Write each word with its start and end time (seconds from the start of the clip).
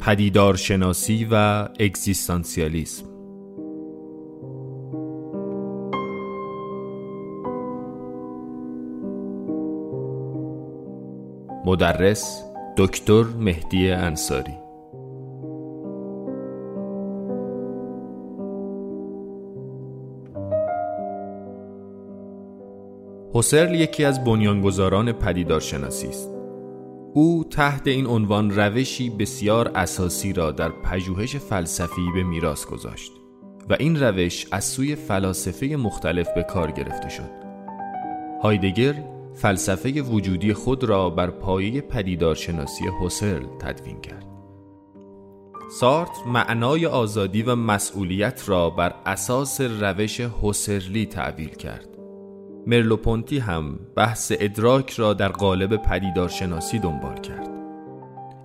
پدیدارشناسی 0.00 1.28
و 1.30 1.34
اگزیستانسیالیسم. 1.80 3.06
مدرس 11.66 12.44
دکتر 12.76 13.22
مهدی 13.22 13.90
انصاری. 13.90 14.61
هوسرل 23.34 23.74
یکی 23.74 24.04
از 24.04 24.24
بنیانگذاران 24.24 25.12
پدیدارشناسی 25.12 26.08
است. 26.08 26.30
او 27.14 27.44
تحت 27.50 27.86
این 27.86 28.06
عنوان 28.06 28.50
روشی 28.50 29.10
بسیار 29.10 29.70
اساسی 29.74 30.32
را 30.32 30.52
در 30.52 30.68
پژوهش 30.68 31.36
فلسفی 31.36 32.10
به 32.14 32.22
میراث 32.22 32.66
گذاشت 32.66 33.12
و 33.70 33.76
این 33.78 34.00
روش 34.00 34.46
از 34.50 34.64
سوی 34.64 34.94
فلاسفه 34.94 35.66
مختلف 35.66 36.28
به 36.34 36.42
کار 36.42 36.70
گرفته 36.70 37.08
شد. 37.08 37.30
هایدگر 38.42 38.94
فلسفه 39.34 40.02
وجودی 40.02 40.52
خود 40.52 40.84
را 40.84 41.10
بر 41.10 41.30
پایه 41.30 41.80
پدیدارشناسی 41.80 42.84
هوسرل 42.86 43.46
تدوین 43.60 44.00
کرد. 44.00 44.26
سارت 45.80 46.26
معنای 46.26 46.86
آزادی 46.86 47.42
و 47.42 47.54
مسئولیت 47.54 48.42
را 48.46 48.70
بر 48.70 48.94
اساس 49.06 49.60
روش 49.60 50.20
هوسرلی 50.20 51.06
تعبیر 51.06 51.50
کرد. 51.50 51.91
مرلوپونتی 52.66 53.38
هم 53.38 53.78
بحث 53.96 54.32
ادراک 54.40 54.90
را 54.90 55.14
در 55.14 55.28
قالب 55.28 55.76
پدیدارشناسی 55.76 56.78
دنبال 56.78 57.20
کرد. 57.20 57.48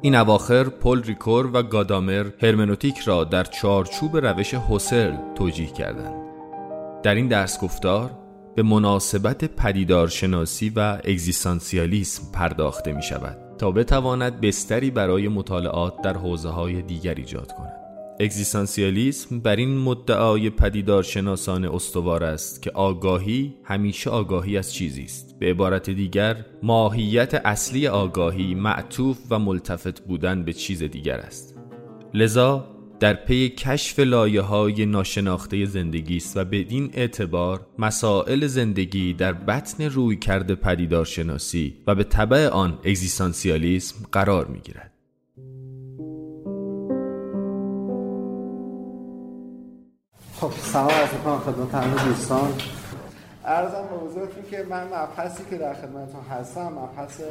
این 0.01 0.15
اواخر 0.15 0.63
پل 0.63 1.03
ریکور 1.03 1.49
و 1.53 1.63
گادامر 1.63 2.25
هرمنوتیک 2.41 2.97
را 2.97 3.23
در 3.23 3.43
چارچوب 3.43 4.17
روش 4.17 4.53
هوسرل 4.53 5.17
توجیه 5.35 5.67
کردند. 5.67 6.27
در 7.03 7.15
این 7.15 7.27
درس 7.27 7.59
گفتار 7.61 8.11
به 8.55 8.63
مناسبت 8.63 9.45
پدیدارشناسی 9.45 10.69
و 10.75 10.79
اگزیستانسیالیسم 11.03 12.31
پرداخته 12.33 12.93
می 12.93 13.03
شود 13.03 13.37
تا 13.57 13.71
بتواند 13.71 14.41
بستری 14.41 14.91
برای 14.91 15.27
مطالعات 15.27 16.01
در 16.01 16.17
حوزه 16.17 16.49
های 16.49 16.81
دیگر 16.81 17.15
ایجاد 17.15 17.51
کند. 17.51 17.76
اگزیستانسیالیسم 18.19 19.39
بر 19.39 19.55
این 19.55 19.77
مدعای 19.77 20.49
پدیدار 20.49 21.03
شناسان 21.03 21.65
استوار 21.65 22.23
است 22.23 22.61
که 22.61 22.71
آگاهی 22.71 23.55
همیشه 23.63 24.09
آگاهی 24.09 24.57
از 24.57 24.73
چیزی 24.73 25.03
است 25.03 25.39
به 25.39 25.49
عبارت 25.49 25.89
دیگر 25.89 26.45
ماهیت 26.63 27.33
اصلی 27.45 27.87
آگاهی 27.87 28.55
معطوف 28.55 29.17
و 29.29 29.39
ملتفت 29.39 29.99
بودن 29.99 30.43
به 30.43 30.53
چیز 30.53 30.83
دیگر 30.83 31.17
است 31.17 31.57
لذا 32.13 32.77
در 32.99 33.13
پی 33.13 33.49
کشف 33.49 33.99
لایه 33.99 34.41
های 34.41 34.85
ناشناخته 34.85 35.65
زندگی 35.65 36.17
است 36.17 36.37
و 36.37 36.45
بدین 36.45 36.89
اعتبار 36.93 37.67
مسائل 37.79 38.47
زندگی 38.47 39.13
در 39.13 39.33
بطن 39.33 39.83
روی 39.83 40.15
کرده 40.15 40.55
پدیدارشناسی 40.55 41.77
و 41.87 41.95
به 41.95 42.03
طبع 42.03 42.47
آن 42.47 42.79
اگزیستانسیالیسم 42.83 43.95
قرار 44.11 44.47
می 44.47 44.59
گیرد. 44.59 44.96
خب 50.41 50.51
سلام 50.73 50.89
عرض 50.89 51.13
می‌کنم 51.13 51.39
خدمت 51.39 51.75
همه 51.75 52.05
دوستان. 52.05 52.53
ارزم 53.45 53.71
به 53.71 54.07
حضورتون 54.07 54.43
که 54.51 54.65
من 54.69 54.83
مبحثی 54.83 55.43
که 55.49 55.57
در 55.57 55.73
خدمتتون 55.73 56.21
هستم 56.31 56.61
مبحث 56.61 57.21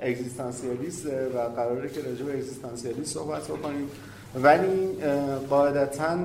اگزیستانسیالیست 0.00 1.06
و 1.06 1.38
قراره 1.56 1.88
که 1.88 2.00
راجع 2.00 2.24
به 2.24 2.32
اگزیستانسیالیست 2.32 3.14
صحبت 3.14 3.42
بکنیم. 3.48 3.88
ولی 4.34 4.88
قاعدتا 5.50 6.16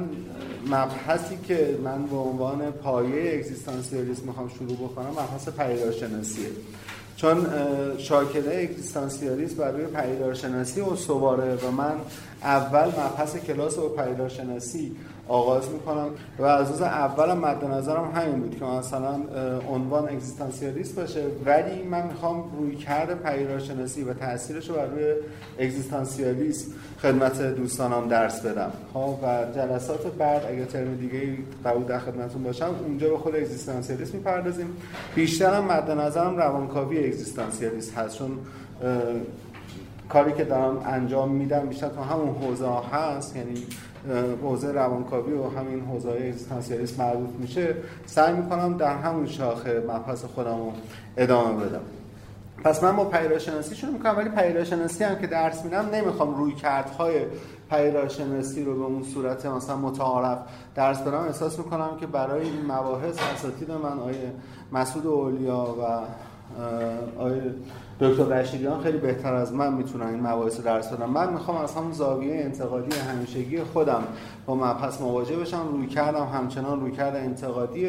مبحثی 0.68 1.38
که 1.48 1.78
من 1.84 2.06
به 2.06 2.16
عنوان 2.16 2.72
پایه 2.72 3.34
اگزیستانسیالیسم 3.34 4.24
می‌خوام 4.26 4.50
شروع 4.50 4.78
بکنم 4.78 5.10
مبحث 5.10 5.50
پیدارشناسیه 5.50 6.50
چون 7.16 7.48
شاکله 7.98 8.68
اگزیستانسیالیسم 8.70 9.56
بر 9.56 9.72
روی 9.72 9.86
پیدارشناسی 9.86 10.82
استواره 10.82 11.56
و 11.56 11.72
من 11.72 11.96
اول 12.44 12.88
مبحث 12.88 13.36
کلاس 13.36 13.78
و 13.78 13.90
پیدارشناسی 13.90 14.96
آغاز 15.28 15.70
می‌کنم. 15.70 16.10
و 16.40 16.44
از 16.44 16.72
روز 16.72 16.82
اولم 16.82 17.38
مد 17.38 17.66
نظرم 17.66 18.12
همین 18.16 18.40
بود 18.40 18.60
که 18.60 18.66
مثلا 18.66 19.20
عنوان 19.70 20.10
اگزیستانسیالیست 20.10 20.96
باشه 20.96 21.24
ولی 21.46 21.84
من 21.84 22.08
می‌خوام 22.08 22.44
روی 22.60 22.76
کرده 22.76 23.16
پیدارشناسی 23.16 24.04
و 24.04 24.14
تاثیرش 24.14 24.70
رو 24.70 24.76
بر 24.76 24.86
روی 24.86 25.14
اگزیستانسیالیسم 25.60 26.72
خدمت 27.02 27.42
دوستانم 27.42 28.08
درس 28.08 28.42
بدم. 28.42 28.72
ها 28.94 29.08
خب، 29.08 29.24
و 29.24 29.56
جلسات 29.56 30.08
بعد 30.18 30.46
اگر 30.50 30.66
ترم 30.66 30.96
دیگه 30.96 31.38
قبول 31.66 31.84
در 31.84 32.00
خدمتتون 32.00 32.44
باشم 32.44 32.76
اونجا 32.86 33.10
به 33.10 33.18
خود 33.18 33.36
اگزیستانسیالیسم 33.36 34.18
می‌پردازیم. 34.18 34.78
بیشترم 35.16 35.64
مد 35.64 35.92
نظرم 35.92 36.38
روانکاوی 36.38 37.06
اگزیستانسیالیست 37.06 37.98
هست 37.98 38.18
چون 38.18 38.32
کاری 40.10 40.34
که 40.34 40.44
دارم 40.44 40.84
انجام 40.86 41.32
میدم 41.32 41.60
بیشتر 41.60 41.88
تو 41.88 42.02
همون 42.02 42.36
حوزه 42.36 42.68
هست. 42.92 43.36
یعنی 43.36 43.64
حوزه 44.44 44.72
روانکاوی 44.72 45.34
و 45.34 45.50
همین 45.50 45.86
حوزه 45.86 46.10
های 46.10 46.28
اگزیستانسیالیسم 46.28 47.04
مربوط 47.04 47.30
میشه 47.40 47.76
سعی 48.06 48.34
می‌کنم 48.34 48.78
در 48.78 48.98
همون 48.98 49.28
شاخه 49.28 49.84
مبحث 49.88 50.26
خودم 50.26 50.58
رو 50.58 50.72
ادامه 51.18 51.66
بدم. 51.66 51.82
پس 52.64 52.84
من 52.84 52.96
با 52.96 53.06
پیداشناسی 53.06 53.76
شروع 53.76 53.94
می‌کنم 53.94 54.18
ولی 54.18 54.30
پیداشناسی 54.30 55.04
هم 55.04 55.16
که 55.16 55.28
درس 55.28 55.64
میدم 55.64 55.90
نمی‌خوام 55.94 56.36
روی 56.36 56.54
کردهای 56.54 57.22
پیداشناسی 57.70 58.64
رو 58.64 58.80
به 58.80 58.86
اون 58.86 59.04
صورت 59.04 59.46
مثلا 59.46 59.76
متعارف 59.76 60.40
درس 60.76 61.02
بدم. 61.02 61.18
احساس 61.18 61.58
می‌کنم 61.58 61.90
که 62.00 62.08
برای 62.08 62.42
این 62.42 62.66
مباحث 62.66 63.16
اساتید 63.36 63.72
من 63.72 64.00
آیه 64.00 64.32
مسعود 64.72 65.08
اولیا 65.08 65.76
و 65.82 66.00
آیه 67.18 67.42
دکتر 68.00 68.24
رشیدیان 68.24 68.82
خیلی 68.82 68.98
بهتر 68.98 69.34
از 69.34 69.54
من 69.54 69.74
می‌تونن 69.74 70.06
این 70.06 70.20
مباحث 70.28 70.62
درس 70.62 70.94
بدن. 70.94 71.06
من 71.06 71.34
می‌خوام 71.34 71.58
از 71.58 71.76
همون 71.76 71.92
زاویه 71.92 72.36
انتقادی 72.36 72.98
همیشگی 72.98 73.64
خودم 73.64 74.04
با 74.46 74.56
مبحث 74.56 75.02
مواجه 75.02 75.36
بشم. 75.36 75.68
روی 75.72 75.88
کردم 75.88 76.26
همچنان 76.26 76.82
روی 76.82 76.92
کرده 76.92 77.20
انتقادی. 77.20 77.88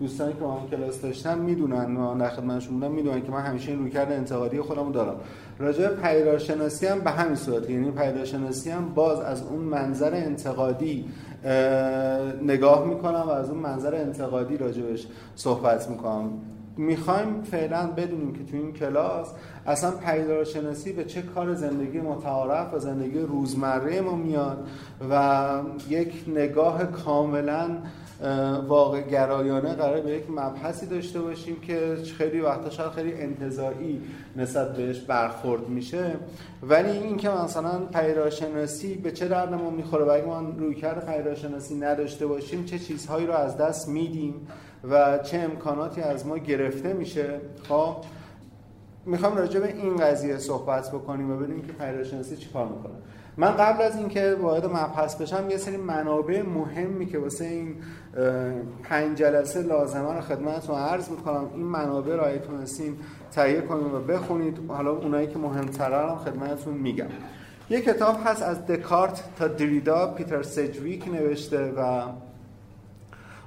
دوستانی 0.00 0.32
که 0.32 0.38
با 0.38 0.52
هم 0.52 0.68
کلاس 0.70 1.00
داشتن 1.00 1.38
می‌دونن 1.38 1.96
و 1.96 2.18
در 2.18 2.28
خدمتشون 2.28 2.74
بودم 2.74 2.90
می‌دونن 2.90 3.22
که 3.22 3.32
من 3.32 3.40
همیشه 3.40 3.70
این 3.70 3.80
روی 3.80 3.90
کرده 3.90 4.14
انتقادی 4.14 4.60
خودم 4.60 4.92
دارم. 4.92 5.16
راجع 5.58 5.88
به 5.88 5.94
پیدارشناسی 5.94 6.86
هم 6.86 7.00
به 7.00 7.10
همین 7.10 7.36
صورت 7.36 7.70
یعنی 7.70 7.90
پیدارشناسی 7.90 8.70
هم 8.70 8.88
باز 8.94 9.20
از 9.20 9.42
اون 9.42 9.60
منظر 9.60 10.14
انتقادی 10.14 11.04
نگاه 12.42 12.86
می‌کنم 12.86 13.24
و 13.26 13.30
از 13.30 13.50
اون 13.50 13.58
منظر 13.58 13.94
انتقادی 13.94 14.56
راجبش 14.56 15.06
صحبت 15.34 15.88
می‌کنم. 15.88 16.30
می‌خوایم 16.80 17.42
فعلا 17.42 17.86
بدونیم 17.86 18.32
که 18.32 18.44
تو 18.44 18.56
این 18.56 18.72
کلاس 18.72 19.28
اصلا 19.66 19.90
پیدارشناسی 19.90 20.92
به 20.92 21.04
چه 21.04 21.22
کار 21.22 21.54
زندگی 21.54 22.00
متعارف 22.00 22.74
و 22.74 22.78
زندگی 22.78 23.18
روزمره 23.18 24.00
ما 24.00 24.16
میاد 24.16 24.68
و 25.10 25.60
یک 25.88 26.24
نگاه 26.28 26.84
کاملا 26.84 27.78
واقع 28.68 29.00
گرایانه 29.00 29.74
قرار 29.74 30.00
به 30.00 30.10
یک 30.10 30.30
مبحثی 30.30 30.86
داشته 30.86 31.20
باشیم 31.20 31.60
که 31.60 31.96
خیلی 32.18 32.40
وقتا 32.40 32.70
شاید 32.70 32.90
خیلی 32.90 33.14
انتظایی 33.14 34.02
نسبت 34.36 34.76
بهش 34.76 35.00
برخورد 35.00 35.68
میشه. 35.68 36.16
ولی 36.62 36.90
اینکه 36.90 37.30
مثلا 37.30 37.78
پیداشناسی 37.78 38.94
به 38.94 39.10
چه 39.12 39.28
درد 39.28 39.54
ما 39.54 39.70
می‌خوره 39.70 40.04
و 40.04 40.10
اگه 40.10 40.24
ما 40.24 40.40
رویکرد 40.40 41.06
پیداشناسی 41.06 41.74
نداشته 41.74 42.26
باشیم 42.26 42.64
چه 42.64 42.78
چیزهایی 42.78 43.26
رو 43.26 43.32
از 43.32 43.56
دست 43.56 43.88
میدیم؟ 43.88 44.34
و 44.90 45.18
چه 45.18 45.38
امکاناتی 45.38 46.00
از 46.00 46.26
ما 46.26 46.38
گرفته 46.38 46.92
میشه. 46.92 47.40
خب 47.68 47.96
می‌خوام 49.06 49.36
راجع 49.36 49.60
به 49.60 49.74
این 49.76 49.96
قضیه 49.96 50.38
صحبت 50.38 50.88
بکنیم 50.88 51.30
و 51.30 51.36
ببینیم 51.36 51.62
که 51.62 51.72
پیداشناسی 51.72 52.36
چیکار 52.36 52.66
می‌کنه. 52.68 52.92
من 53.36 53.50
قبل 53.50 53.82
از 53.82 53.96
اینکه 53.96 54.36
وارد 54.42 54.66
مبحث 54.66 55.14
بشم 55.14 55.50
یه 55.50 55.56
سری 55.56 55.76
منابع 55.76 56.42
مهمی 56.42 57.06
که 57.06 57.18
واسه 57.18 57.44
این 57.44 57.74
پنج 58.82 59.18
جلسه 59.18 59.62
لازمه 59.62 60.14
رو 60.14 60.20
خدمتتون 60.20 60.78
عرض 60.78 61.10
می‌کنم. 61.10 61.50
این 61.54 61.66
منابع 61.66 62.16
رو 62.16 62.26
اگه 62.26 62.42
تهیه 63.32 63.60
کنید 63.60 63.94
و 63.94 64.00
بخونید 64.00 64.58
حالا 64.68 64.90
اونایی 64.90 65.26
که 65.26 65.38
مهمتره 65.38 66.10
هم 66.10 66.16
خدمتتون 66.16 66.74
میگم. 66.74 67.06
یه 67.70 67.80
کتاب 67.80 68.16
هست 68.24 68.42
از 68.42 68.66
دکارت 68.66 69.24
تا 69.38 69.48
دریدا 69.48 70.06
پیتر 70.06 70.42
سجویک 70.42 71.08
نوشته 71.08 71.72
و 71.76 72.02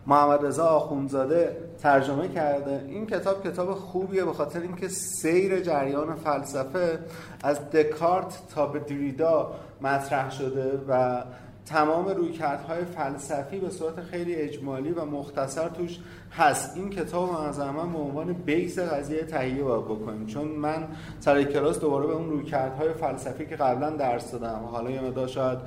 محمد 0.07 0.45
رضا 0.45 0.65
آخونزاده 0.65 1.57
ترجمه 1.81 2.27
کرده. 2.27 2.85
این 2.87 3.07
کتاب 3.07 3.47
کتاب 3.47 3.73
خوبیه 3.73 4.25
به 4.25 4.33
خاطر 4.33 4.61
اینکه 4.61 4.87
سیر 4.87 5.59
جریان 5.59 6.15
فلسفه 6.15 6.99
از 7.43 7.69
دکارت 7.69 8.39
تا 8.55 8.65
به 8.65 8.79
دریدا 8.79 9.51
مطرح 9.81 10.31
شده 10.31 10.81
و 10.87 11.23
تمام 11.65 12.07
رویکردهای 12.07 12.85
فلسفی 12.85 13.59
به 13.59 13.69
صورت 13.69 14.01
خیلی 14.01 14.35
اجمالی 14.35 14.91
و 14.91 15.05
مختصر 15.05 15.69
توش 15.69 15.99
هست. 16.31 16.77
این 16.77 16.89
کتاب 16.89 17.41
از 17.41 17.59
من 17.59 17.91
به 17.91 17.97
عنوان 17.97 18.33
بیس 18.33 18.79
قضیه 18.79 19.23
تهیه 19.23 19.63
باید 19.63 19.85
بکنیم. 19.85 20.25
چون 20.25 20.47
من 20.47 20.87
سر 21.19 21.43
کلاس 21.43 21.79
دوباره 21.79 22.07
به 22.07 22.13
اون 22.13 22.29
رویکردهای 22.29 22.93
فلسفی 22.93 23.45
که 23.45 23.55
قبلا 23.55 23.89
درس 23.89 24.31
دادم 24.31 24.65
حالا 24.71 24.91
یه 24.91 25.01
مقدار 25.01 25.27
شاید 25.27 25.57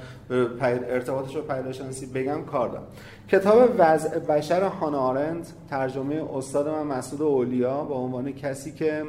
ارتباطش 0.61 1.37
رو 1.37 1.43
پیداشناسی 1.43 2.07
بگم 2.07 2.45
کار 2.45 2.69
دارم. 2.69 2.87
کتاب 3.29 3.71
وضع 3.79 4.19
بشر 4.19 4.63
هانارنت 4.63 5.53
ترجمه 5.71 6.25
استاد 6.35 6.69
من 6.69 6.83
مسعود 6.83 7.23
اولیا 7.23 7.85
به 7.85 7.95
عنوان 7.95 8.33
کسی 8.33 8.73
که 8.73 9.05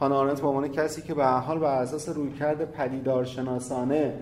هانارنت 0.00 0.40
به 0.40 0.48
عنوان 0.48 0.68
کسی 0.68 1.02
که 1.02 1.14
به 1.14 1.26
حال 1.26 1.58
بر 1.58 1.82
اساس 1.82 2.08
رویکرد 2.08 2.72
پدیدارشناسانه 2.72 4.14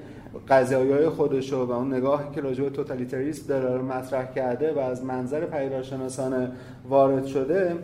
قضایی 0.48 0.92
های 0.92 1.08
خودش 1.08 1.52
و 1.52 1.72
اون 1.72 1.94
نگاهی 1.94 2.24
که 2.34 2.40
راجع 2.40 2.64
به 2.64 2.70
توتالیتریسم 2.70 3.46
داره 3.46 3.82
مطرح 3.82 4.32
کرده 4.32 4.72
و 4.72 4.78
از 4.78 5.04
منظر 5.04 5.44
پیدارشناسانه 5.44 6.52
وارد 6.88 7.26
شده 7.26 7.76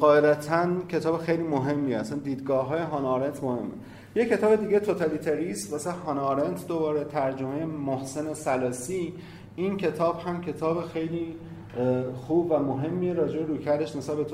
قاعدتا 0.00 0.66
کتاب 0.88 1.18
خیلی 1.18 1.42
مهمی 1.42 1.94
اصلا 1.94 2.18
دیدگاه 2.18 2.68
های 2.68 2.80
هانارنت 2.80 3.42
مهمه. 3.42 3.70
یه 4.16 4.24
کتاب 4.24 4.56
دیگه 4.56 4.80
توتالیتریسم 4.80 5.72
واسه 5.72 5.90
هانارنت 5.90 6.66
دوباره 6.66 7.04
ترجمه 7.04 7.64
محسن 7.64 8.34
سلاسی. 8.34 9.14
این 9.56 9.76
کتاب 9.76 10.20
هم 10.20 10.40
کتاب 10.40 10.84
خیلی 10.84 11.36
خوب 12.14 12.50
و 12.50 12.58
مهمی 12.58 13.12
راجع 13.12 13.38
به 13.38 13.44
رویکردش 13.46 13.96
نسبت 13.96 14.16
به 14.16 14.24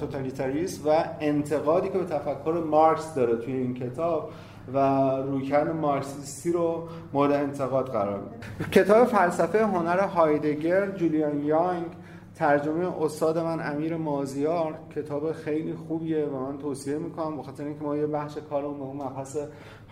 توتالیتریسم 0.00 0.88
و 0.88 1.04
انتقادی 1.20 1.88
که 1.88 1.98
به 1.98 2.04
تفکر 2.04 2.62
مارکس 2.70 3.14
داره 3.14 3.36
توی 3.36 3.52
این 3.52 3.74
کتاب. 3.74 4.30
و 4.74 4.78
رویکرد 5.16 5.76
مارکسیستی 5.76 6.52
رو 6.52 6.88
مورد 7.12 7.32
انتقاد 7.32 7.90
قرار 7.90 8.20
میده. 8.20 8.70
کتاب 8.70 9.06
فلسفه 9.06 9.66
هنر 9.66 10.00
هایدگر 10.00 10.90
جولیان 10.90 11.44
یانگ 11.44 11.86
ترجمه 12.34 13.02
استاد 13.02 13.38
من 13.38 13.72
امیر 13.72 13.96
مازیار. 13.96 14.74
کتاب 14.96 15.32
خیلی 15.32 15.74
خوبیه 15.74 16.24
و 16.24 16.52
من 16.52 16.58
توصیه 16.58 16.98
می‌کنم 16.98 17.36
بخاطر 17.36 17.64
اینکه 17.64 17.84
ما 17.84 17.96
یه 17.96 18.06
بخش 18.06 18.38
کارمون 18.50 18.78
به 18.78 18.84
اون 18.84 18.96
مبحث 18.96 19.36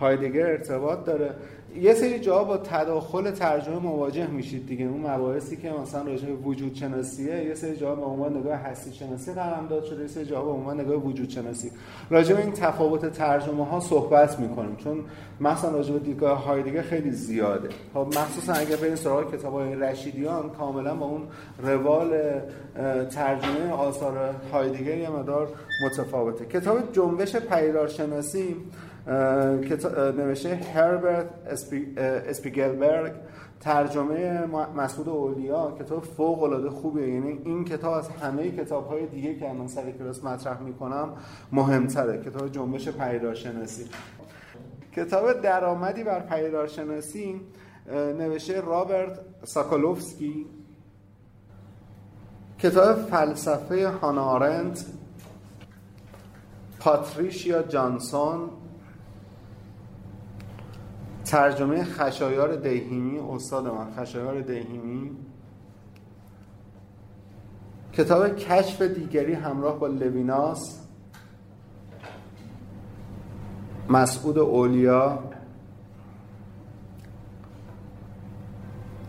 هایدگر 0.01 0.47
ارتباط 0.47 1.05
داره. 1.05 1.31
یه 1.81 1.95
سری 1.95 2.19
جا 2.19 2.45
با 2.45 2.57
تداخل 2.57 3.31
ترجمه 3.31 3.79
مواجه 3.79 4.27
میشید 4.27 4.67
دیگه. 4.67 4.85
اون 4.85 5.01
مباحثی 5.01 5.57
که 5.57 5.71
مثلا 5.83 6.03
راجع 6.03 6.27
به 6.27 6.33
وجود 6.33 6.75
شناسیه 6.75 7.45
یه 7.45 7.55
سری 7.55 7.77
جا 7.77 7.95
به 7.95 8.03
عنوان 8.03 8.37
نگاه 8.37 8.55
هستی 8.55 8.93
شناسی 8.93 9.33
قلم 9.33 9.67
داد 9.71 9.85
شده. 9.85 10.03
یه 10.03 10.09
سری 10.09 10.25
جا 10.25 10.43
به 10.43 10.51
عنوان 10.51 10.81
نگاه 10.81 10.97
وجود 10.97 11.31
شناسی 11.31 11.71
راجع 12.11 12.35
به 12.35 12.43
این 12.43 12.53
تفاوت 12.53 13.13
ترجمه 13.13 13.67
ها 13.67 13.81
صحبت 13.81 14.39
می‌کنیم. 14.39 14.77
چون 14.77 15.05
مثلا 15.41 15.71
راجع 15.71 15.93
به 15.93 15.99
دیدگاه 15.99 16.45
هایدگر 16.45 16.83
خیلی 16.83 17.11
زیاده. 17.11 17.69
خب 17.95 18.07
مخصوصا 18.07 18.53
اگر 18.53 18.77
بریم 18.77 18.95
سراغ 18.95 19.35
کتاب 19.35 19.55
های 19.55 19.75
رشیدیان 19.75 20.51
کاملا 20.51 20.95
با 20.95 21.07
اون 21.07 21.23
روال 21.63 22.11
ترجمه 23.11 23.73
آثار 23.73 24.35
هایدگر 24.53 24.99
یه 24.99 25.11
مدار 25.11 25.49
متفاوته. 25.85 26.45
کتاب 26.45 26.93
جنبش 26.93 27.37
پیدارشناسی 27.37 28.57
نوشته 30.17 30.55
هربرت 30.55 31.27
اسپیگلبرگ 32.29 33.13
ترجمه 33.61 34.47
مسعود 34.77 35.09
اولیا 35.09 35.71
کتاب 35.79 36.03
فوق 36.03 36.43
العاده 36.43 36.71
خوبیه. 36.71 37.09
یعنی 37.09 37.41
این 37.45 37.65
کتاب 37.65 37.93
از 37.93 38.09
همه 38.09 38.51
کتاب 38.51 38.89
های 38.89 39.07
دیگه 39.07 39.35
که 39.35 39.53
من 39.53 39.67
سر 39.67 39.91
کلاس 39.91 40.25
مطرح 40.25 40.61
می‌کنم 40.61 41.09
مهمتره. 41.53 42.23
کتاب 42.23 42.53
جنبش 42.53 42.89
پیدارشناسی 42.89 43.85
کتاب 44.97 45.33
درآمدی 45.33 46.05
بر 46.05 46.21
پیدارشناسی 46.21 47.41
نوشته 48.19 48.61
رابرت 48.61 49.21
ساکولوفسکی. 49.45 50.47
کتاب 52.59 52.97
فلسفه 52.97 53.89
هانارنت 53.89 54.87
پاتریشیا 56.79 57.63
جانسون. 57.63 58.51
ترجمه 61.31 61.85
خشایار 61.85 62.57
دهیمی 62.57 63.19
استاد 63.19 63.67
من 63.67 63.91
خشایار 63.97 64.41
دهیمی 64.41 65.11
کتاب 67.93 68.37
کشف 68.37 68.83
دیگری 68.83 69.33
همراه 69.33 69.79
با 69.79 69.87
لویناس 69.87 70.81
مسعود 73.89 74.39
اولیا. 74.39 75.19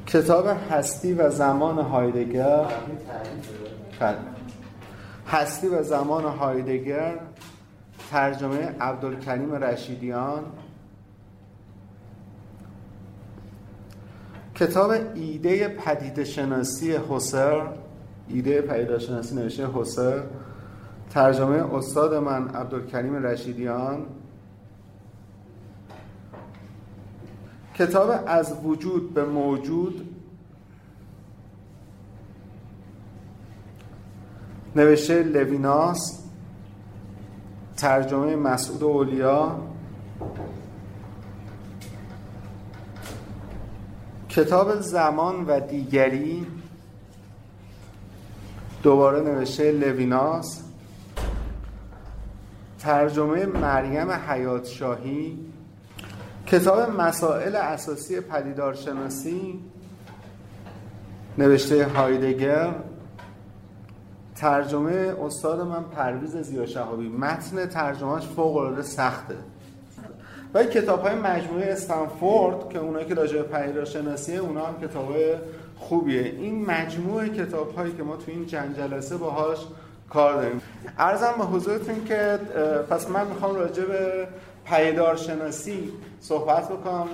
کتاب 0.08 0.48
هستی 0.48 1.14
و 1.14 1.30
زمان 1.30 1.78
هایدگر. 1.80 2.66
هستی 5.28 5.68
و 5.68 5.84
زمان 5.84 6.24
هایدگر 6.24 7.20
ترجمه 8.12 8.76
عبدالکریم 8.80 9.54
رشیدیان. 9.54 10.44
کتاب 14.56 14.92
ایده 15.16 15.68
پدیده 15.68 16.24
شناسی 16.24 16.96
حسر 17.10 17.68
ایده 18.28 18.62
پدیده 18.62 19.00
شناسی 19.00 19.36
نوشته 19.36 19.68
حسر 19.74 20.24
ترجمه 21.10 21.76
استاد 21.76 22.14
من 22.14 22.48
عبدالکریم 22.48 23.16
رشیدیان. 23.16 24.06
کتاب 27.76 28.24
از 28.28 28.54
وجود 28.64 29.14
به 29.14 29.26
موجود 29.26 30.16
نوشته 34.76 35.24
لویناس 35.24 36.24
ترجمه 37.78 38.36
مسعود 38.36 38.84
اولیا. 38.84 39.60
کتاب 44.36 44.80
زمان 44.80 45.46
و 45.46 45.60
دیگری 45.60 46.48
دوباره 48.84 49.22
نوشته 49.22 49.72
لویناس. 49.72 50.64
ترجمه 52.80 53.46
مریم 53.46 54.12
حیات 54.12 54.68
شاهی 54.68 55.40
کتاب 56.48 56.90
مسائل 57.02 57.56
اساسی 57.56 58.22
پدیدارشناسی. 58.22 59.60
نوشته 61.38 61.88
هایدگر. 61.88 62.76
ترجمه 64.36 65.16
استاد 65.22 65.62
من 65.62 65.84
پرویز 65.84 66.38
زیا 66.38 66.66
شهابی 66.66 67.10
متن 67.10 67.66
ترجمهش 67.66 68.28
فوق 68.28 68.58
العاده 68.58 68.82
سخته. 68.82 69.36
و 70.54 70.64
کتاب 70.64 71.02
های 71.02 71.16
مجموعه 71.16 71.72
استنفورد 71.72 72.70
که 72.70 72.80
اونایی 72.80 73.06
که 73.06 73.14
راجع 73.14 73.42
به 73.42 74.38
اونا 74.38 74.66
هم 74.66 74.88
کتاب 74.88 75.12
های 75.12 75.36
خوبیه. 75.78 76.22
این 76.22 76.66
مجموعه 76.66 77.30
کتاب 77.30 77.76
هایی 77.76 77.94
که 77.94 78.04
ما 78.04 78.16
تو 78.16 78.24
این 78.28 78.46
چند 78.46 78.78
جلسه 78.78 79.18
باهاش 79.18 79.58
کار 80.10 80.34
داریم. 80.34 80.62
ارزم 80.98 81.34
به 81.38 81.44
حضورتون 81.44 82.06
که 82.06 82.40
پس 82.90 83.10
من 83.10 83.28
می‌خوام 83.28 83.56
راجع 83.56 83.84
به 83.84 84.28
پیدار 84.66 85.16
شناسی 85.16 85.92
صحبت 86.22 86.70
بکنم. 86.70 87.08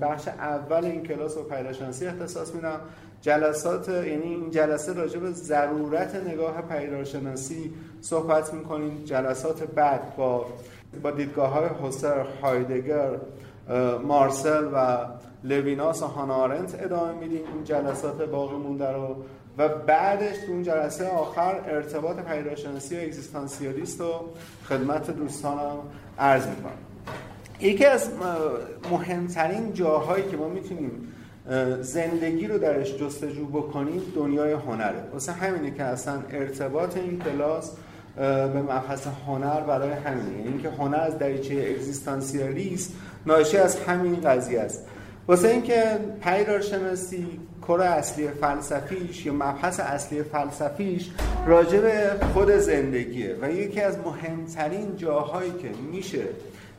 بخش 0.00 0.28
اول 0.28 0.84
این 0.84 1.02
کلاس 1.02 1.36
رو 1.36 1.42
پیدار 1.42 1.72
شناسی 1.72 2.06
اختصاص 2.06 2.54
میدم. 2.54 2.80
جلسات 3.20 3.88
یعنی 3.88 4.22
این 4.22 4.50
جلسه 4.50 4.92
راجع 4.92 5.18
به 5.18 5.30
ضرورت 5.30 6.14
نگاه 6.14 6.62
پیدار 6.62 7.04
شناسی 7.04 7.72
صحبت 8.00 8.54
می‌کنیم. 8.54 9.02
جلسات 9.04 9.62
بعد 9.62 10.16
با 10.16 10.46
با 11.02 11.10
دیدگاه 11.10 11.52
های 11.52 11.66
هوسر، 11.66 12.26
هایدگر، 12.42 13.10
مارسل 14.02 14.64
و 14.74 14.98
لویناس 15.44 16.02
و 16.02 16.06
هانارنت 16.06 16.82
ادامه 16.82 17.12
میدیم. 17.12 17.40
این 17.54 17.64
جلسات 17.64 18.22
باقی 18.22 18.56
مونده 18.56 18.92
رو. 18.92 19.16
و 19.58 19.68
بعدش 19.68 20.36
تو 20.46 20.52
اون 20.52 20.62
جلسه 20.62 21.08
آخر 21.08 21.60
ارتباط 21.66 22.16
پیداشناسی 22.16 22.96
و 22.96 23.00
اگزیستانسیالیست 23.00 24.00
رو 24.00 24.28
خدمت 24.68 25.10
دوستانم 25.10 25.76
عرض 26.18 26.46
می‌کنم. 26.46 26.72
یکی 27.60 27.84
از 27.84 28.10
مهمترین 28.90 29.72
جاهایی 29.72 30.24
که 30.30 30.36
ما 30.36 30.48
می‌تونیم 30.48 31.12
زندگی 31.80 32.46
رو 32.46 32.58
درش 32.58 32.96
جستجو 32.96 33.46
بکنیم 33.46 34.02
دنیای 34.16 34.52
هنره. 34.52 35.02
واسه 35.12 35.32
همینه 35.32 35.70
که 35.70 35.82
اصلا 35.82 36.14
ارتباط 36.30 36.96
این 36.96 37.18
کلاس 37.18 37.72
به 38.16 38.62
مبحث 38.62 39.06
هنر 39.26 39.60
برای 39.60 39.90
همین. 39.90 40.36
یعنی 40.36 40.48
اینکه 40.48 40.70
هنر 40.70 41.00
از 41.00 41.18
دریچه 41.18 41.74
اگزیستانسیالیست 41.76 42.92
ناشی 43.26 43.56
از 43.56 43.76
همین 43.80 44.20
قضیه 44.20 44.60
است. 44.60 44.86
واسه 45.28 45.48
اینکه 45.48 45.82
پیدارشناسی 46.24 47.26
کار 47.66 47.80
اصلی 47.80 48.28
فلسفیش 48.28 49.26
یا 49.26 49.32
مبحث 49.32 49.80
اصلی 49.80 50.22
فلسفیش 50.22 51.10
راجع 51.46 51.80
به 51.80 52.10
خود 52.34 52.50
زندگیه 52.50 53.36
و 53.42 53.50
یکی 53.50 53.80
از 53.80 53.98
مهمترین 53.98 54.96
جاهایی 54.96 55.52
که 55.52 55.68
میشه 55.92 56.22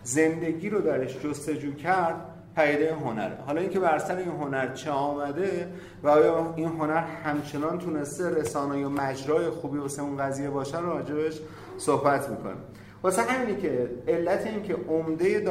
زندگی 0.03 0.69
رو 0.69 0.81
درش 0.81 1.17
جستجو 1.23 1.73
کرد 1.73 2.15
پدیده 2.55 2.95
هنره 2.95 3.37
حالا 3.45 3.61
اینکه 3.61 3.79
بر 3.79 3.99
سر 3.99 4.15
این 4.15 4.27
هنر 4.27 4.73
چه 4.73 4.91
آمده 4.91 5.67
و 6.03 6.07
آیا 6.07 6.53
این 6.55 6.67
هنر 6.67 7.03
همچنان 7.03 7.79
تونسته 7.79 8.29
رسانه 8.29 8.85
و 8.85 8.89
مجرای 8.89 9.49
خوبی 9.49 9.77
واسه 9.77 10.01
اون 10.01 10.17
قضیه 10.17 10.49
باشه 10.49 10.79
راجبش 10.79 11.39
صحبت 11.77 12.29
می‌کنیم. 12.29 12.57
واسه 13.03 13.21
همینی 13.21 13.61
که 13.61 13.89
علت 14.07 14.45
این 14.45 14.63
که 14.63 14.75
عمده 14.89 15.45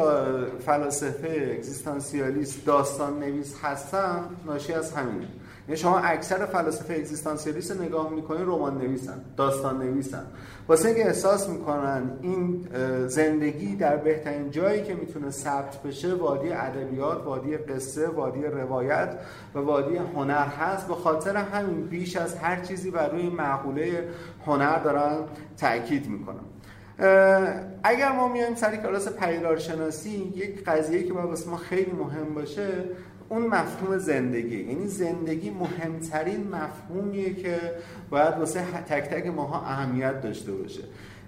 فلاسفه 0.66 1.54
اگزیستانسیالیست 1.56 2.66
داستان 2.66 3.18
نویس 3.18 3.56
هستن 3.62 4.24
ناشی 4.46 4.72
از 4.72 4.92
همینه. 4.92 5.28
یعنی 5.68 5.76
شما 5.76 5.98
اکثر 5.98 6.46
فلاسفه 6.46 6.94
اگزیستانسیالیست 6.94 7.80
نگاه 7.80 8.10
می‌کنین 8.10 8.46
رمان 8.46 8.78
نویسن 8.78 9.20
داستان 9.36 9.78
نویسن 9.78 10.26
واسه 10.68 10.88
اینکه 10.88 11.06
احساس 11.06 11.48
می‌کنن 11.48 12.10
این 12.22 12.68
زندگی 13.06 13.76
در 13.76 13.96
بهترین 13.96 14.50
جایی 14.50 14.82
که 14.82 14.94
می‌تونه 14.94 15.30
ثبت 15.30 15.82
بشه 15.82 16.14
وادی 16.14 16.52
ادبیات 16.52 17.24
وادی 17.24 17.56
قصه 17.56 18.08
وادی 18.08 18.42
روایت 18.42 19.18
و 19.54 19.58
وادی 19.58 19.96
هنر 19.96 20.46
هست. 20.46 20.88
به 20.88 20.94
خاطر 20.94 21.36
همین 21.36 21.86
بیش 21.86 22.16
از 22.16 22.36
هر 22.36 22.60
چیزی 22.60 22.90
بر 22.90 23.08
روی 23.08 23.28
معقوله 23.28 24.08
هنر 24.46 24.78
دارن 24.78 25.16
تاکید 25.58 26.08
می‌کنن. 26.08 26.44
اگر 27.84 28.12
ما 28.12 28.28
میایم 28.28 28.54
سری 28.54 28.76
کلاس 28.76 29.08
پیدارشناسی 29.08 30.32
یک 30.36 30.64
قضیه 30.64 31.02
که 31.02 31.12
باید 31.12 31.26
واسه 31.26 31.50
ما 31.50 31.56
خیلی 31.56 31.92
مهم 31.92 32.34
باشه 32.34 32.68
اون 33.28 33.46
مفهوم 33.46 33.98
زندگی. 33.98 34.56
یعنی 34.56 34.86
زندگی 34.86 35.50
مهمترین 35.50 36.48
مفهومیه 36.48 37.34
که 37.34 37.56
باید 38.10 38.34
واسه 38.34 38.60
تک 38.88 39.04
تک 39.04 39.26
ماها 39.26 39.60
اهمیت 39.66 40.22
داشته 40.22 40.52
باشه. 40.52 40.82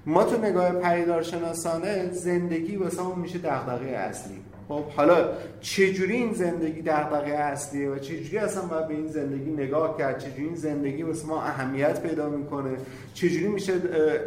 ما 0.07 0.25
تو 0.25 0.43
نگاه 0.43 0.73
پریدارشناسانه 0.73 2.11
زندگی 2.13 2.77
واسه 2.77 3.07
اون 3.07 3.19
میشه 3.19 3.39
دغدغه 3.39 3.87
اصلی. 3.87 4.37
خب 4.69 4.85
حالا 4.97 5.29
چجوری 5.61 6.15
این 6.15 6.33
زندگی 6.33 6.83
دغدغه 6.83 7.33
اصلیه 7.33 7.91
و 7.91 7.99
چجوری 7.99 8.39
اصلا 8.39 8.63
باید 8.63 8.89
به 8.89 8.95
این 8.95 9.09
زندگی 9.09 9.51
نگاه 9.51 9.99
کرد؟ 9.99 10.19
چجوری 10.19 10.45
این 10.45 10.55
زندگی 10.55 11.03
واسه 11.03 11.27
ما 11.27 11.43
اهمیت 11.43 12.03
پیدا 12.03 12.29
می‌کنه؟ 12.29 12.77
چجوری 13.15 13.49
میشه 13.49 13.73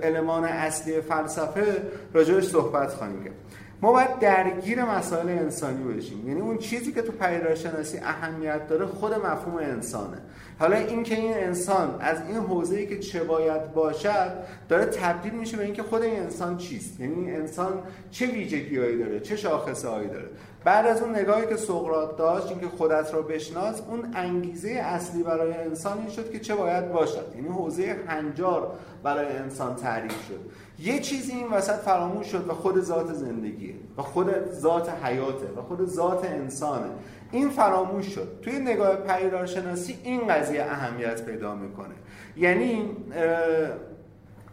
المان 0.04 0.44
اصلی 0.44 1.02
فلسفه 1.02 1.82
راجعش 2.14 2.44
صحبت 2.44 2.94
خواهیم 2.94 3.24
کرد؟ 3.24 3.34
ما 3.82 3.92
باید 3.92 4.20
درگیر 4.20 4.86
مسائل 4.86 5.30
انسانی 5.30 5.94
بشیم 5.94 6.28
یعنی 6.28 6.42
اون 6.42 6.58
چیزی 6.58 6.92
که 6.92 7.02
تو 7.02 7.12
پیداشناسی 7.12 7.98
اهمیت 7.98 8.68
داره 8.68 8.86
خود 8.86 9.14
مفهوم 9.14 9.56
انسانه. 9.56 10.18
حالا 10.60 10.78
اینکه 10.78 11.16
این 11.16 11.34
انسان 11.34 11.96
از 12.00 12.18
این 12.28 12.38
حوزه‌ای 12.38 12.88
که 12.88 13.00
چه 13.00 13.24
باید 13.24 13.74
باشد 13.74 14.32
داره 14.70 14.86
تبدیل 14.86 15.34
میشه 15.34 15.58
به 15.58 15.64
اینکه 15.64 15.84
خود 15.84 16.02
این 16.02 16.20
انسان 16.20 16.58
چیست. 16.58 17.00
یعنی 17.00 17.14
این 17.16 17.36
انسان 17.36 17.74
چه 18.12 18.26
ویژگیهایی 18.26 18.98
داره 18.98 19.20
چه 19.20 19.36
شاخصهایی 19.36 20.08
داره. 20.08 20.30
بعد 20.64 20.88
از 20.88 21.02
اون 21.02 21.16
نگاهی 21.16 21.48
که 21.48 21.56
سقراط 21.56 22.18
داشت 22.18 22.48
اینکه 22.48 22.68
خودت 22.68 23.14
را 23.14 23.22
بشناس 23.22 23.82
اون 23.90 24.12
انگیزه 24.16 24.70
اصلی 24.70 25.24
برای 25.24 25.54
انسان 25.54 25.98
این 25.98 26.10
شد 26.10 26.32
که 26.32 26.40
چه 26.40 26.56
باید 26.56 26.92
باشد. 26.92 27.26
یعنی 27.36 27.48
حوزه 27.48 27.96
هنجار 28.08 28.72
برای 29.04 29.38
انسان 29.38 29.76
تعریف 29.76 30.28
شد. 30.28 30.40
یه 30.82 31.00
چیزی 31.00 31.32
این 31.32 31.48
وسط 31.48 31.76
فراموش 31.76 32.28
شد 32.28 32.50
و 32.50 32.54
خود 32.54 32.82
ذات 32.82 33.14
زندگیه 33.14 33.76
و 33.98 34.02
خود 34.02 34.52
ذات 34.52 34.90
حیاته 35.04 35.48
و 35.58 35.62
خود 35.62 35.86
ذات 35.86 36.26
انسانه. 36.26 36.90
این 37.32 37.50
فراموش 37.50 38.06
شد. 38.06 38.40
توی 38.42 38.60
نگاه 38.60 38.96
پیدارشناسی 38.96 39.98
این 40.04 40.28
قضیه 40.28 40.64
اهمیت 40.64 41.26
پیدا 41.26 41.56
می‌کنه. 41.56 41.96
یعنی 42.38 42.90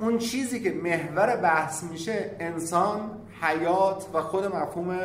اون 0.01 0.19
چیزی 0.19 0.61
که 0.61 0.71
محور 0.73 1.37
بحث 1.37 1.83
میشه 1.83 2.31
انسان 2.41 3.11
حیات 3.41 4.07
و 4.15 4.21
خود 4.21 4.45
مفهوم 4.45 4.99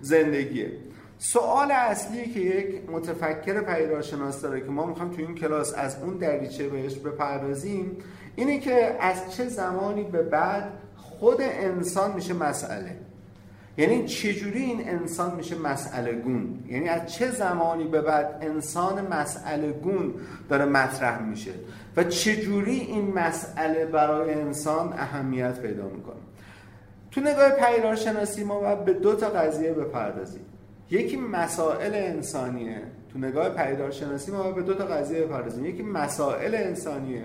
زندگیه. 0.00 0.72
سوال 1.18 1.70
اصلی 1.70 2.26
که 2.26 2.40
یک 2.40 2.90
متفکر 2.90 3.60
پیدارشناس 3.60 4.40
داره 4.40 4.60
که 4.60 4.70
ما 4.70 4.86
می‌خوام 4.86 5.10
توی 5.10 5.24
این 5.24 5.34
کلاس 5.34 5.74
از 5.76 5.96
اون 6.02 6.16
دریچه 6.16 6.68
بهش 6.68 6.94
بپردازیم 6.94 7.96
اینه 8.38 8.58
که 8.58 8.96
از 9.00 9.36
چه 9.36 9.48
زمانی 9.48 10.02
به 10.02 10.22
بعد 10.22 10.64
خود 10.96 11.36
انسان 11.40 12.14
میشه 12.14 12.34
مسئله. 12.34 12.96
یعنی 13.76 14.06
چجوری 14.06 14.62
این 14.62 14.88
انسان 14.88 15.34
میشه 15.36 15.58
مسئله 15.58 16.12
گون؟ 16.12 16.64
یعنی 16.68 16.88
از 16.88 17.12
چه 17.12 17.30
زمانی 17.30 17.84
به 17.84 18.02
بعد 18.02 18.38
انسان 18.40 19.06
مسئله 19.06 19.72
گون 19.72 20.14
داره 20.48 20.64
مطرح 20.64 21.22
میشه؟ 21.22 21.50
و 21.96 22.04
چجوری 22.04 22.80
این 22.80 23.12
مسئله 23.12 23.86
برای 23.86 24.34
انسان 24.34 24.92
اهمیت 24.92 25.60
پیدا 25.60 25.84
می‌کنه؟ 25.84 26.20
تو 27.10 27.20
نگاه 27.20 27.50
پیدارشناسی 27.50 28.44
ما 28.44 28.60
باید 28.60 28.84
به 28.84 28.92
دو 28.92 29.14
تا 29.14 29.28
قضیه 29.28 29.72
بپردازیم. 29.72 30.44
یکی 30.90 31.16
مسائل 31.16 31.94
انسانیه. 31.94 32.82
تو 33.12 33.18
نگاه 33.18 33.48
پیدارشناسی 33.48 34.32
ما 34.32 34.42
باید 34.42 34.54
به 34.54 34.62
دو 34.62 34.74
تا 34.74 34.84
قضیه 34.84 35.20
بپردازیم. 35.20 35.66
یکی 35.66 35.82
مسائل 35.82 36.54
انسانیه. 36.54 37.24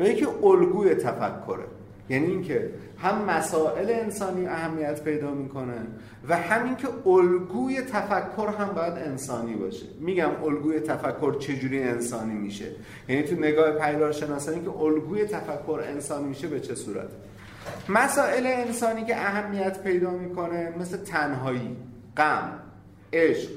و 0.00 0.04
یکی 0.04 0.26
الگوی 0.42 0.94
تفکره. 0.94 1.64
یعنی 2.08 2.26
اینکه 2.26 2.70
هم 2.98 3.24
مسائل 3.24 3.90
انسانی 3.90 4.46
اهمیت 4.46 5.04
پیدا 5.04 5.30
می‌کنه 5.30 5.74
و 6.28 6.36
همین 6.36 6.76
که 6.76 6.88
الگوی 7.06 7.82
تفکر 7.82 8.48
هم 8.58 8.68
باید 8.74 8.92
انسانی 8.92 9.54
باشه. 9.54 9.86
میگم 10.00 10.30
الگوی 10.44 10.80
تفکر 10.80 11.38
چجوری 11.38 11.82
انسانی 11.82 12.34
میشه؟ 12.34 12.66
یعنی 13.08 13.22
تو 13.22 13.34
نگاه 13.36 13.70
پیدارشناسانی 13.70 14.60
که 14.64 14.70
الگوی 14.70 15.24
تفکر 15.24 15.80
انسانی 15.88 16.24
میشه 16.24 16.48
به 16.48 16.60
چه 16.60 16.74
صورت؟ 16.74 17.08
مسائل 17.88 18.46
انسانی 18.46 19.04
که 19.04 19.16
اهمیت 19.16 19.82
پیدا 19.82 20.10
می‌کنه 20.10 20.72
مثل 20.80 20.96
تنهایی 20.96 21.76
غم 22.16 22.58
عشق 23.12 23.50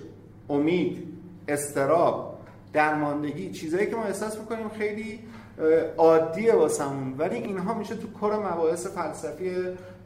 امید 0.50 1.08
استراب 1.48 2.39
درماندگی 2.74 3.51
چیزایی 3.51 3.88
که 3.88 3.96
ما 3.96 4.03
احساس 4.03 4.39
می‌کنیم 4.39 4.70
خیلی 4.70 5.20
عادیه 5.98 6.54
واسمون. 6.54 7.16
ولی 7.18 7.36
اینها 7.36 7.74
میشه 7.74 7.96
تو 7.96 8.08
کار 8.20 8.36
مباحث 8.54 8.88
فلسفی 8.88 9.56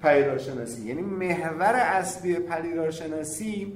پدیدارشناسی 0.04 0.82
یعنی 0.82 1.02
محور 1.02 1.76
اصلی 1.76 2.36
پدیدارشناسی 2.36 3.74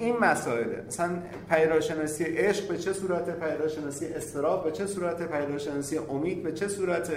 این 0.00 0.16
مسائله. 0.16 0.82
مثلا 0.86 1.10
پیداشناسی 1.50 2.24
عشق 2.24 2.68
به 2.68 2.78
چه 2.78 2.92
صورت؟ 2.92 3.30
پیداشناسی 3.40 4.06
استراب 4.06 4.64
به 4.64 4.72
چه 4.72 4.86
صورت؟ 4.86 5.22
پیداشناسی 5.22 5.98
امید 5.98 6.42
به 6.42 6.52
چه 6.52 6.68
صورت؟ 6.68 7.10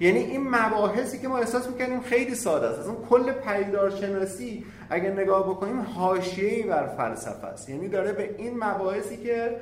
یعنی 0.00 0.18
این 0.18 0.48
مباحثی 0.48 1.18
که 1.18 1.28
ما 1.28 1.38
احساس 1.38 1.66
می‌کنیم 1.66 2.00
خیلی 2.00 2.34
ساده 2.34 2.66
است. 2.66 2.78
اصلا 2.80 2.94
کل 2.94 3.32
پیداشناسی 3.32 4.64
اگر 4.90 5.12
نگاه 5.12 5.50
بکنیم 5.50 5.80
حاشیه‌ای 5.80 6.62
بر 6.62 6.86
فلسفه 6.86 7.46
است. 7.46 7.68
یعنی 7.68 7.88
داره 7.88 8.12
به 8.12 8.34
این 8.38 8.64
مباحثی 8.64 9.16
که 9.16 9.56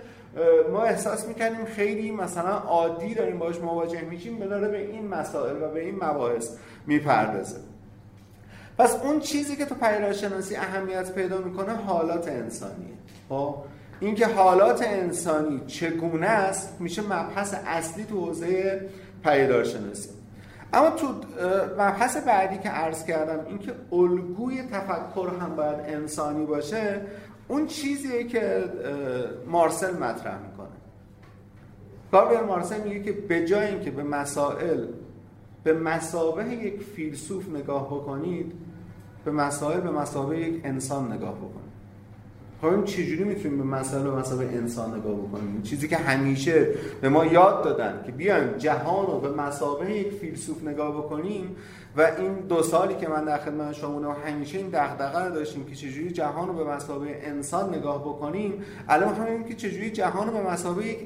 ما 0.73 0.83
احساس 0.83 1.29
می‌کنیم 1.29 1.65
خیلی 1.65 2.11
مثلا 2.11 2.51
عادی 2.51 3.15
داریم 3.15 3.39
باش 3.39 3.61
مواجه 3.61 4.01
میشیم 4.01 4.39
داره 4.39 4.69
به 4.69 4.79
این 4.79 5.09
مسائل 5.09 5.63
و 5.63 5.69
به 5.69 5.81
این 5.85 5.95
مباحث 5.95 6.51
می‌پردازه. 6.87 7.57
پس 8.79 8.97
اون 9.05 9.21
چیزی 9.21 9.57
که 9.57 9.65
تو 9.65 9.75
پیداشناسی 9.75 10.57
اهمیت 10.57 11.13
پیدا 11.13 11.39
می‌کنه 11.39 11.73
حالات 11.75 12.29
انسانیه. 12.29 12.95
خب؟ 13.29 13.55
اینکه 14.01 14.27
حالات 14.27 14.83
انسانی 14.87 15.61
چگونه 15.67 16.27
است 16.27 16.77
میشه 16.81 17.03
مبحث 17.03 17.55
اصلی 17.67 18.05
تو 18.05 18.25
حوزه 18.25 18.81
پیدارشناسی 19.25 20.09
اما 20.73 20.91
تو 20.91 21.07
مبحث 21.79 22.17
بعدی 22.17 22.59
که 22.59 22.69
عرض 22.69 23.05
کردم 23.05 23.47
اینکه 23.47 23.73
الگوی 23.93 24.63
تفکر 24.63 25.29
هم 25.41 25.57
باید 25.57 25.81
انسانی 25.87 26.47
باشه 26.47 27.01
اون 27.49 27.67
چیزیه 27.67 28.25
که 28.25 28.65
مارسل 29.47 29.99
مطرح 29.99 30.39
می‌کنه. 30.51 30.67
گابریل 32.13 32.41
مارسل 32.41 32.83
میگه 32.89 33.03
که 33.03 33.13
به 33.13 33.47
جای 33.47 33.67
اینکه 33.67 33.91
به 33.91 34.03
مسائل 34.03 34.87
به 35.65 35.73
مسابه 35.73 36.55
یک 36.55 36.83
فیلسوف 36.83 37.49
نگاه 37.49 37.87
بکنید 37.87 38.53
به 39.25 39.31
مسائل 39.31 39.81
به 39.81 39.91
مسابه 39.91 40.39
یک 40.39 40.61
انسان 40.65 41.13
نگاه 41.13 41.35
بکنید. 41.35 41.76
این 42.63 42.85
چجوری 42.85 43.25
می‌تونیم 43.25 43.59
به 43.59 43.65
مسائل 43.65 44.03
به 44.03 44.11
مسابه 44.11 44.45
انسان 44.45 44.99
نگاه 44.99 45.15
بکنیم؟ 45.15 45.63
چیزی 45.63 45.89
که 45.89 45.97
همیشه 45.97 46.69
به 47.01 47.09
ما 47.09 47.27
یاد 47.27 47.65
دادن 47.65 48.03
که 48.07 48.13
بیایم 48.13 48.53
جهان 48.53 49.07
رو 49.07 49.21
به 49.21 49.31
مسابه 49.31 49.91
یک 49.91 50.13
فیلسوف 50.13 50.65
نگاه 50.65 50.97
بکنیم 50.97 51.57
و 51.97 52.11
این 52.19 52.35
دو 52.35 52.63
سالی 52.63 52.95
که 52.95 53.09
من 53.09 53.25
در 53.25 53.39
خدمت 53.39 53.73
شما 53.73 54.13
همیشه 54.13 54.59
این 54.59 54.69
دغدغه 54.69 55.19
رو 55.19 55.35
داشتیم 55.35 55.65
که 55.65 55.75
چجوری 55.75 56.11
جهان 56.11 56.49
رو 56.49 56.55
به 56.55 56.65
مسابقه 56.65 57.21
انسان 57.23 57.75
نگاه 57.75 58.01
بکنیم. 58.01 58.65
الان 58.89 59.09
می‌خوایم 59.09 59.45
که 59.45 59.55
چجوری 59.55 59.91
جهان 59.91 60.27
رو 60.27 60.33
به 60.33 60.51
مسابقه 60.51 60.87
یک 60.87 60.99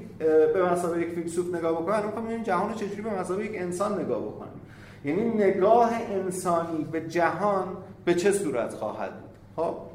به 0.55 0.73
مسابقه 0.73 1.01
یک 1.01 1.09
فیلسوف 1.09 1.55
نگاه 1.55 1.73
بکنیم. 1.73 1.89
الان 1.89 2.07
می‌خوایم 2.07 2.43
جهان 2.43 2.69
رو 2.69 2.75
چجوری 2.75 3.03
به 3.03 3.21
مسابقه 3.21 3.45
یک 3.45 3.53
انسان 3.55 4.01
نگاه 4.01 4.23
بکنیم. 4.23 4.61
یعنی 5.05 5.25
نگاه 5.25 5.91
انسانی 6.11 6.85
به 6.93 7.01
جهان 7.01 7.69
به 8.05 8.15
چه 8.15 8.33
صورت 8.33 8.75
خواهد 8.75 9.11
بود؟ 9.21 9.31
خب؟ 9.65 9.90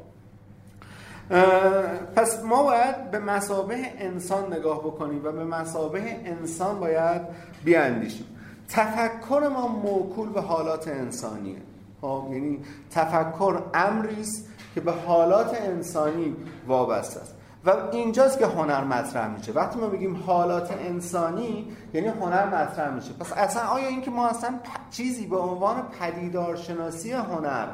پس 2.16 2.42
ما 2.44 2.62
باید 2.62 3.10
به 3.10 3.18
مسابه 3.18 3.76
انسان 3.98 4.52
نگاه 4.52 4.80
بکنیم 4.80 5.24
و 5.24 5.32
به 5.32 5.44
مسابه 5.44 6.20
انسان 6.24 6.80
باید 6.80 7.22
بیاندیشیم. 7.64 8.26
تفکر 8.68 9.48
ما 9.48 9.68
موکول 9.68 10.28
به 10.28 10.40
حالات 10.40 10.88
انسانیه. 10.88 11.56
خب 12.00 12.24
یعنی 12.30 12.60
تفکر 12.90 13.62
امری 13.74 14.20
است 14.20 14.48
که 14.74 14.80
به 14.80 14.92
حالات 14.92 15.62
انسانی 15.62 16.36
وابسته 16.66 17.20
است. 17.20 17.34
و 17.64 17.72
اینجاست 17.92 18.38
که 18.38 18.46
هنر 18.46 18.84
مطرح 18.84 19.28
میشه. 19.28 19.52
وقتی 19.52 19.78
ما 19.78 19.86
بگیم 19.86 20.22
حالات 20.26 20.72
انسانی 20.72 21.68
یعنی 21.94 22.08
هنر 22.08 22.46
مطرح 22.46 22.94
میشه. 22.94 23.12
پس 23.12 23.32
اصلا 23.32 23.62
آیا 23.62 23.88
اینکه 23.88 24.10
ما 24.10 24.28
اصلا 24.28 24.54
چیزی 24.90 25.26
به 25.26 25.36
عنوان 25.36 25.82
پدیدارشناسی 26.00 27.12
هنر 27.12 27.66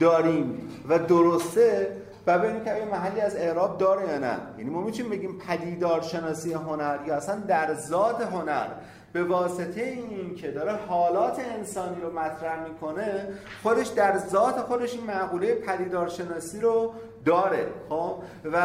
داریم 0.00 0.68
و 0.88 0.98
درسته 0.98 1.96
و 2.30 2.38
ببینیم 2.38 2.64
که 2.64 2.88
محلی 2.92 3.20
از 3.20 3.36
اعراب 3.36 3.78
داره 3.78 4.08
یا 4.08 4.18
نه. 4.18 4.36
یعنی 4.58 4.70
ما 4.70 4.80
می‌تونیم 4.80 5.10
بگیم 5.10 5.38
پدیدارشناسی 5.48 6.52
هنر 6.52 6.98
یا 7.06 7.14
اصلا 7.14 7.36
در 7.36 7.74
ذات 7.74 8.20
هنر 8.20 8.66
به 9.12 9.24
واسطه 9.24 9.82
این 9.82 10.34
که 10.34 10.50
داره 10.50 10.72
حالات 10.72 11.40
انسانی 11.58 12.00
رو 12.02 12.18
مطرح 12.18 12.68
می‌کنه 12.68 13.28
خودش 13.62 13.86
در 13.86 14.18
ذات 14.18 14.54
خودش 14.54 14.94
این 14.94 15.06
معقوله 15.06 15.54
پدیدارشناسی 15.54 16.60
رو 16.60 16.94
داره 17.24 17.66
خب؟ 17.88 18.14
و 18.52 18.58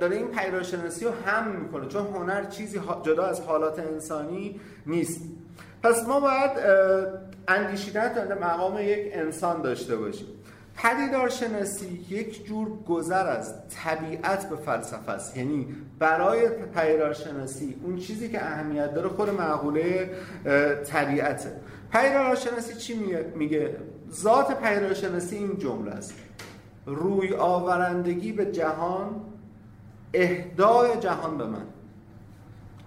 داره 0.00 0.16
این 0.16 0.28
پدیدارشناسی 0.28 1.04
رو 1.04 1.10
هم 1.26 1.48
می‌کنه 1.48 1.88
چون 1.88 2.06
هنر 2.06 2.44
چیزی 2.44 2.80
جدا 3.02 3.24
از 3.24 3.40
حالات 3.40 3.78
انسانی 3.78 4.60
نیست. 4.86 5.20
پس 5.82 6.06
ما 6.08 6.20
باید 6.20 6.50
اندیشیدن 7.48 8.12
در 8.12 8.38
مقام 8.38 8.78
یک 8.78 9.10
انسان 9.12 9.62
داشته 9.62 9.96
باشیم. 9.96 10.26
پدیدارشناسی 10.76 12.06
یک 12.08 12.46
جور 12.46 12.68
گذر 12.88 13.26
از 13.26 13.54
طبیعت 13.84 14.48
به 14.48 14.56
فلسفه 14.56 15.12
است. 15.12 15.36
یعنی 15.36 15.66
برای 15.98 16.48
پدیدارشناسی 16.48 17.76
اون 17.84 17.96
چیزی 17.96 18.28
که 18.28 18.44
اهمیت 18.44 18.94
داره 18.94 19.08
خود 19.08 19.30
معقوله 19.30 20.10
طبیعته. 20.84 21.52
پدیدارشناسی 21.92 22.74
چی 22.74 23.16
میگه 23.34 23.76
ذات 24.12 24.60
پدیدارشناسی 24.60 25.36
این 25.36 25.58
جمله 25.58 25.90
است. 25.90 26.14
روی 26.86 27.34
آورندگی 27.34 28.32
به 28.32 28.46
جهان 28.52 29.20
اهدای 30.14 30.96
جهان 31.00 31.38
به 31.38 31.44
من. 31.44 31.66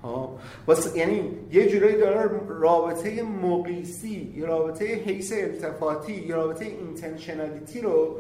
ها. 0.04 0.38
یعنی 0.96 1.38
یه 1.52 1.70
جورایی 1.70 1.98
داره 1.98 2.30
رابطه 2.48 3.24
مقیسی 3.24 4.34
یه 4.38 4.46
رابطه 4.46 4.86
حیث 4.86 5.34
التفاتی 5.34 6.14
یه 6.14 6.36
رابطه 6.36 6.66
اینتنشنالیتی 6.66 7.82
رو 7.82 8.16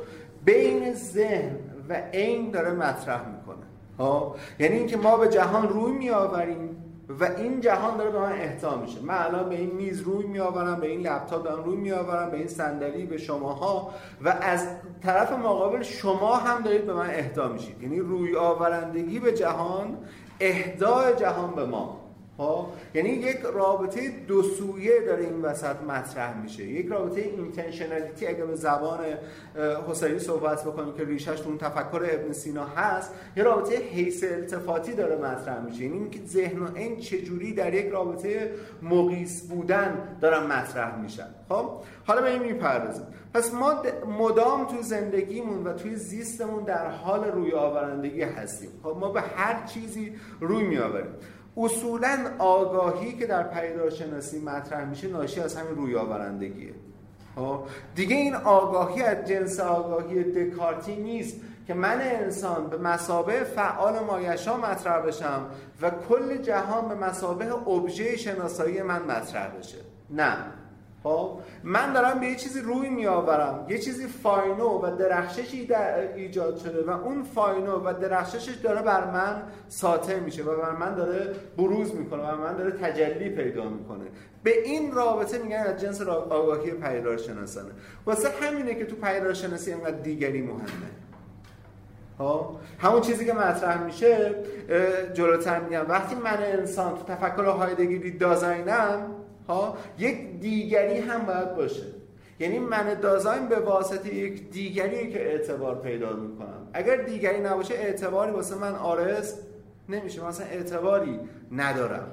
بین 0.45 0.93
ذهن 0.93 1.55
و 1.89 1.93
عین 2.13 2.51
داره 2.51 2.71
مطرح 2.71 3.21
می‌کنه. 3.29 3.65
ها. 3.99 4.35
یعنی 4.59 4.77
اینکه 4.77 4.97
ما 4.97 5.17
به 5.17 5.27
جهان 5.27 5.69
روی 5.69 5.91
میآوریم 5.91 6.83
و 7.19 7.23
این 7.23 7.61
جهان 7.61 7.97
داره 7.97 8.09
به 8.09 8.19
من 8.19 8.31
اهدا 8.31 8.77
میشه. 8.77 9.01
من 9.01 9.17
الان 9.17 9.49
به 9.49 9.55
این 9.55 9.71
میز 9.75 10.01
روی 10.01 10.25
میآورم 10.25 10.79
به 10.79 10.87
این 10.87 11.01
لپتاپ 11.01 11.43
دارم 11.43 11.63
روی 11.63 11.77
میآورم 11.77 12.29
به 12.29 12.37
این 12.37 12.47
صندلی 12.47 13.05
به 13.05 13.17
شماها 13.17 13.93
و 14.21 14.37
از 14.41 14.67
طرف 15.03 15.31
مقابل 15.31 15.81
شما 15.81 16.35
هم 16.35 16.63
دارید 16.63 16.85
به 16.85 16.93
من 16.93 17.09
اهدا 17.09 17.47
میشید. 17.47 17.83
یعنی 17.83 17.99
روی 17.99 18.35
آورندگی 18.35 19.19
به 19.19 19.31
جهان 19.31 19.97
اهدای 20.39 21.15
جهان 21.15 21.55
به 21.55 21.65
ما. 21.65 21.98
ها 22.39 22.73
یعنی 22.93 23.09
یک 23.09 23.37
رابطه 23.53 24.09
دو 24.27 24.43
سویه 24.43 25.01
داره 25.05 25.23
این 25.23 25.41
وسط 25.41 25.81
مطرح 25.81 26.41
میشه. 26.41 26.63
یک 26.63 26.87
رابطه 26.87 27.21
اینتنشنالیتی 27.21 28.27
اگه 28.27 28.45
به 28.45 28.55
زبان 28.55 28.99
حسینی 29.89 30.19
صحبت 30.19 30.63
بکنیم 30.63 30.93
که 30.93 31.03
ریشش 31.03 31.41
اون 31.41 31.57
تفکر 31.57 32.07
ابن 32.11 32.33
سینا 32.33 32.65
هست 32.65 33.11
یه 33.37 33.43
رابطه 33.43 33.75
حیث 33.75 34.23
التفاتی 34.23 34.93
داره 34.93 35.15
مطرح 35.15 35.59
میشه. 35.59 35.83
یعنی 35.83 35.97
اینکه 35.97 36.19
ذهن 36.27 36.59
و 36.59 36.67
این 36.75 36.99
چجوری 36.99 37.53
در 37.53 37.73
یک 37.73 37.91
رابطه 37.91 38.51
مقیس 38.81 39.47
بودن 39.47 40.17
دارن 40.21 40.43
مطرح 40.43 41.01
میشن. 41.01 41.27
خب؟ 41.49 41.69
حالا 42.05 42.21
به 42.21 42.29
این 42.29 42.43
می‌پردازیم. 42.43 43.05
پس 43.33 43.53
ما 43.53 43.83
مدام 44.19 44.65
تو 44.65 44.81
زندگیمون 44.81 45.63
و 45.63 45.73
توی 45.73 45.95
زیستمون 45.95 46.63
در 46.63 46.87
حال 46.87 47.31
روی 47.31 47.51
آورندگی 47.51 48.21
هستیم. 48.21 48.69
خب 48.83 48.97
ما 48.99 49.11
به 49.11 49.21
هر 49.21 49.65
چیزی 49.65 50.13
روی 50.39 50.63
میآوریم. 50.63 51.11
اصولا 51.59 52.17
آگاهی 52.39 53.13
که 53.17 53.27
در 53.27 53.43
پیدارشناسی 53.43 54.39
مطرح 54.39 54.85
میشه 54.85 55.07
ناشی 55.07 55.39
از 55.39 55.55
همین 55.55 55.75
روی 55.75 55.95
آورندگیه. 55.95 56.73
خب؟ 57.35 57.59
دیگه 57.95 58.15
این 58.15 58.35
آگاهی 58.35 59.01
از 59.01 59.27
جنس 59.27 59.59
آگاهی 59.59 60.23
دکارتی 60.23 60.95
نیست 60.95 61.37
که 61.67 61.73
من 61.73 62.01
انسان 62.01 62.67
به 62.67 62.77
مسابه 62.77 63.43
فعال 63.43 63.99
مایشا 63.99 64.57
مطرح 64.57 65.05
بشم 65.05 65.45
و 65.81 65.89
کل 65.89 66.37
جهان 66.37 66.87
به 66.87 66.95
مسابه 66.95 67.53
ابژه 67.53 68.17
شناسایی 68.17 68.81
من 68.81 69.01
مطرح 69.01 69.47
بشه. 69.57 69.77
نه. 70.09 70.35
خب 71.03 71.39
من 71.63 71.93
دارم 71.93 72.19
به 72.19 72.25
یه 72.27 72.35
چیزی 72.35 72.61
روی 72.61 72.89
میآورم. 72.89 73.65
یه 73.69 73.77
چیزی 73.77 74.07
فاینو 74.07 74.81
و 74.81 74.95
درخششی 74.95 75.67
ایجاد 76.15 76.57
شده 76.57 76.83
و 76.83 76.89
اون 76.89 77.23
فاینو 77.23 77.77
و 77.85 77.93
درخششش 78.01 78.55
داره 78.55 78.81
بر 78.81 79.11
من 79.11 79.43
ساطع 79.67 80.19
میشه 80.19 80.43
و 80.43 80.57
بر 80.57 80.71
من 80.71 80.95
داره 80.95 81.35
بروز 81.57 81.95
می‌کنه 81.95 82.21
و 82.21 82.25
بر 82.25 82.35
من 82.35 82.57
داره 82.57 82.71
تجلی 82.71 83.29
پیدا 83.29 83.69
می‌کنه. 83.69 84.05
به 84.43 84.63
این 84.63 84.91
رابطه 84.91 85.37
میگن 85.37 85.57
از 85.57 85.81
جنس 85.81 86.01
آگاهی 86.01 86.71
پیدار 86.71 87.17
شناسانه 87.17 87.69
واسه 88.05 88.29
همینه 88.41 88.75
که 88.75 88.85
تو 88.85 88.95
پیدار 88.95 89.33
شناسی 89.33 89.73
اینقدر 89.73 89.99
دیگری 89.99 90.41
مهمه. 90.41 90.89
همون 92.79 93.01
چیزی 93.01 93.25
که 93.25 93.33
مطرح 93.33 93.83
میشه 93.83 94.35
جلوتر 95.13 95.59
میگم. 95.59 95.85
وقتی 95.89 96.15
من 96.15 96.37
انسان 96.43 96.95
تو 96.95 97.03
تفکر 97.03 97.43
هایدگیری 97.43 98.11
دازاینم 98.11 98.99
ها 99.47 99.77
یک 99.97 100.39
دیگری 100.39 100.99
هم 100.99 101.25
باید 101.25 101.55
باشه. 101.55 101.83
یعنی 102.39 102.59
من 102.59 102.93
دازاین 103.01 103.47
به 103.47 103.59
واسطه 103.59 104.15
یک 104.15 104.49
دیگری 104.49 105.11
که 105.11 105.31
اعتبار 105.31 105.75
پیدا 105.75 106.13
می‌کنم. 106.13 106.67
اگر 106.73 106.95
دیگری 106.95 107.39
نباشه 107.39 107.73
اعتباری 107.73 108.31
واسه 108.31 108.55
من 108.55 108.75
آرز 108.75 109.33
نمیشه. 109.89 110.27
مثلا 110.27 110.45
اعتباری 110.45 111.19
ندارم. 111.51 112.07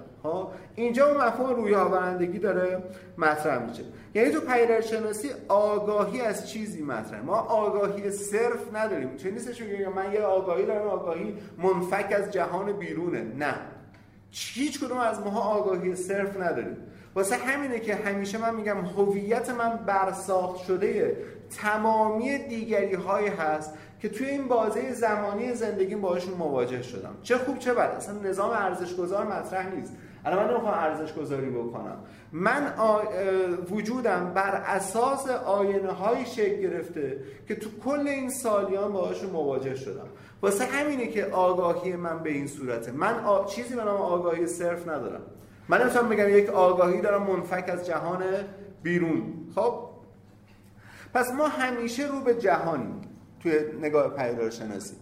اینجا 0.74 1.06
اون 1.08 1.16
مفهوم 1.16 1.54
روی 1.54 1.74
آورندگی 1.74 2.38
داره 2.38 2.82
مطرح 3.18 3.68
میشه. 3.68 3.82
یعنی 4.14 4.30
تو 4.30 4.40
شناسی 4.82 5.30
آگاهی 5.48 6.20
از 6.20 6.50
چیزی 6.50 6.82
مطرح. 6.82 7.22
ما 7.22 7.36
آگاهی 7.36 8.10
صرف 8.10 8.74
نداریم. 8.74 9.16
چه 9.16 9.30
نیستش 9.30 9.62
من 9.96 10.12
یه 10.12 10.20
آگاهی 10.20 10.66
دارم 10.66 10.88
آگاهی 10.88 11.34
منفک 11.58 12.12
از 12.12 12.30
جهان 12.30 12.72
بیرونه. 12.72 13.22
نه. 13.38 13.54
هیچ 14.30 14.84
کدوم 14.84 14.98
از 14.98 15.20
ماها 15.20 15.40
آگاهی 15.40 15.96
صرف 15.96 16.36
نداریم. 16.40 16.76
واسه 17.14 17.36
همینه 17.36 17.80
که 17.80 17.94
همیشه 17.94 18.38
من 18.38 18.54
میگم 18.54 18.76
هویت 18.76 19.50
من 19.50 19.76
برساخت 19.76 20.64
شده 20.64 21.16
تمامی 21.50 22.38
دیگری 22.38 22.94
های 22.94 23.28
هست 23.28 23.74
که 24.00 24.08
توی 24.08 24.26
این 24.26 24.48
بازه 24.48 24.92
زمانی 24.92 25.54
زندگیم 25.54 26.00
باشون 26.00 26.34
مواجه 26.34 26.82
شدم. 26.82 27.14
چه 27.22 27.38
خوب 27.38 27.58
چه 27.58 27.74
بد. 27.74 27.94
اصلا 27.96 28.18
نظام 28.18 28.50
ارزش 28.50 28.96
گذار 28.96 29.26
مطرح 29.26 29.74
نیست. 29.74 29.92
الان 30.26 30.44
من 30.44 30.50
نمی‌خوام 30.50 30.74
ارزش 30.74 31.14
گذاری 31.14 31.50
بکنم. 31.50 31.96
من 32.32 32.72
وجودم 33.70 34.32
بر 34.34 34.62
اساس 34.66 35.28
آینه 35.28 35.92
های 35.92 36.26
شکل 36.26 36.60
گرفته 36.60 37.18
که 37.48 37.54
تو 37.54 37.70
کل 37.84 38.08
این 38.08 38.30
سالیان 38.30 38.92
باهاشون 38.92 39.30
مواجه 39.30 39.74
شدم. 39.74 40.06
واسه 40.42 40.64
همینه 40.64 41.06
که 41.06 41.24
آگاهی 41.24 41.96
من 41.96 42.22
به 42.22 42.30
این 42.30 42.46
صورته. 42.46 42.92
من 42.92 43.14
چیزی 43.48 43.74
به 43.74 43.84
نام 43.84 44.00
آگاهی 44.00 44.46
صرف 44.46 44.88
ندارم. 44.88 45.22
من 45.68 45.82
نمی‌تونم 45.82 46.08
بگم 46.08 46.28
یک 46.28 46.50
آگاهی 46.50 47.00
دارم 47.00 47.22
منفک 47.22 47.68
از 47.68 47.86
جهان 47.86 48.22
بیرون. 48.82 49.22
خب؟ 49.54 49.74
پس 51.14 51.32
ما 51.32 51.48
همیشه 51.48 52.06
رو 52.06 52.20
به 52.20 52.34
جهانیم. 52.34 53.00
توی 53.46 53.78
نگاه 53.80 54.09
پیدارشناسی 54.09 54.94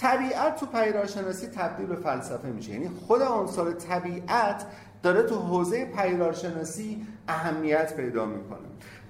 طبیعت 0.00 0.56
تو 0.56 0.66
پیدارشناسی 0.66 1.46
تبدیل 1.46 1.86
به 1.86 1.96
فلسفه 1.96 2.48
میشه. 2.48 2.72
یعنی 2.72 2.88
خود 2.88 3.22
عنصر 3.22 3.72
طبیعت 3.72 4.66
داره 5.02 5.22
تو 5.22 5.38
حوزه 5.38 5.84
پیدارشناسی 5.84 7.06
اهمیت 7.28 7.96
پیدا 7.96 8.26
می‌کنه. 8.26 8.58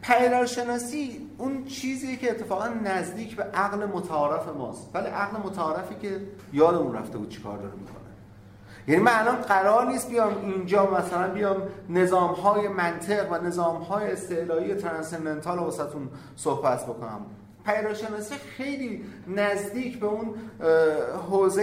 پیدارشناسی 0.02 1.28
اون 1.38 1.64
چیزی 1.64 2.16
که 2.16 2.31
اتفاقا 2.31 2.68
نزدیک 2.68 3.37
به 3.37 3.42
عقل 3.42 3.87
متعارف 3.87 4.48
ماست. 4.48 4.90
ولی 4.94 5.07
عقل 5.07 5.37
متعارفی 5.37 5.94
که 5.94 6.20
یادمون 6.52 6.94
رفته 6.94 7.18
بود 7.18 7.28
چیکار 7.28 7.59
داره 7.59 7.74
می‌کنه. 7.74 7.96
یعنی 8.88 9.02
من 9.02 9.12
الان 9.14 9.37
قرار 9.37 9.87
نیست 9.87 10.09
بیام 10.09 10.38
اینجا 10.44 10.90
مثلا 10.90 11.35
بیام 11.35 11.62
نظام 11.88 12.33
های 12.33 12.68
منطق 12.68 13.33
و 13.33 13.38
نظام 13.46 13.76
های 13.76 14.12
استعلایی 14.12 14.74
ترانسندنتال 14.74 15.59
رو 15.59 15.72
صحبت 16.37 16.85
بکنم. 16.85 17.20
پیداشناسی 17.64 18.35
خیلی 18.35 19.05
نزدیک 19.27 20.01
به 20.01 20.07
اون 20.07 20.35
حوزه 21.31 21.62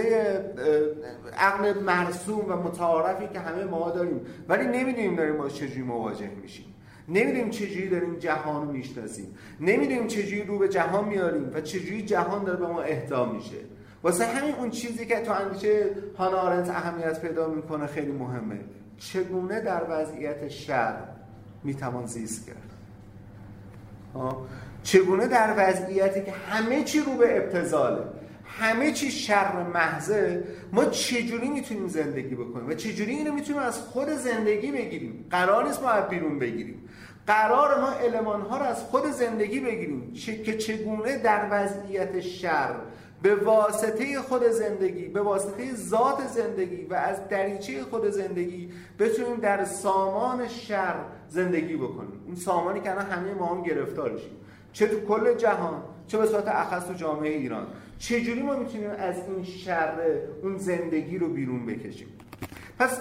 عقل 1.36 1.80
مرسوم 1.82 2.44
و 2.48 2.56
متعارفی 2.56 3.28
که 3.32 3.40
همه 3.40 3.64
ما 3.64 3.90
داریم. 3.90 4.20
ولی 4.48 4.66
نمی‌دونیم 4.66 5.16
داریم 5.16 5.36
با 5.36 5.48
چجوری 5.48 5.82
مواجه 5.82 6.30
میشیم. 6.42 6.74
نمی‌دونیم 7.08 7.50
چجوری 7.50 7.88
داریم 7.88 8.18
جهان 8.18 8.66
رو 8.66 8.72
می‌شناسیم. 8.72 9.34
نمی‌دونیم 9.60 10.06
چجوری 10.06 10.42
رو 10.42 10.58
به 10.58 10.68
جهان 10.68 11.08
میاریم 11.08 11.50
و 11.54 11.60
چجوری 11.60 12.02
جهان 12.02 12.44
داره 12.44 12.58
به 12.58 12.66
ما 12.66 12.82
اهدا 12.82 13.32
میشه. 13.32 13.56
واسه 14.02 14.26
همین 14.26 14.54
اون 14.54 14.70
چیزی 14.70 15.06
که 15.06 15.20
تو 15.20 15.32
اندیشه 15.32 15.90
هانا 16.18 16.48
اهمیت 16.48 17.20
پیدا 17.20 17.48
می‌کنه 17.48 17.86
خیلی 17.86 18.12
مهمه. 18.12 18.60
چگونه 18.98 19.60
در 19.60 19.82
وضعیت 19.90 20.48
شر 20.48 20.94
می‌توان 21.64 22.06
زیست 22.06 22.46
کرد؟ 22.46 22.70
چگونه 24.82 25.26
در 25.26 25.54
وضعیتی 25.56 26.22
که 26.22 26.32
همه 26.32 26.84
چی 26.84 27.00
رو 27.00 27.12
به 27.12 27.36
ابتزاله 27.36 28.02
همه 28.44 28.92
چی 28.92 29.10
شر 29.10 29.62
محضه 29.74 30.44
ما 30.72 30.84
چجوری 30.84 31.48
می‌تونیم 31.48 31.88
زندگی 31.88 32.34
بکنیم؟ 32.34 32.68
و 32.68 32.74
چجوری 32.74 33.12
اینو 33.12 33.32
می‌تونیم 33.32 33.62
از 33.62 33.78
خود 33.78 34.08
زندگی 34.08 34.72
بگیریم؟ 34.72 35.26
قرار 35.30 35.66
نیست 35.66 35.82
ما 35.82 35.88
از 35.88 36.08
بیرون 36.08 36.38
بگیریم. 36.38 36.88
قرار 37.26 37.80
ما 37.80 37.90
علمان 37.90 38.40
ها 38.40 38.58
رو 38.58 38.64
از 38.64 38.82
خود 38.82 39.06
زندگی 39.10 39.60
بگیریم. 39.60 40.12
که 40.44 40.56
چگونه 40.56 41.18
در 41.18 41.48
وضعیت 41.50 42.20
شر 42.20 42.74
به 43.22 43.34
واسطه 43.34 44.18
خود 44.18 44.44
زندگی 44.44 45.08
به 45.08 45.20
واسطه 45.20 45.74
ذات 45.74 46.26
زندگی 46.26 46.86
و 46.90 46.94
از 46.94 47.28
دریچه 47.28 47.82
خود 47.82 48.10
زندگی 48.10 48.72
بتونیم 48.98 49.36
در 49.36 49.64
سامان 49.64 50.48
شر 50.48 50.94
زندگی 51.28 51.76
بکنیم. 51.76 52.20
این 52.26 52.36
سامانی 52.36 52.80
که 52.80 52.90
الان 52.90 53.06
همه 53.06 53.34
ما 53.34 53.46
هم 53.54 53.62
گرفتارشیم. 53.62 54.36
چه 54.72 54.86
تو 54.86 55.00
کل 55.00 55.34
جهان 55.34 55.82
چه 56.06 56.18
به 56.18 56.26
صورت 56.26 56.48
اخص 56.48 56.86
تو 56.86 56.94
جامعه 56.94 57.30
ایران. 57.30 57.66
چجوری 57.98 58.42
ما 58.42 58.56
می‌تونیم 58.56 58.90
از 58.90 59.16
این 59.28 59.44
شر 59.44 59.94
اون 60.42 60.58
زندگی 60.58 61.18
رو 61.18 61.28
بیرون 61.28 61.66
بکشیم؟ 61.66 62.08
پس 62.78 63.00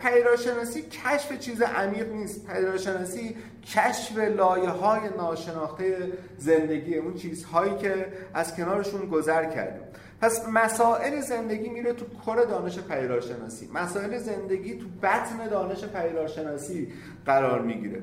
پیداشناسی 0.00 0.82
کشف 0.82 1.38
چیز 1.38 1.62
عمیق 1.62 2.12
نیست. 2.12 2.46
پیداشناسی 2.46 3.36
کشف 3.66 4.18
لایه 4.18 4.68
های 4.68 5.00
ناشناخته 5.16 6.12
زندگی 6.38 6.94
اون 6.94 7.14
چیزهایی 7.14 7.76
که 7.76 8.06
از 8.34 8.56
کنارشون 8.56 9.08
گذر 9.08 9.44
کردیم. 9.44 9.82
پس 10.20 10.48
مسائل 10.48 11.20
زندگی 11.20 11.68
میره 11.68 11.92
تو 11.92 12.04
کور 12.24 12.44
دانش 12.44 12.78
پیداشناسی. 12.78 13.70
مسائل 13.74 14.18
زندگی 14.18 14.74
تو 14.74 14.86
بطن 15.02 15.48
دانش 15.50 15.84
پیداشناسی 15.84 16.92
قرار 17.26 17.62
می‌گیره. 17.62 18.02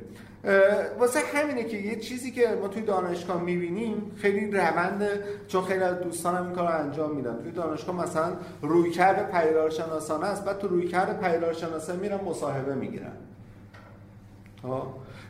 واسه 1.00 1.20
همینه 1.34 1.64
که 1.64 1.78
یه 1.78 1.96
چیزی 1.96 2.32
که 2.32 2.58
ما 2.62 2.68
توی 2.68 2.82
دانشگاه 2.82 3.42
می‌بینیم 3.42 4.12
خیلی 4.16 4.52
روند 4.52 5.04
چون 5.48 5.64
خیلی 5.64 5.84
از 5.84 6.00
دوستانم 6.00 6.46
این 6.46 6.56
کار 6.56 6.68
رو 6.68 6.80
انجام 6.80 7.16
میدن. 7.16 7.38
توی 7.44 7.52
دانشگاه 7.52 7.96
مثلا 8.04 8.34
رویکرد 8.62 9.32
پیدارشناسانه 9.32 10.26
است. 10.26 10.46
بعد 10.46 10.60
تو 10.60 10.68
رویکرد 10.68 11.22
پیدارشناسه 11.22 11.96
میرن 11.96 12.20
مصاحبه 12.26 12.76
می‌گیرن. 12.76 13.12
خب؟ 14.62 14.84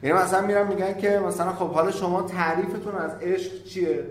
یعنی 0.04 0.18
مثلا 0.18 0.48
میرن 0.48 0.68
میگن 0.68 0.94
که 0.94 1.20
مثلا 1.20 1.54
خب 1.54 1.70
حالا 1.72 1.92
شما 1.92 2.22
تعریفتون 2.22 2.96
از 2.96 3.12
عشق 3.22 3.64
چیه؟ 3.64 4.04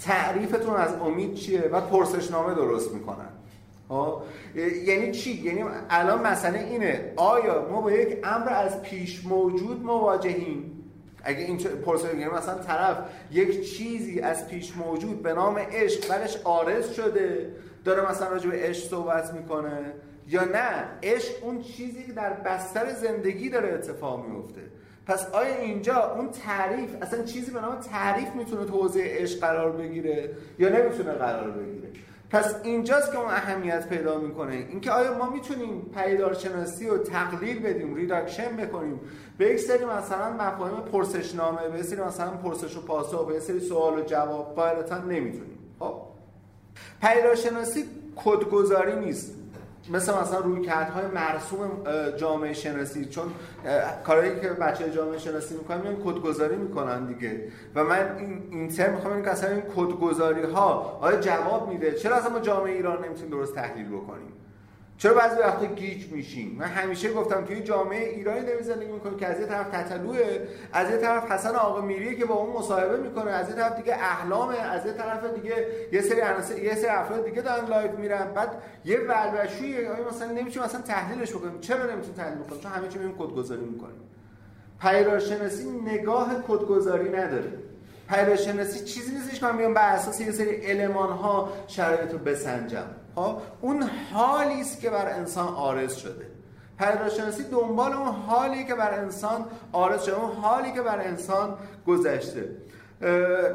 تعریفتون 0.00 0.76
از 0.76 0.94
امید 0.94 1.34
چیه؟ 1.34 1.68
و 1.72 1.80
پرسشنامه 1.80 2.54
درست 2.54 2.92
می‌کنن؟ 2.94 3.29
یعنی 4.86 5.12
چی؟ 5.12 5.30
یعنی 5.30 5.64
الان 5.90 6.26
مسئله 6.26 6.58
اینه 6.58 7.12
آیا 7.16 7.68
ما 7.70 7.80
با 7.80 7.92
یک 7.92 8.18
امر 8.24 8.52
از 8.52 8.82
پیش 8.82 9.24
موجود 9.24 9.82
مواجهیم؟ 9.82 10.84
اگه 11.22 11.38
این 11.38 11.58
پرسه 11.58 12.18
یعنی 12.18 12.32
مثلا 12.34 12.54
طرف 12.54 12.98
یک 13.30 13.76
چیزی 13.76 14.20
از 14.20 14.48
پیش 14.48 14.76
موجود 14.76 15.22
به 15.22 15.32
نام 15.32 15.58
عشق 15.58 16.08
برش 16.08 16.36
آرز 16.44 16.92
شده 16.92 17.54
داره 17.84 18.10
مثلا 18.10 18.28
راجع 18.28 18.50
به 18.50 18.56
عشق 18.56 18.88
صحبت 18.88 19.34
می‌کنه 19.34 19.92
یا 20.28 20.44
نه؟ 20.44 20.84
عشق 21.02 21.44
اون 21.44 21.62
چیزی 21.62 22.02
که 22.04 22.12
در 22.12 22.32
بستر 22.32 22.92
زندگی 22.92 23.48
داره 23.48 23.68
اتفاق 23.68 24.26
میفته 24.26 24.60
پس 25.06 25.26
آیا 25.32 25.56
اینجا 25.56 26.14
اون 26.14 26.30
تعریف 26.30 26.90
اصلا 27.02 27.22
چیزی 27.22 27.50
به 27.50 27.60
نام 27.60 27.80
تعریف 27.80 28.34
می‌تونه 28.34 28.64
تو 28.64 28.80
حوزه 28.80 29.00
عشق 29.04 29.40
قرار 29.40 29.72
بگیره 29.72 30.30
یا 30.58 30.68
نمی‌تونه 30.68 31.12
قرار 31.12 31.50
بگیره؟ 31.50 31.88
پس 32.30 32.54
اینجاست 32.62 33.12
که 33.12 33.18
اون 33.18 33.28
اهمیت 33.28 33.88
پیدا 33.88 34.18
می‌کنه. 34.18 34.54
اینکه 34.54 34.90
آیا 34.90 35.18
ما 35.18 35.30
می‌تونیم 35.30 35.90
پدیدارشناسی 35.94 36.86
رو 36.86 36.98
تقلیل 36.98 37.62
بدیم 37.62 37.94
reduction 37.94 38.56
بکنیم؟ 38.56 39.00
به 39.38 39.46
یک 39.46 39.58
سری 39.60 39.84
مثلا 39.84 40.32
مفاهیم 40.32 40.80
پرسشنامه 40.80 41.68
یه 41.68 41.82
سری 41.82 42.00
مثلا 42.00 42.30
پرسش 42.30 42.76
و 42.76 42.82
پاسخ 42.82 43.26
یه 43.26 43.40
سری 43.40 43.60
سوال 43.60 43.98
و 43.98 44.02
جواب 44.02 44.54
قاعدتا 44.54 44.98
نمی‌تونیم. 44.98 45.58
خب؟ 45.78 45.94
پیدارشناسی 47.02 47.84
کدگذاری 48.16 48.96
نیست. 48.96 49.34
مثل 49.90 50.14
مثلا 50.14 50.38
روی 50.38 50.66
های 50.68 51.06
مرسوم 51.14 51.70
جامعه 52.16 52.52
شناسی. 52.52 53.04
چون 53.04 53.24
کارهایی 54.06 54.40
که 54.40 54.48
بچه 54.48 54.90
جامعه 54.90 55.18
شناسی 55.18 55.54
می‌کنن 55.54 55.80
میان 55.80 55.96
کدگذاری 55.96 56.56
می‌کنن 56.56 57.06
دیگه. 57.06 57.48
و 57.74 57.84
من 57.84 58.16
این 58.18 58.42
این 58.50 58.68
ترم 58.68 58.94
می‌خوام 58.94 59.22
که 59.22 59.30
اصلا 59.30 59.50
این 59.50 59.62
کدگذاری 59.76 60.42
ها 60.42 60.98
آیا 61.00 61.20
جواب 61.20 61.68
میده؟ 61.68 61.92
چرا 61.92 62.16
اصلا 62.16 62.30
ما 62.30 62.40
جامعه 62.40 62.72
ایران 62.72 63.04
نمی‌تونیم 63.04 63.30
درست 63.30 63.54
تحلیل 63.54 63.88
بکنیم؟ 63.88 64.32
چرا 65.00 65.14
بعضی 65.14 65.40
وقتا 65.40 65.66
گیج 65.66 66.12
میشیم 66.12 66.56
من 66.58 66.66
همیشه 66.66 67.12
گفتم 67.12 67.44
توی 67.44 67.60
جامعه 67.60 68.08
ایرانی 68.08 68.40
داریم 68.40 68.62
زندگی 68.62 68.92
می‌کنیم 68.92 69.18
که 69.18 69.26
از 69.26 69.40
یه 69.40 69.46
طرف 69.46 69.68
تتلوه 69.68 70.18
از 70.72 70.90
یه 70.90 70.96
طرف 70.96 71.30
حسن 71.30 71.54
آقا 71.56 71.80
میریه 71.80 72.14
که 72.14 72.24
با 72.24 72.34
اون 72.34 72.56
مصاحبه 72.56 72.96
می‌کنه 72.96 73.30
از 73.30 73.48
یه 73.48 73.54
طرف 73.54 73.76
دیگه 73.76 73.94
احلامه 73.94 74.58
از 74.58 74.86
یه 74.86 74.92
طرف 74.92 75.24
دیگه 75.24 75.66
یه 75.92 76.02
سری 76.02 76.18
یه 76.64 76.74
سری 76.74 76.90
افراد 76.90 77.24
دیگه 77.24 77.42
دارن 77.42 77.66
live 77.66 77.96
میرن. 77.96 78.32
بعد 78.34 78.48
یه 78.84 78.98
بلبشوی 78.98 79.88
مثلا 80.10 80.32
نمیشه 80.32 80.64
مثلا 80.64 80.80
تحلیلش 80.80 81.30
بکنیم. 81.30 81.60
چرا 81.60 81.78
نمی‌تونیم 81.78 82.16
تحلیل 82.16 82.38
بکنیم؟ 82.38 82.60
چون 82.60 82.72
همه 82.72 82.88
چی 82.88 82.98
میریم 82.98 83.16
کدگذاری 83.18 83.64
می‌کنیم. 83.64 84.00
پدیدارشناسی 84.80 85.70
نگاه 85.70 86.44
کدگذاری 86.48 87.08
نداره. 87.08 87.52
پدیدارشناسی 88.08 88.84
چیزی 88.84 89.14
نیستش 89.14 89.40
که 89.40 89.46
من 89.46 89.56
بیام 89.56 89.74
بر 89.74 89.94
اساس 89.94 90.20
یه 90.20 90.32
سری 90.32 90.70
المان 90.70 91.12
ها 91.12 91.52
شرایط 91.66 92.12
رو 92.12 92.18
بسنجم. 92.18 92.86
خب؟ 93.20 93.36
اون 93.60 93.82
حالی 94.12 94.60
است 94.60 94.80
که 94.80 94.90
بر 94.90 95.08
انسان 95.08 95.48
عارض 95.48 95.96
شده. 95.96 96.26
پدیدارشناسی 96.78 97.42
دنبال 97.42 97.92
اون 97.92 98.08
حالی 98.08 98.64
که 98.64 98.74
بر 98.74 98.94
انسان 98.94 99.44
عارض 99.72 100.02
شده 100.02 100.20
اون 100.20 100.32
حالی 100.32 100.72
که 100.72 100.82
بر 100.82 101.00
انسان 101.00 101.54
گذشته. 101.86 102.56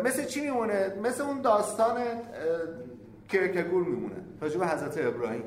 مثل 0.04 0.26
چی 0.26 0.42
میمونه؟ 0.42 0.94
مثل 1.04 1.24
اون 1.24 1.42
داستان 1.42 2.02
کرکگور 3.30 3.84
میمونه. 3.84 4.16
راجع 4.42 4.60
به 4.60 4.68
حضرت 4.68 4.98
ابراهیم. 4.98 5.44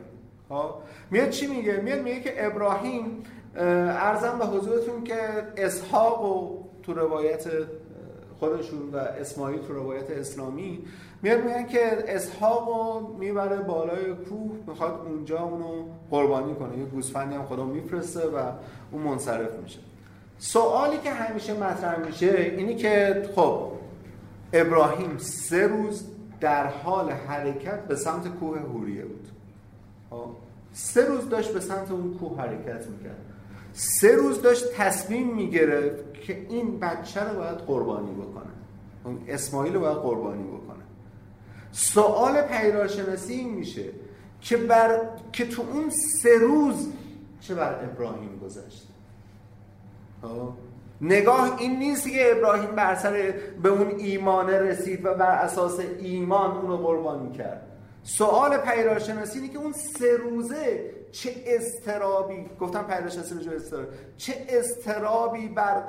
ها 0.50 0.68
خب؟ 0.68 0.74
میاد 1.11 1.31
چی 1.31 1.46
میگه؟ 1.46 1.76
میاد 1.76 2.02
میگه 2.02 2.20
که 2.20 2.46
ابراهیم 2.46 3.22
ارزم 3.57 4.38
به 4.38 4.46
حضورتون 4.46 5.04
که 5.04 5.18
اسحاق 5.57 6.24
و 6.24 6.64
تو 6.83 6.94
روایت 6.94 7.44
خودشون 8.38 8.90
و 8.92 8.96
اسماعیل 8.96 9.61
تو 9.62 9.72
روایت 9.72 10.11
اسلامی 10.11 10.85
میاد 11.22 11.44
میگن 11.44 11.66
که 11.66 12.04
اسحاق 12.09 12.68
رو 12.68 13.16
می‌بره 13.18 13.57
بالای 13.57 14.14
کوه 14.14 14.50
می‌خواد 14.66 15.00
اونجا 15.07 15.38
اونو 15.38 15.85
قربانی 16.11 16.54
کنه. 16.54 16.78
یه 16.78 16.85
گوسفندی 16.85 17.35
هم 17.35 17.44
خدا 17.44 17.64
میفرسته 17.64 18.20
و 18.20 18.52
اون 18.92 19.02
منصرف 19.02 19.59
میشه. 19.62 19.78
سوالی 20.38 20.98
که 20.98 21.11
همیشه 21.11 21.54
مطرح 21.54 21.98
میشه 22.07 22.54
اینی 22.57 22.76
که 22.76 23.22
خب 23.35 23.72
ابراهیم 24.52 25.18
سه 25.18 25.66
روز 25.66 26.07
در 26.40 26.66
حال 26.66 27.11
حرکت 27.11 27.85
به 27.85 27.96
سمت 27.96 28.28
کوه 28.28 28.59
هوریه 28.59 29.04
بود. 29.04 29.28
خب، 30.11 30.26
سه 30.72 31.04
روز 31.04 31.28
داشت 31.28 31.52
به 31.52 31.61
سمت 31.61 31.90
اون 31.90 32.14
کوه 32.20 32.40
حرکت 32.40 32.87
می‌کرد. 32.87 33.24
سه 33.72 34.16
روز 34.16 34.42
داشت 34.42 34.72
تصمیم 34.72 35.35
می‌گرفت 35.35 36.14
که 36.14 36.46
این 36.48 36.78
بچه 36.78 37.20
رو 37.20 37.38
باید 37.38 37.59
قربانی 37.59 38.11
بکنه. 38.11 38.52
اون 39.04 39.18
اسماعیل 39.28 39.74
رو 39.74 39.81
باید 39.81 39.96
قربانی 39.96 40.42
بکنه. 40.42 40.67
سوال 41.72 42.42
پیدارشناسی 42.42 43.33
این 43.33 43.54
میشه 43.54 43.85
که 44.40 44.57
بر 44.57 45.00
که 45.33 45.46
تو 45.46 45.62
اون 45.72 45.90
سه 45.90 46.38
روز 46.38 46.88
چه 47.40 47.54
بر 47.54 47.85
ابراهیم 47.85 48.38
گذشت؟ 48.44 48.88
خب؟ 50.22 50.52
نگاه 51.00 51.61
این 51.61 51.78
نیست 51.78 52.11
که 52.11 52.33
ابراهیم 52.37 52.70
بر 52.70 52.94
سر 52.94 53.35
به 53.62 53.68
اون 53.68 53.94
ایمان 53.98 54.50
رسید 54.50 55.04
و 55.04 55.14
بر 55.14 55.38
اساس 55.38 55.81
ایمان 55.98 56.57
اونو 56.57 56.76
قربانی 56.76 57.33
کرد. 57.33 57.62
سوال 58.02 58.57
پیدارشناسی 58.57 59.38
اینه 59.38 59.52
که 59.52 59.59
اون 59.59 59.72
سه 59.72 60.16
روزه 60.16 60.90
چه 61.12 61.31
استرابی 61.46 62.46
گفتم 62.61 62.83
پیدارشناسی 62.83 63.35
رو 63.35 63.52
استرابی 63.52 63.87
چه 64.16 64.46
استرابی 64.48 65.48
بر 65.48 65.83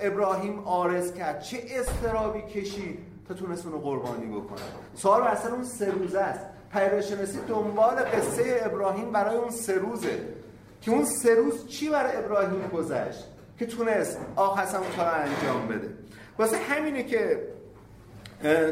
ابراهیم 0.00 0.58
آرز 0.58 1.14
کرد؟ 1.14 1.40
چه 1.40 1.58
استرابی 1.70 2.42
کشید؟ 2.42 3.13
تا 3.28 3.34
تونست 3.34 3.66
اونو 3.66 3.78
قربانی 3.78 4.26
بکنه 4.26 4.60
سوال 4.94 5.22
اصلا 5.22 5.54
اون 5.54 5.64
سه 5.64 5.90
روزه 5.90 6.20
است. 6.20 6.40
پیداشناسی 6.72 7.38
دنبال 7.48 7.96
قصه 7.96 8.60
ابراهیم 8.64 9.12
برای 9.12 9.36
اون 9.36 9.50
سه 9.50 9.74
روزه. 9.74 10.18
که 10.80 10.90
اون 10.90 11.04
سه 11.04 11.34
روز 11.34 11.66
چی 11.66 11.90
برای 11.90 12.16
ابراهیم 12.16 12.68
گذشت؟ 12.68 13.24
که 13.58 13.66
تونست 13.66 14.18
آخ 14.36 14.58
اون 14.58 14.96
کار 14.96 15.14
انجام 15.14 15.68
بده. 15.68 15.88
واسه 16.38 16.56
همینه 16.56 17.02
که 17.02 17.48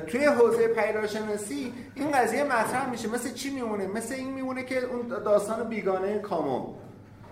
توی 0.06 0.24
حوزه 0.24 0.68
پیداشناسی 0.68 1.72
این 1.94 2.10
قضیه 2.10 2.44
مطرح 2.44 2.90
میشه. 2.90 3.08
مثل 3.08 3.32
چی 3.32 3.50
میمونه؟ 3.50 3.86
مثل 3.86 4.14
این 4.14 4.34
میمونه 4.34 4.62
که 4.62 4.84
اون 4.84 5.08
داستان 5.08 5.68
بیگانه 5.68 6.18
کامو 6.18 6.74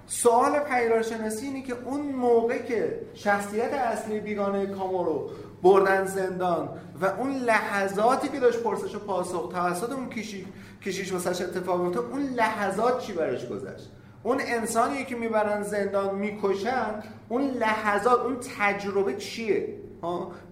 سوال 0.06 0.58
پیداشناسی 0.58 1.46
اینه 1.46 1.62
که 1.62 1.74
اون 1.84 2.00
موقع 2.00 2.58
که 2.58 3.00
شخصیت 3.14 3.72
اصلی 3.72 4.20
بیگانه 4.20 4.66
کامو 4.66 5.04
رو 5.04 5.30
بردن 5.62 6.04
زندان. 6.04 6.68
و 7.00 7.06
اون 7.06 7.30
لحظاتی 7.30 8.28
که 8.28 8.40
داشت 8.40 8.62
پرسش 8.62 8.94
و 8.94 8.98
پاسخ 8.98 9.48
توسط 9.52 9.92
اون 9.92 10.08
کشی 10.08 10.46
کشیش 10.82 11.12
واسش 11.12 11.42
اتفاق 11.42 11.82
میفته 11.82 12.00
اون 12.00 12.22
لحظات 12.22 13.00
چی 13.00 13.12
برش 13.12 13.48
گذشت؟ 13.48 13.90
اون 14.22 14.40
انسانی 14.40 15.04
که 15.04 15.16
می‌برن 15.16 15.62
زندان 15.62 16.14
می‌کشن 16.14 17.02
اون 17.28 17.42
لحظات 17.42 18.20
اون 18.20 18.36
تجربه 18.58 19.14
چیه؟ 19.14 19.76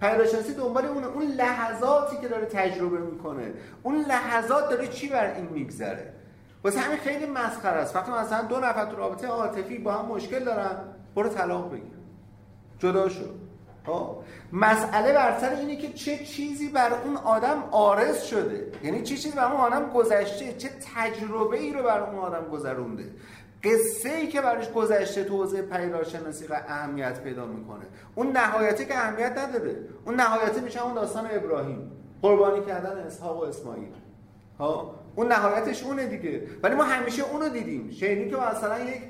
پیداشناسی 0.01 0.55
دنبال 0.55 0.85
اون 0.85 1.05
اون 1.05 1.23
لحظاتی 1.23 2.16
که 2.16 2.29
داره 2.29 2.47
تجربه 2.47 2.99
می‌کنه 2.99 3.53
اون 3.83 4.01
لحظات 4.01 4.71
داره 4.71 4.87
چی 4.87 5.09
بر 5.09 5.35
این 5.35 5.44
میگذره؟ 5.44 6.12
واسه 6.64 6.81
همین 6.81 6.99
خیلی 6.99 7.27
مسخره 7.27 7.81
است. 7.81 7.97
وقتی 7.97 8.12
مثلا 8.12 8.42
دو 8.42 8.57
نفر 8.57 8.85
تو 8.85 8.97
رابطه 8.97 9.27
عاطفی 9.27 9.79
با 9.79 9.92
هم 9.92 10.07
مشکل 10.07 10.44
دارن 10.44 10.71
برو 11.16 11.29
طلاق 11.29 11.71
بگیر. 11.71 11.99
جدا 12.79 13.09
شد 13.88 14.16
مسئله 14.53 15.12
بر 15.12 15.38
سر 15.38 15.55
اینه 15.55 15.77
که 15.77 15.92
چه 15.92 16.24
چیزی 16.24 16.68
بر 16.68 16.92
اون 17.05 17.16
آدم 17.16 17.64
آرز 17.70 18.22
شده. 18.22 18.72
یعنی 18.83 19.03
چه 19.03 19.16
چیزی 19.16 19.37
بر 19.37 19.53
اون 19.53 19.61
آدم 19.61 19.90
گذشته 19.90 20.53
چه 20.53 20.70
تجربه 20.96 21.59
ای 21.59 21.72
رو 21.72 21.83
بر 21.83 22.01
اون 22.01 22.18
آدم 22.18 22.48
گذرونده. 22.48 23.05
قصه 23.64 24.09
ای 24.09 24.27
که 24.27 24.40
برش 24.40 24.72
گذشته 24.72 25.24
تو 25.24 25.37
حوزه 25.37 25.62
پیدارشناسی 25.62 26.46
و 26.46 26.61
اهمیت 26.68 27.20
پیدا 27.20 27.46
می‌کنه. 27.46 27.85
اون 28.14 28.33
نهایتی 28.33 28.85
که 28.85 28.98
اهمیت 28.98 29.38
نداره 29.38 29.77
اون 30.05 30.14
نهایتی 30.14 30.61
میشه 30.61 30.85
اون 30.85 30.94
داستان 30.94 31.29
ابراهیم. 31.31 31.92
قربانی 32.22 32.64
کردن 32.64 32.98
اسحاق 32.98 33.42
و 33.42 33.44
اسماعیل. 33.44 33.92
ها 34.59 34.94
اون 35.18 35.33
نهایتش 35.33 35.83
اونه 35.83 36.07
دیگه. 36.07 36.42
ولی 36.62 36.74
ما 36.74 36.85
همیشه 36.85 37.22
اونو 37.22 37.48
دیدیم. 37.48 37.90
شنیدیم 37.90 38.31
که 38.31 38.37
مثلا 38.37 38.78
یک 38.78 39.02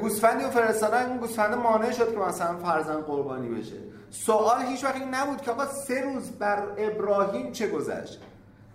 گوسفندی 0.00 0.44
و 0.44 0.50
فرستادن 0.50 1.06
اون 1.06 1.18
گوسفند 1.18 1.54
مانع 1.54 1.90
شد 1.90 2.12
که 2.12 2.18
مثلا 2.18 2.56
فرزند 2.56 3.04
قربانی 3.04 3.48
بشه. 3.48 3.76
سوال 4.10 4.62
هیچ 4.62 4.84
وقت 4.84 5.02
نبود 5.12 5.40
که 5.40 5.50
آقا 5.50 5.66
سه 5.66 6.00
روز 6.00 6.30
بر 6.30 6.62
ابراهیم 6.78 7.52
چه 7.52 7.68
گذشت؟ 7.68 8.20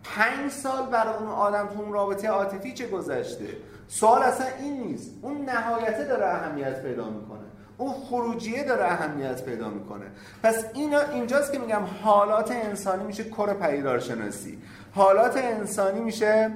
پنج 0.03 0.51
سال 0.51 0.85
بر 0.85 1.07
اون 1.07 1.27
آدم 1.27 1.67
تو 1.67 1.81
اون 1.81 1.93
رابطه 1.93 2.27
عاطفی 2.27 2.73
چه 2.73 2.87
گذشته؟ 2.87 3.47
سوال 3.87 4.23
اصلا 4.23 4.47
این 4.59 4.83
نیست. 4.83 5.11
اون 5.21 5.45
نهایته 5.45 6.03
داره 6.03 6.25
اهمیت 6.25 6.83
پیدا 6.83 7.09
می‌کنه. 7.09 7.39
اون 7.77 7.93
خروجیه 7.93 8.63
داره 8.63 8.83
اهمیت 8.83 9.43
پیدا 9.45 9.69
می‌کنه. 9.69 10.05
پس 10.43 10.65
اینا 10.73 10.99
اینجاست 10.99 11.53
که 11.53 11.59
میگم 11.59 11.83
حالات 12.03 12.51
انسانی 12.51 13.03
میشه 13.03 13.23
کر 13.23 13.53
پیدار 13.53 13.99
شناسی 13.99 14.57
حالات 14.97 15.37
انسانی 15.37 15.99
میشه 15.99 16.51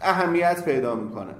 اهمیت 0.00 0.64
پیدا 0.64 0.94
می‌کنه. 0.94 1.34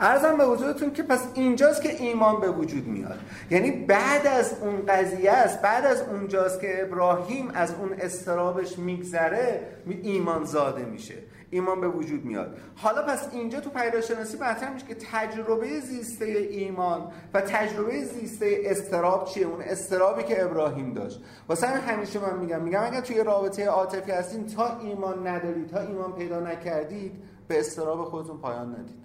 ارزم 0.00 0.36
به 0.36 0.46
وجودتون 0.46 0.92
که 0.92 1.02
پس 1.02 1.24
اینجاست 1.34 1.82
که 1.82 2.02
ایمان 2.02 2.40
به 2.40 2.50
وجود 2.50 2.86
میاد. 2.86 3.18
یعنی 3.50 3.70
بعد 3.70 4.26
از 4.26 4.54
اون 4.60 4.86
قضیه 4.86 5.32
است 5.32 5.62
بعد 5.62 5.86
از 5.86 6.02
اونجاست 6.02 6.60
که 6.60 6.82
ابراهیم 6.82 7.50
از 7.54 7.74
اون 7.74 7.92
استرابش 7.92 8.78
میگذره 8.78 9.60
ایمان 10.02 10.44
زاده 10.44 10.84
میشه. 10.84 11.14
ایمان 11.50 11.80
به 11.80 11.88
وجود 11.88 12.24
میاد. 12.24 12.56
حالا 12.76 13.02
پس 13.02 13.28
اینجا 13.32 13.60
تو 13.60 13.70
پیداشناسی 13.70 14.36
مطرح 14.36 14.72
میشه 14.72 14.86
که 14.86 14.94
تجربه 14.94 15.80
زیسته 15.80 16.24
ایمان 16.24 17.12
و 17.34 17.40
تجربه 17.40 18.04
زیسته 18.04 18.60
استراب 18.64 19.24
چیه؟ 19.24 19.46
اون 19.46 19.60
استرابی 19.62 20.22
که 20.22 20.44
ابراهیم 20.44 20.94
داشت. 20.94 21.20
واسه 21.48 21.66
همیشه 21.66 22.18
من 22.20 22.38
میگم 22.38 22.62
میگم 22.62 22.82
اگر 22.82 23.00
توی 23.00 23.24
رابطه 23.24 23.66
عاطفی 23.66 24.12
هستین 24.12 24.46
تا 24.46 24.78
ایمان 24.78 25.26
ندارید 25.26 25.68
تا 25.68 25.80
ایمان 25.80 26.12
پیدا 26.12 26.40
نکردید 26.40 27.12
به 27.48 27.60
استراب 27.60 28.04
خودتون 28.04 28.38
پایان 28.38 28.68
ندید. 28.68 28.98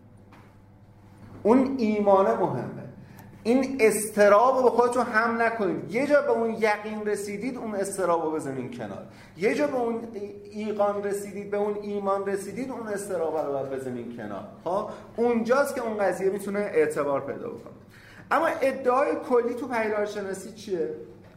اون 1.43 1.75
ایمانه 1.77 2.33
مهمه. 2.33 2.82
این 3.43 3.77
استراب 3.79 4.57
رو 4.57 4.63
به 4.63 4.69
خودتون 4.69 5.03
هم 5.03 5.41
نکنید. 5.41 5.91
یه 5.95 6.07
جا 6.07 6.21
به 6.21 6.29
اون 6.29 6.49
یقین 6.49 7.05
رسیدید 7.05 7.57
اون 7.57 7.75
استراب 7.75 8.25
رو 8.25 8.31
بزنین 8.31 8.71
کنار. 8.71 9.05
یه 9.37 9.55
جا 9.55 9.67
به 9.67 9.77
اون 9.77 10.07
ایقان 10.51 11.03
رسیدید 11.03 11.51
به 11.51 11.57
اون 11.57 11.77
ایمان 11.81 12.25
رسیدید 12.25 12.71
اون 12.71 12.87
استراب 12.87 13.37
رو 13.37 13.53
باید 13.53 13.69
بزنین 13.69 14.17
کنار. 14.17 14.43
ها 14.65 14.87
خب؟ 14.87 15.21
اونجاست 15.23 15.75
که 15.75 15.81
اون 15.81 15.97
قضیه 15.97 16.29
می‌تونه 16.29 16.59
اعتبار 16.59 17.21
پیدا 17.21 17.49
بکنه. 17.49 17.73
اما 18.31 18.47
ادعای 18.47 19.11
کلی 19.29 19.53
تو 19.53 19.67
پیدارشناسی 19.67 20.51
چیه؟ 20.51 20.89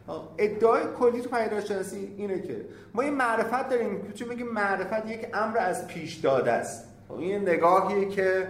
خب؟ 0.07 0.21
ادعای 0.37 0.83
کلی 0.99 1.21
تو 1.21 1.29
پیدارشناسی 1.29 2.13
اینه 2.17 2.41
که 2.41 2.65
ما 2.93 3.01
این 3.01 3.13
معرفت 3.13 3.69
داریم. 3.69 4.13
چون 4.15 4.27
میگیم؟ 4.29 4.47
معرفت 4.47 5.09
یک 5.09 5.27
امر 5.33 5.57
از 5.57 5.87
پیش 5.87 6.15
داده 6.15 6.51
است. 6.51 6.86
این 7.09 7.41
نگاهی 7.41 8.09
که 8.09 8.47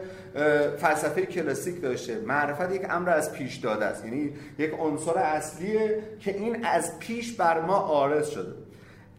فلسفه 0.78 1.26
کلاسیک 1.26 1.82
داشته. 1.82 2.20
معرفت 2.20 2.72
یک 2.72 2.86
امر 2.89 3.10
از 3.10 3.34
پیش 3.34 3.56
داده 3.56 3.86
است. 3.86 4.06
یعنی 4.06 4.34
یک 4.58 4.72
عنصر 4.80 5.17
اصلیه 5.17 6.04
که 6.20 6.36
این 6.38 6.65
از 6.65 7.00
پیش 7.00 7.36
بر 7.36 7.62
ما 7.62 7.78
آرز 7.78 8.28
شده. 8.28 8.54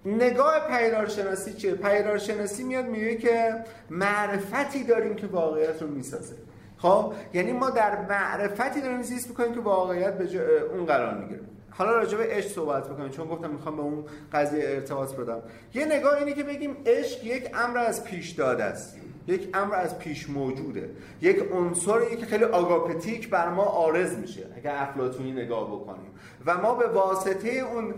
نگاه 0.04 0.68
پیدارشناسی 0.68 1.52
چیه؟ 1.52 1.74
پیدارشناسی 1.74 2.64
میاد 2.64 2.84
میگه 2.84 3.16
که 3.16 3.54
معرفتی 3.90 4.84
داریم 4.84 5.14
که 5.14 5.26
واقعیت 5.26 5.82
رو 5.82 5.88
می‌سازه. 5.88 6.34
خب 6.76 7.12
یعنی 7.34 7.52
ما 7.52 7.70
در 7.70 8.00
معرفتی 8.00 8.80
داریم 8.80 9.02
زیست 9.02 9.28
می‌کنیم 9.28 9.54
که 9.54 9.60
واقعیت 9.60 10.18
به 10.18 10.40
اون 10.72 10.86
قرار 10.86 11.14
می‌گیره. 11.14 11.40
حالا 11.70 11.96
راجع 11.96 12.18
به 12.18 12.24
عشق 12.24 12.48
صحبت 12.48 12.88
بکنیم 12.88 13.08
چون 13.08 13.28
گفتم 13.28 13.50
می‌خوام 13.50 13.76
به 13.76 13.82
اون 13.82 14.04
قضیه 14.32 14.64
ارتباط 14.66 15.14
بدم. 15.14 15.42
یه 15.74 15.84
نگاه 15.84 16.16
اینه 16.16 16.32
که 16.32 16.42
بگیم 16.42 16.76
عشق 16.86 17.24
یک 17.24 17.50
امر 17.54 17.78
از 17.78 18.04
پیش 18.04 18.30
داده 18.30 18.64
است. 18.64 18.96
یک 19.28 19.48
امر 19.54 19.74
از 19.74 19.98
پیش 19.98 20.30
موجوده. 20.30 20.90
یک 21.20 21.38
عنصری 21.52 22.16
که 22.16 22.26
خیلی 22.26 22.44
آگاپتیک 22.44 23.30
بر 23.30 23.48
ما 23.48 23.62
آرز 23.62 24.18
میشه 24.18 24.46
اگر 24.56 24.74
افلاطونی 24.76 25.32
نگاه 25.32 25.66
بکنیم. 25.66 26.10
و 26.46 26.58
ما 26.58 26.74
به 26.74 26.88
واسطه 26.88 27.48
اون 27.48 27.94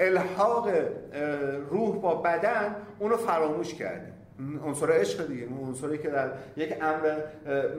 الحاق 0.00 0.68
روح 1.70 1.96
با 1.96 2.14
بدن 2.14 2.76
اونو 2.98 3.16
فراموش 3.16 3.74
کردیم. 3.74 4.14
عنصر 4.64 4.92
عشق 4.92 5.26
دیگه 5.26 5.44
اون 5.44 5.68
عنصری 5.68 5.98
که 5.98 6.08
در 6.08 6.32
یک 6.56 6.74
امر 6.82 7.16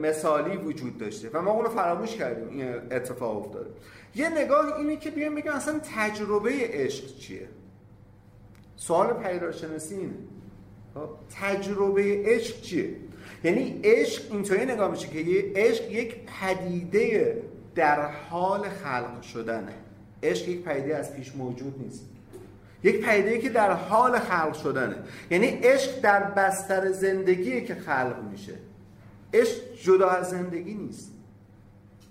مثالی 0.00 0.56
وجود 0.56 0.98
داشته. 0.98 1.30
و 1.32 1.42
ما 1.42 1.50
اونو 1.50 1.68
فراموش 1.68 2.16
کردیم 2.16 2.48
این 2.48 2.74
اتفاق 2.90 3.36
افتاده. 3.46 3.70
یه 4.14 4.28
نگاه 4.28 4.78
اینه 4.78 4.96
که 4.96 5.10
بیایم 5.10 5.34
بگیم 5.34 5.52
اصلا 5.52 5.80
تجربه 5.96 6.50
عشق 6.52 7.16
چیه؟ 7.16 7.48
سوال 8.76 9.12
پیداشناسی 9.12 9.94
اینه. 9.94 10.14
تجربه 11.40 12.22
عشق 12.24 12.60
چیه؟ 12.60 12.96
یعنی 13.44 13.80
عشق 13.84 14.32
اینطوری 14.32 14.64
نگاه 14.64 14.90
میشه 14.90 15.08
که 15.08 15.52
عشق 15.56 15.90
یک 15.90 16.14
پدیده 16.40 17.42
در 17.74 18.10
حال 18.10 18.68
خلق 18.68 19.22
شدنه. 19.22 19.74
عشق 20.22 20.48
یک 20.48 20.62
پدیده 20.62 20.96
از 20.96 21.16
پیش 21.16 21.34
موجود 21.36 21.74
نیست. 21.82 22.04
یک 22.82 23.04
پدیده 23.04 23.38
که 23.38 23.48
در 23.48 23.72
حال 23.72 24.18
خلق 24.18 24.54
شدنه. 24.54 24.96
یعنی 25.30 25.46
عشق 25.46 26.00
در 26.00 26.22
بستر 26.22 26.92
زندگی 26.92 27.64
که 27.64 27.74
خلق 27.74 28.16
میشه. 28.30 28.54
عشق 29.34 29.56
جدا 29.82 30.08
از 30.08 30.30
زندگی 30.30 30.74
نیست. 30.74 31.12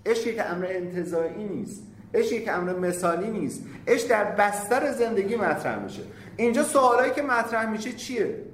عشق 0.06 0.26
یک 0.26 0.40
امر 0.40 0.66
انتظایی 0.66 1.44
نیست. 1.44 1.82
عشق 2.14 2.32
یک 2.32 2.48
امر 2.48 2.72
مثالی 2.72 3.30
نیست. 3.30 3.62
عشق 3.88 4.08
در 4.08 4.24
بستر 4.24 4.92
زندگی 4.92 5.36
مطرح 5.36 5.84
میشه. 5.84 6.02
اینجا 6.36 6.64
سوالایی 6.64 7.12
که 7.12 7.22
مطرح 7.22 7.70
میشه 7.70 7.92
چیه؟ 7.92 8.49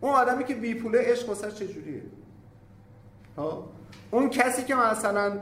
اون 0.00 0.12
آدمی 0.12 0.44
که 0.44 0.54
بی 0.54 0.74
پوله 0.74 0.98
عشق 1.02 1.28
واسه 1.28 1.50
چجوریه؟ 1.50 2.02
اون 4.10 4.30
کسی 4.30 4.62
که 4.64 4.74
مثلا 4.74 5.38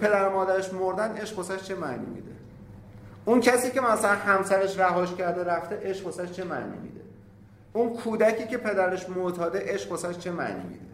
پدر 0.00 0.28
مادرش 0.28 0.72
مردن 0.72 1.16
عشق 1.16 1.38
واسه 1.38 1.56
چه 1.56 1.74
معنی 1.74 2.06
میده؟ 2.06 2.30
اون 3.24 3.40
کسی 3.40 3.70
که 3.70 3.80
مثلا 3.80 4.10
همسرش 4.10 4.78
رهاش 4.78 5.14
کرده 5.14 5.44
رفته 5.44 5.80
عشق 5.82 6.06
واسه 6.06 6.26
چه 6.26 6.44
معنی 6.44 6.78
میده؟ 6.82 7.00
اون 7.72 7.96
کودکی 7.96 8.46
که 8.46 8.58
پدرش 8.58 9.08
معتاده 9.08 9.74
عشق 9.74 9.90
واسه 9.90 10.14
چه 10.14 10.30
معنی 10.30 10.62
میده؟ 10.62 10.84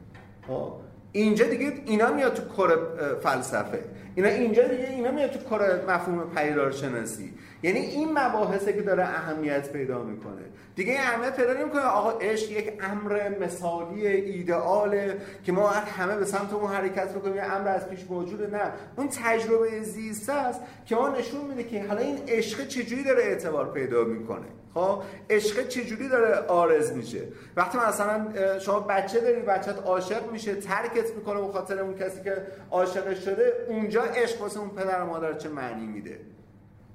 اینجا 1.12 1.46
دیگه 1.46 1.72
اینا 1.87 2.12
میاد 2.12 2.35
تو 2.35 2.42
کار 2.56 2.78
فلسفه. 3.22 3.85
اینا 4.14 4.28
اینجا 4.28 4.68
دیگه 4.68 4.88
اینا 4.88 5.11
میاد 5.11 5.30
تو 5.30 5.48
کار 5.48 5.85
مفهوم 5.90 6.30
پیدار 6.35 6.70
شناسی. 6.70 7.35
یعنی 7.62 7.78
این 7.78 8.18
مباحثه 8.18 8.72
که 8.72 8.82
داره 8.82 9.04
اهمیت 9.04 9.72
پیدا 9.72 10.02
می‌کنه. 10.02 10.42
دیگه 10.76 10.92
این 10.92 11.00
اهمیت 11.00 11.36
پیدا 11.36 11.52
نمی‌کنه. 11.52 11.82
آقا 11.82 12.10
عشق 12.18 12.50
یک 12.50 12.72
امر 12.80 13.38
مثالی 13.40 14.06
ایدئاله 14.06 15.16
که 15.44 15.52
ما 15.52 15.68
همه 15.68 16.16
به 16.16 16.24
سمت 16.24 16.52
اون 16.52 16.72
حرکت 16.72 17.14
بکنیم. 17.14 17.36
یه 17.36 17.42
امر 17.42 17.68
از 17.68 17.88
پیش 17.88 18.00
موجوده. 18.10 18.46
نه. 18.46 18.72
اون 18.96 19.08
تجربه 19.08 19.80
زیسته 19.82 20.32
است 20.32 20.60
که 20.86 20.96
ما 20.96 21.08
نشون 21.08 21.44
میده 21.44 21.64
که 21.64 21.84
حالا 21.84 22.00
این 22.00 22.18
عشق 22.28 22.66
چجوری 22.66 23.04
داره 23.04 23.22
اعتبار 23.22 23.72
پیدا 23.72 24.04
می‌کنه. 24.04 24.46
خب؟ 24.74 25.02
عشق 25.30 25.68
چجوری 25.68 26.08
داره 26.08 26.46
آرز 26.46 26.92
میشه. 26.92 27.20
وقتی 27.56 27.78
مثلا 27.88 28.26
شما 28.58 28.80
بچه 28.80 29.20
داری 29.20 29.40
بچت 29.40 29.78
عاشق 29.84 30.32
میشه 30.32 30.54
ترکت 30.54 31.16
می‌کنه 31.16 31.40
به 31.40 31.52
خاطر 31.52 31.78
اون 31.78 31.94
کسی 31.94 32.22
که 32.24 32.42
عاشقش 32.70 33.24
شده 33.24 33.66
اونجا 33.68 34.02
عشق 34.02 34.40
واسه 34.40 34.60
اون 34.60 34.70
پدر 34.70 35.02
و 35.02 35.06
مادر 35.06 35.32
چه 35.32 35.48
معنی 35.48 35.86
میده؟ 35.86 36.18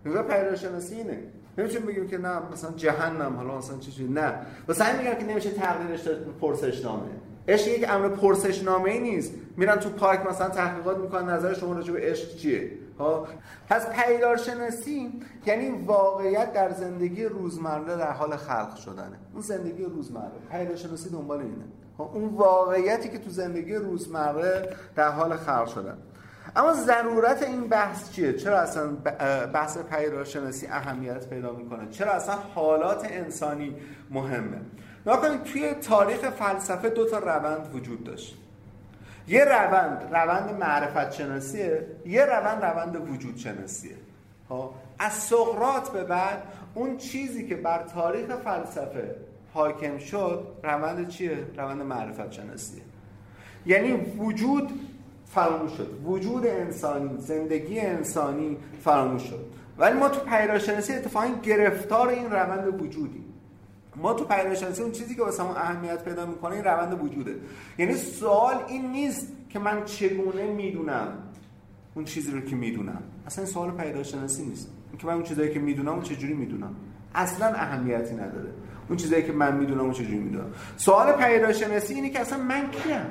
نگاه 0.05 0.23
پیداشناسی 0.23 0.95
اینه. 0.95 1.19
نمی‌تونیم 1.57 1.87
بگیم 1.87 2.07
که 2.07 2.17
نه 2.17 2.39
مثلا 2.53 2.71
جهنم 2.71 3.35
حالا 3.35 3.57
مثلا 3.57 3.77
چیزی 3.77 4.03
نه. 4.03 4.33
واسه 4.67 4.83
همین 4.83 5.07
میگم 5.07 5.19
که 5.19 5.25
نمیشه 5.25 5.49
تقدیرش 5.49 6.01
داد 6.01 6.25
پرسش 6.41 6.85
نامه 6.85 7.09
عشق 7.47 7.67
یک 7.67 7.85
امر 7.89 8.09
پرسشنامه 8.09 8.91
ای 8.91 8.99
نیست. 8.99 9.33
میرن 9.57 9.75
تو 9.75 9.89
پارک 9.89 10.25
مثلا 10.25 10.49
تحقیقات 10.49 10.97
می‌کنن 10.97 11.29
نظر 11.29 11.53
شما 11.53 11.73
راجع 11.73 11.93
به 11.93 11.99
عشق 12.01 12.35
چیه. 12.35 12.71
ها؟ 12.99 13.27
پس 13.69 13.89
پیدارشناسی 13.89 15.21
یعنی 15.45 15.69
واقعیت 15.85 16.53
در 16.53 16.71
زندگی 16.71 17.25
روزمره 17.25 17.97
در 17.97 18.11
حال 18.11 18.35
خلق 18.35 18.75
شدنه. 18.75 19.19
اون 19.33 19.41
زندگی 19.41 19.83
روزمره. 19.83 20.31
پیدارشناسی 20.51 21.09
دنبال 21.09 21.39
اینه. 21.39 21.65
اون 21.97 22.35
واقعیتی 22.35 23.09
که 23.09 23.17
تو 23.17 23.29
زندگی 23.29 23.75
روزمره 23.75 24.69
در 24.95 25.09
حال 25.09 25.35
خلق 25.35 25.67
شدن. 25.67 25.97
اما 26.55 26.73
ضرورت 26.73 27.43
این 27.43 27.67
بحث 27.67 28.11
چیه؟ 28.11 28.33
چرا 28.33 28.59
اصلا 28.59 28.87
بحث 29.53 29.77
پیدارشناسی 29.77 30.67
اهمیت 30.67 31.29
پیدا 31.29 31.51
می‌کنه؟ 31.51 31.89
چرا 31.89 32.11
اصلا 32.11 32.35
حالات 32.35 33.07
انسانی 33.11 33.75
مهمه؟ 34.09 34.61
نکنید 35.05 35.43
توی 35.43 35.73
تاریخ 35.73 36.29
فلسفه 36.29 36.89
دو 36.89 37.09
تا 37.09 37.19
روند 37.19 37.75
وجود 37.75 38.03
داشت. 38.03 38.37
یه 39.27 39.45
روند 39.45 40.09
روند 40.11 40.59
معرفت 40.59 41.11
شناسیه 41.11 41.87
یه 42.05 42.25
روند 42.25 42.65
روند 42.65 43.09
وجود 43.09 43.37
شناسیه 43.37 43.95
ها 44.49 44.73
از 44.99 45.13
سقرات 45.13 45.89
به 45.91 46.03
بعد 46.03 46.43
اون 46.73 46.97
چیزی 46.97 47.47
که 47.47 47.55
بر 47.55 47.83
تاریخ 47.83 48.35
فلسفه 48.35 49.15
حاکم 49.53 49.97
شد 49.97 50.47
روند 50.63 51.07
چیه؟ 51.07 51.37
روند 51.57 51.81
معرفت 51.81 52.31
شناسیه 52.31 52.81
یعنی 53.65 53.91
وجود 53.93 54.79
فراموش 55.35 55.71
شد. 55.71 55.99
وجود 56.05 56.47
انسانی 56.47 57.09
زندگی 57.17 57.79
انسانی 57.79 58.57
فراموش 58.83 59.21
شد. 59.21 59.45
ولی 59.77 59.99
ما 59.99 60.09
تو 60.09 60.19
پیداشناسی 60.19 60.93
اتفاقا 60.93 61.27
گرفتار 61.43 62.07
این 62.07 62.31
روند 62.31 62.81
وجودی 62.81 63.23
ما 63.95 64.13
تو 64.13 64.25
پیداشناسی 64.25 64.81
اون 64.81 64.91
چیزی 64.91 65.15
که 65.15 65.23
واسه 65.23 65.43
ما 65.43 65.55
اهمیت 65.55 66.03
پیدا 66.03 66.25
می‌کنه 66.25 66.55
این 66.55 66.63
روند 66.63 67.03
وجوده. 67.03 67.35
یعنی 67.77 67.93
سوال 67.93 68.55
این 68.67 68.91
نیست 68.91 69.27
که 69.49 69.59
من 69.59 69.85
چگونه 69.85 70.53
می‌دونم 70.53 71.07
اون 71.95 72.05
چیزی 72.05 72.31
رو 72.31 72.41
که 72.41 72.55
می‌دونم. 72.55 73.03
اصلا 73.27 73.43
این 73.43 73.53
سوال 73.53 73.71
پیداشناسی 73.71 74.45
نیست. 74.45 74.69
اینکه 74.91 75.07
من 75.07 75.13
اون 75.13 75.23
چیزایی 75.23 75.53
که 75.53 75.59
می‌دونم 75.59 75.91
اون 75.91 76.01
چجوری 76.01 76.33
می‌دونم. 76.33 76.75
اصلا 77.15 77.47
اهمیتی 77.47 78.13
نداره. 78.13 78.49
اون 78.89 78.97
چیزایی 78.97 79.23
که 79.23 79.31
من 79.31 79.57
می‌دونم 79.57 79.81
اون 79.81 79.91
چجوری 79.91 80.17
می‌دونم. 80.17 80.51
سوال 80.77 81.11
پیداشناسی 81.13 81.93
اینه 81.93 82.09
که 82.09 82.19
اصلا 82.19 82.37
من 82.37 82.71
کیم؟ 82.71 83.05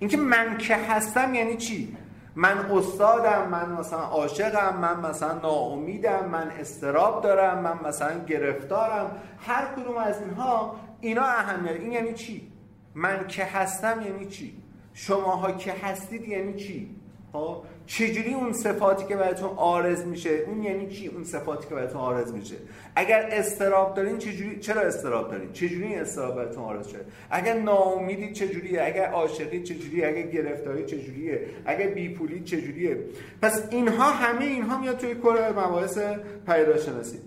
اینکه 0.00 0.16
من 0.16 0.58
که 0.58 0.76
هستم 0.76 1.34
یعنی 1.34 1.56
چی؟ 1.56 1.96
من 2.34 2.58
استادم 2.58 3.48
من 3.48 3.72
مثلا 3.72 3.98
عاشقم 3.98 4.76
من 4.76 5.10
مثلا 5.10 5.38
ناامیدم 5.38 6.28
من 6.28 6.50
استراب 6.60 7.22
دارم 7.22 7.62
من 7.62 7.88
مثلا 7.88 8.24
گرفتارم. 8.24 9.10
هر 9.46 9.66
کدوم 9.76 9.96
از 9.96 10.20
اینها 10.20 10.76
اینا 11.00 11.22
اهمیت. 11.22 11.72
این 11.72 11.92
یعنی 11.92 12.14
چی؟ 12.14 12.52
من 12.94 13.26
که 13.26 13.44
هستم 13.44 14.02
یعنی 14.02 14.26
چی؟ 14.26 14.56
شماها 14.94 15.52
که 15.52 15.72
هستید 15.72 16.28
یعنی 16.28 16.54
چی؟ 16.54 16.96
خب؟ 17.32 17.62
چجوری 17.90 18.34
اون 18.34 18.52
صفاتی 18.52 19.04
که 19.04 19.16
براتون 19.16 19.50
آرز 19.56 20.04
میشه؟ 20.04 20.30
اون 20.30 20.62
یعنی 20.62 20.86
چی؟ 20.86 21.06
اون 21.06 21.24
صفاتی 21.24 21.68
که 21.68 21.74
براتون 21.74 22.00
آرز 22.00 22.32
میشه. 22.32 22.54
اگر 22.96 23.28
استراب 23.32 23.94
دارین 23.94 24.18
چجوری 24.18 24.60
چرا 24.60 24.80
استراب 24.80 25.30
دارین؟ 25.30 25.52
چجوری 25.52 25.84
این 25.84 26.00
استراب 26.00 26.36
براتون 26.36 26.64
آرز 26.64 26.86
شده؟ 26.88 27.04
اگر 27.30 27.60
ناامیدی 27.60 28.32
چجوریه؟ 28.32 28.82
اگر 28.82 29.10
عاشقی 29.10 29.62
چجوریه؟ 29.62 30.08
اگر 30.08 30.22
گرفتاری 30.22 30.84
چجوریه؟ 30.84 31.46
اگر 31.66 31.86
بیپولی 31.86 32.40
چجوریه؟ 32.40 32.96
پس 33.42 33.62
اینها 33.70 34.10
همه 34.10 34.44
اینها 34.44 34.80
میاد 34.80 34.96
توی 34.96 35.14
کل 35.14 35.52
مباحث 35.56 35.98
پیداشناسی. 36.46 37.18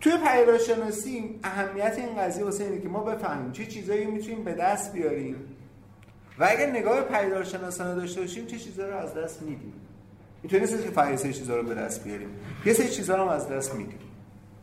توی 0.00 0.12
پیداشناسی 0.26 1.40
اهمیت 1.42 1.94
این 1.98 2.16
قضیه 2.18 2.44
واسه 2.44 2.64
اینه 2.64 2.80
که 2.80 2.88
ما 2.88 3.04
بفهمیم 3.04 3.52
چه 3.52 3.66
چیزایی 3.66 4.06
می‌تونیم 4.06 4.44
به 4.44 4.52
دست 4.52 4.92
بیاریم. 4.92 5.36
و 6.38 6.48
اگر 6.50 6.70
نگاه 6.70 7.00
پیدارشناسانه 7.00 7.94
داشته 7.94 8.20
باشیم 8.20 8.46
چه 8.46 8.58
چیزا 8.58 8.88
رو 8.88 8.96
از 8.96 9.14
دست 9.14 9.42
میدیم؟ 9.42 9.72
اینطوری 10.42 10.60
نیست 10.60 10.84
که 10.84 10.90
فقط 10.90 11.16
سری 11.16 11.32
چیزا 11.32 11.56
رو 11.56 11.62
به 11.62 11.74
دست 11.74 12.04
بیاریم. 12.04 12.28
یه 12.66 12.72
سری 12.72 12.88
چیزا 12.88 13.16
رو 13.16 13.28
از 13.28 13.48
دست 13.48 13.74
میدیم. 13.74 13.98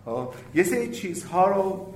خب؟ 0.05 0.27
یه 0.55 0.63
سری 0.63 0.89
چیزها 0.89 1.47
رو 1.47 1.87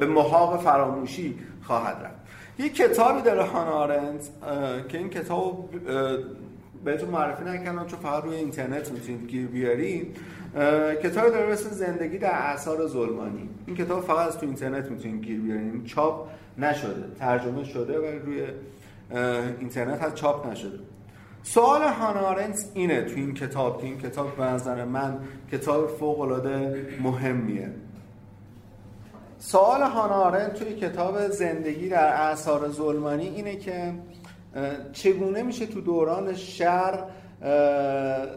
به 0.00 0.06
محاق 0.06 0.62
فراموشی 0.62 1.38
خواهد 1.62 1.96
رفت. 2.04 2.16
یه 2.58 2.68
کتابی 2.68 3.22
داره 3.22 3.42
هانا 3.42 3.70
آرنت 3.70 4.30
که 4.88 4.98
این 4.98 5.10
کتاب 5.10 5.70
بهتون 6.84 7.08
معرفی 7.08 7.44
نکنم 7.44 7.86
چون 7.86 7.98
فقط 7.98 8.24
روی 8.24 8.36
اینترنت 8.36 8.92
می‌تونید 8.92 9.28
گیر 9.28 9.46
بیارید. 9.46 10.16
کتابی 11.02 11.30
داره 11.30 11.52
مثل 11.52 11.70
زندگی 11.70 12.18
در 12.18 12.32
اثار 12.32 12.86
ظلمانی. 12.86 13.48
این 13.66 13.76
کتاب 13.76 14.04
فقط 14.04 14.28
از 14.28 14.38
تو 14.38 14.46
اینترنت 14.46 14.90
می‌تونید 14.90 15.24
گیر 15.24 15.40
بیارید 15.40 15.84
چاپ 15.84 16.28
نشده. 16.58 17.04
ترجمه 17.18 17.64
شده 17.64 17.98
ولی 17.98 18.18
روی 18.18 18.42
اینترنت 19.60 20.02
هست 20.02 20.14
چاپ 20.14 20.50
نشده. 20.50 20.78
سوال 21.42 21.82
هانارنس 21.82 22.70
اینه 22.74 23.02
تو 23.02 23.14
این 23.16 23.34
کتاب 23.34 23.80
که 23.80 23.86
این 23.86 23.98
کتاب 23.98 24.36
به 24.36 24.44
نظر 24.44 24.84
من 24.84 25.18
کتاب 25.52 25.88
فوق 25.88 26.20
العاده 26.20 26.86
مهمیه. 27.02 27.70
سوال 29.38 29.82
هانارن 29.82 30.48
توی 30.48 30.74
کتاب 30.74 31.28
زندگی 31.28 31.88
در 31.88 32.22
اعثار 32.22 32.68
ظلمانی 32.68 33.26
اینه 33.26 33.56
که 33.56 33.92
چگونه 34.92 35.42
میشه 35.42 35.66
تو 35.66 35.80
دوران 35.80 36.34
شر 36.34 37.04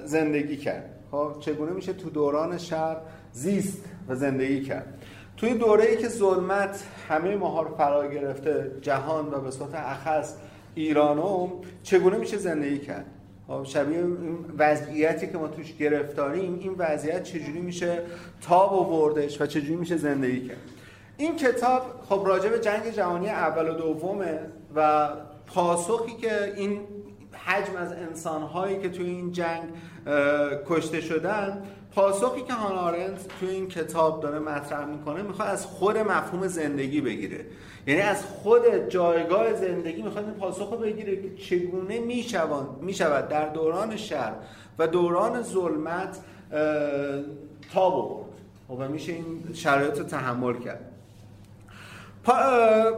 زندگی 0.06 0.58
کرد؟ 0.58 0.96
خب 1.12 1.36
چگونه 1.40 1.72
میشه 1.72 1.94
تو 1.94 2.10
دوران 2.10 2.58
شر 2.58 2.98
زیست 3.34 3.86
و 4.08 4.16
زندگی 4.16 4.62
کرد؟ 4.62 4.94
توی 5.38 5.54
دوره 5.54 5.84
ای 5.84 5.98
که 5.98 6.08
ظلمت 6.08 6.84
همه 7.10 7.36
ماها 7.36 7.62
رو 7.62 7.76
فرا 7.76 8.08
گرفته 8.08 8.72
جهان 8.82 9.34
و 9.34 9.42
به 9.42 9.52
صورت 9.52 9.76
اخص 9.76 10.36
ایرانو 10.76 11.50
چگونه 11.84 12.18
میشه 12.18 12.38
زندگی 12.38 12.80
کرد؟ 12.80 13.06
خب، 13.48 13.64
شبیه 13.64 13.98
این 13.98 14.38
وضعیتی 14.58 15.28
که 15.28 15.38
ما 15.38 15.48
توش 15.48 15.76
گرفتاریم 15.76 16.60
این 16.60 16.76
وضعیت 16.78 17.24
چجوری 17.24 17.62
میشه 17.62 18.02
تاب 18.42 18.74
آوردش 18.74 19.42
و 19.42 19.46
چجوری 19.46 19.76
میشه 19.76 19.98
زندگی 19.98 20.48
کرد؟ 20.48 20.58
این 21.18 21.36
کتاب 21.36 21.82
خب 22.10 22.24
راجع 22.26 22.50
به 22.50 22.60
جنگ 22.60 22.92
جهانی 22.92 23.30
اول 23.30 23.70
و 23.70 23.74
دومه 23.74 24.40
و 24.76 25.10
پاسخی 25.48 26.16
که 26.22 26.54
این 26.56 26.80
حجم 27.46 27.76
از 27.76 27.92
انسانهایی 27.92 28.80
که 28.80 28.90
توی 28.90 29.06
این 29.06 29.32
جنگ 29.32 29.64
کشته 30.68 31.02
شدن. 31.02 31.64
پاسخی 31.96 32.42
که 32.42 32.54
هانا 32.54 32.80
آرنت 32.80 33.28
توی 33.40 33.50
این 33.50 33.68
کتاب 33.68 34.24
داره 34.24 34.40
مطرح 34.40 34.86
می‌کنه 34.86 35.22
می‌خواد 35.22 35.48
از 35.48 35.66
خود 35.66 35.98
مفهوم 35.98 36.48
زندگی 36.48 37.02
بگیره. 37.02 37.46
یعنی 37.88 38.02
از 38.02 38.26
خود 38.26 38.90
جایگاه 38.90 39.54
زندگی 39.54 40.02
می‌خواد 40.02 40.26
این 40.26 40.34
پاسخ 40.34 40.70
رو 40.72 40.78
بگیره 40.78 41.22
که 41.22 41.36
چگونه 41.36 42.00
می‌شود 42.82 43.28
در 43.28 43.50
دوران 43.50 43.96
شر 43.96 44.34
و 44.80 44.88
دوران 44.88 45.42
ظلمت 45.42 46.18
تا 47.74 47.90
برد 47.90 48.26
و 48.80 48.88
میشه 48.88 49.12
این 49.12 49.44
شرایط 49.54 49.98
رو 49.98 50.04
تحمل 50.04 50.54
کرد. 50.54 50.92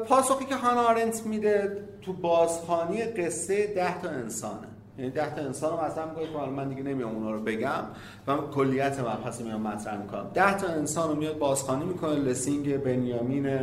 پاسخی 0.07 0.45
که 0.45 0.55
هانا 0.55 0.81
آرنت 0.81 1.25
میده 1.25 1.83
تو 2.01 2.13
بازخانی 2.13 3.03
قصه 3.03 3.67
ده 3.67 4.01
تا 4.01 4.09
انسانه. 4.09 4.67
یعنی 4.97 5.11
ده 5.11 5.35
تا 5.35 5.41
انسان 5.41 5.71
رو 5.71 5.85
مطرح 5.85 6.05
می‌کنه 6.05 6.25
که 6.25 6.51
من 6.51 6.69
دیگه 6.69 6.83
نمیام 6.83 7.15
اونا 7.15 7.31
رو 7.31 7.39
بگم 7.39 7.83
و 8.27 8.37
کلیت 8.37 8.99
مبحث 8.99 9.41
میام 9.41 9.61
مطرح 9.61 10.01
می‌کنم. 10.01 10.25
ده 10.33 10.57
تا 10.57 10.67
انسان 10.67 11.09
رو 11.09 11.15
میاد 11.15 11.37
بازخانی 11.37 11.85
می‌کنه 11.85 12.15
لسینگ 12.15 12.83
بنیامین 12.83 13.59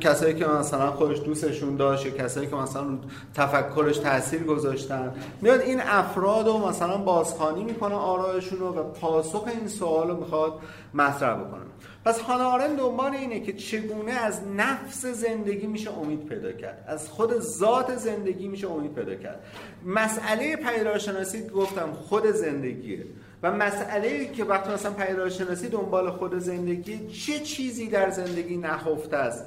کسایی 0.00 0.34
که 0.34 0.46
مثلا 0.46 0.90
خودش 0.90 1.20
دوستشون 1.20 1.76
داشت 1.76 2.16
کسایی 2.16 2.46
که 2.46 2.56
مثلا 2.56 2.98
تفکرش 3.34 3.98
تاثیر 3.98 4.42
گذاشتن. 4.44 5.12
میاد 5.42 5.60
این 5.60 5.80
افراد 5.80 6.46
رو 6.46 6.68
مثلا 6.68 6.96
بازخانی 6.96 7.64
می‌کنه 7.64 7.94
آرایشون 7.94 8.58
رو 8.58 8.66
و 8.66 8.82
پاسخ 8.82 9.44
این 9.58 9.68
سوال 9.68 10.08
رو 10.08 10.16
می‌خواد 10.16 10.52
مطرح 10.94 11.34
بکنه. 11.34 11.60
پس 12.04 12.20
هانا 12.20 12.44
آرن 12.44 12.74
دنبال 12.74 13.14
اینه 13.14 13.40
که 13.40 13.52
چگونه 13.52 14.12
از 14.12 14.40
نفس 14.56 15.06
زندگی 15.06 15.66
میشه 15.66 15.98
امید 15.98 16.26
پیدا 16.26 16.52
کرد. 16.52 16.84
از 16.88 17.08
خود 17.08 17.38
ذات 17.38 17.96
زندگی 17.96 18.48
میشه 18.48 18.70
امید 18.70 18.94
پیدا 18.94 19.14
کرد. 19.14 19.40
مسئله 19.84 20.56
پیدارشناسی 20.56 21.48
گفتم 21.48 21.92
خود 21.92 22.26
زندگیه. 22.26 23.06
و 23.42 23.52
مسئله 23.52 24.26
که 24.26 24.44
وقتی 24.44 24.72
مثلا 24.72 24.92
پیدارشناسی 24.92 25.68
دنبال 25.68 26.10
خود 26.10 26.38
زندگی 26.38 27.06
چه 27.06 27.40
چیزی 27.40 27.88
در 27.88 28.10
زندگی 28.10 28.56
نهفته 28.56 29.16
است 29.16 29.44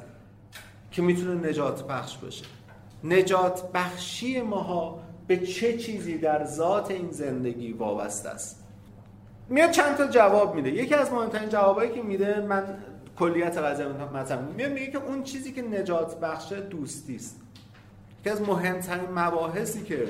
که 0.91 1.02
می‌تونه 1.02 1.50
نجات 1.50 1.88
بخش 1.88 2.17
باشه؟ 2.17 2.46
نجات 3.04 3.72
بخشی 3.72 4.41
ماها 4.41 5.00
به 5.28 5.38
چه 5.38 5.78
چیزی 5.78 6.17
در 6.17 6.46
ذات 6.46 6.91
این 6.91 7.12
زندگی 7.12 7.74
وابسته 7.74 8.30
است؟ 8.30 8.66
میاد 9.49 9.71
چند 9.71 9.97
تا 9.97 10.07
جواب 10.07 10.55
میده. 10.55 10.69
یکی 10.69 10.95
از 10.95 11.12
مهمترین 11.12 11.49
جوابایی 11.49 11.91
که 11.91 12.01
میده 12.01 12.41
من 12.41 12.63
کلیت 13.19 13.58
قضیه 13.58 13.87
مثلا 14.13 14.41
میاد 14.41 14.71
میگه 14.71 14.91
که 14.91 14.98
اون 14.98 15.23
چیزی 15.23 15.52
که 15.52 15.62
نجات 15.62 16.19
بخش 16.19 16.52
دوستی 16.52 17.15
است. 17.15 17.39
یکی 18.19 18.29
از 18.29 18.41
مهمترین 18.41 19.10
مباحثی 19.15 19.83
که 19.83 20.08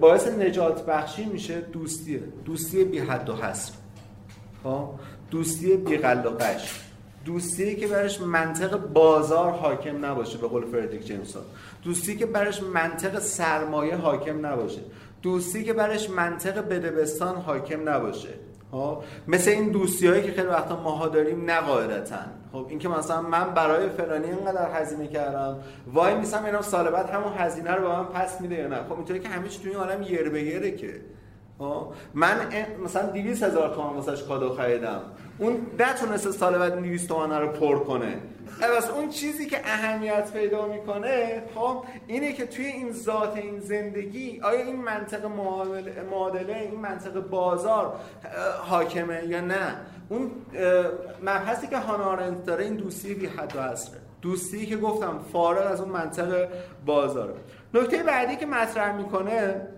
باعث 0.00 0.28
نجات 0.28 0.86
بخشی 0.86 1.24
میشه 1.24 1.60
دوستیه. 1.60 2.20
دوستی 2.44 2.84
بی 2.84 2.98
حد 2.98 3.28
و 3.28 3.36
حصر. 3.36 3.72
خب؟ 4.62 4.88
دوستی 5.30 5.76
بی 5.76 5.96
قل 5.96 6.22
دوستی 7.24 7.76
که 7.76 7.86
برش 7.86 8.20
منطق 8.20 8.76
بازار 8.76 9.50
حاکم 9.50 10.04
نباشه 10.04 10.38
به 10.38 10.46
قول 10.48 10.66
فردریک 10.66 11.06
جیمسون 11.06 11.42
دوستی 11.84 12.16
که 12.16 12.26
برش 12.26 12.62
منطق 12.62 13.18
سرمایه 13.18 13.96
حاکم 13.96 14.46
نباشه. 14.46 14.80
دوستی 15.24 15.64
که 15.64 15.72
برش 15.72 16.10
منطق 16.10 16.68
بدبستان 16.68 17.36
حاکم 17.36 17.88
نباشه. 17.88 18.28
خب؟ 18.70 18.98
مثل 19.28 19.50
این 19.50 19.68
دوستی 19.70 20.06
هایی 20.06 20.22
که 20.22 20.32
خیلی 20.32 20.46
وقتا 20.46 20.80
ماها 20.80 21.08
داریم 21.08 21.44
نه 21.44 21.60
خب 22.52 22.66
اینکه 22.68 22.88
مثلا 22.88 23.22
من 23.22 23.54
برای 23.54 23.88
فلانی 23.88 24.26
اینقدر 24.26 24.80
هزینه 24.80 25.06
کردم 25.06 25.58
وای 25.92 26.14
میسم 26.14 26.44
اینا 26.44 26.62
سال 26.62 26.90
بعد 26.90 27.10
همون 27.10 27.32
هزینه 27.38 27.70
رو 27.70 27.82
به 27.82 27.88
من 27.88 28.04
پس 28.04 28.40
میده 28.40 28.54
یا 28.54 28.68
نه؟ 28.68 28.76
خب 28.76 28.92
اینطوری 28.92 29.20
که 29.20 29.28
همه 29.28 29.48
چی 29.48 29.62
توی 29.62 29.72
عالم 29.72 30.02
یر 30.02 30.28
به 30.28 30.42
یره 30.42 30.70
که. 30.70 31.00
خب؟ 31.58 31.86
من 32.14 32.36
مثلا 32.84 33.10
200 33.10 33.42
هزار 33.42 33.74
تومان 33.74 33.96
واسش 33.96 34.22
کادو 34.22 34.54
خریدم. 34.54 35.00
اون 35.38 35.66
نتونسته 35.78 36.32
سال 36.32 36.58
بعد 36.58 36.82
200 36.82 37.08
تومان 37.08 37.30
رو 37.30 37.48
پر 37.48 37.78
کنه. 37.78 38.18
بس 38.68 38.90
اون 38.90 39.08
چیزی 39.08 39.46
که 39.46 39.60
اهمیت 39.64 40.32
پیدا 40.32 40.66
می‌کنه 40.66 41.42
خب 41.54 41.84
اینه 42.06 42.32
که 42.32 42.46
توی 42.46 42.66
این 42.66 42.92
ذات 42.92 43.36
این 43.36 43.60
زندگی 43.60 44.40
آیا 44.40 44.60
این 44.60 44.76
منطق 44.76 45.26
معادله 46.10 46.56
این 46.56 46.80
منطق 46.80 47.20
بازار 47.20 48.00
حاکمه 48.58 49.22
یا 49.26 49.40
نه؟ 49.40 49.76
اون 50.08 50.30
مبحثی 51.22 51.66
که 51.66 51.78
هانا 51.78 52.30
داره 52.30 52.64
این 52.64 52.74
دوستی 52.74 53.14
بی 53.14 53.26
حد 53.26 53.56
و 53.56 53.62
حصره 53.62 54.00
دوستی 54.22 54.66
که 54.66 54.76
گفتم 54.76 55.20
فارغ 55.32 55.72
از 55.72 55.80
اون 55.80 55.90
منطق 55.90 56.48
بازاره. 56.86 57.34
نکته 57.74 58.02
بعدی 58.02 58.36
که 58.36 58.46
مطرح 58.46 58.96
می‌کنه 58.96 59.68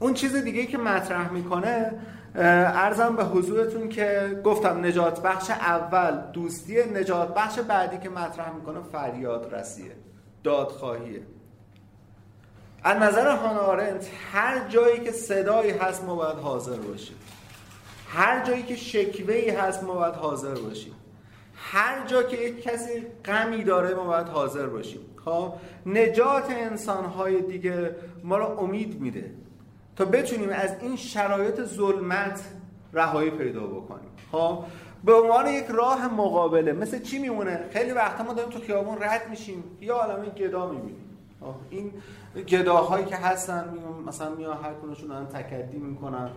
اون 0.00 0.14
چیز 0.14 0.36
دیگه 0.36 0.66
که 0.66 0.78
مطرح 0.78 1.32
می‌کنه 1.32 1.92
ارزم 2.34 3.16
به 3.16 3.24
حضورتون 3.24 3.88
که 3.88 4.40
گفتم 4.44 4.84
نجات 4.84 5.22
بخش 5.22 5.50
اول 5.50 6.20
دوستی 6.32 6.84
نجات 6.84 7.34
بخش 7.34 7.58
بعدی 7.58 7.98
که 7.98 8.08
مطرح 8.08 8.54
می‌کنه 8.54 8.80
فریاد 8.92 9.54
رسیه 9.54 9.92
دادخواهیه. 10.44 11.22
از 12.84 12.96
نظر 13.02 13.36
هانارنت 13.36 14.08
هر 14.32 14.68
جایی 14.68 15.00
که 15.00 15.12
صدایی 15.12 15.70
هست 15.70 16.04
ما 16.04 16.14
باید 16.14 16.36
حاضر 16.36 16.76
باشیم. 16.76 17.16
هر 18.08 18.44
جایی 18.44 18.62
که 18.62 18.76
شکوهی 18.76 19.50
هست 19.50 19.82
ما 19.84 19.94
باید 19.94 20.14
حاضر 20.14 20.54
باشیم. 20.54 20.92
هر 21.54 22.06
جا 22.06 22.22
که 22.22 22.36
یک 22.36 22.62
کسی 22.62 23.06
غمی 23.24 23.64
داره 23.64 23.94
ما 23.94 24.04
باید 24.04 24.28
حاضر 24.28 24.66
باشیم. 24.66 25.00
خب 25.24 25.52
نجات 25.86 26.50
انسانهای 26.50 27.42
دیگه 27.42 27.96
ما 28.24 28.36
رو 28.36 28.58
امید 28.58 29.00
میده. 29.00 29.30
تا 29.96 30.04
بتونیم 30.04 30.50
از 30.50 30.70
این 30.80 30.96
شرایط 30.96 31.62
ظلمت 31.62 32.40
رهایی 32.92 33.30
پیدا 33.30 33.60
بکنیم. 33.60 34.10
خب 34.32 34.58
به 35.04 35.14
عنوان 35.14 35.46
یک 35.46 35.64
راه 35.64 36.14
مقابله 36.14 36.72
مثل 36.72 37.02
چی 37.02 37.18
میمونه؟ 37.18 37.60
خیلی 37.72 37.92
وقتا 37.92 38.24
ما 38.24 38.32
داریم 38.32 38.50
تو 38.50 38.58
خیابون 38.58 38.96
رد 39.00 39.30
میشیم 39.30 39.64
یا 39.80 39.94
عالمه 39.94 40.30
گدا 40.30 40.70
می‌بینیم. 40.70 41.08
این 41.70 41.92
گداهایی 42.48 43.04
که 43.04 43.16
هستن 43.16 43.64
مثلا 44.06 44.30
میان 44.34 44.56
هر 44.56 44.72
کنشون 44.72 45.08
دارن 45.08 45.26
تکدی 45.26 45.78
می‌کنن 45.78 46.30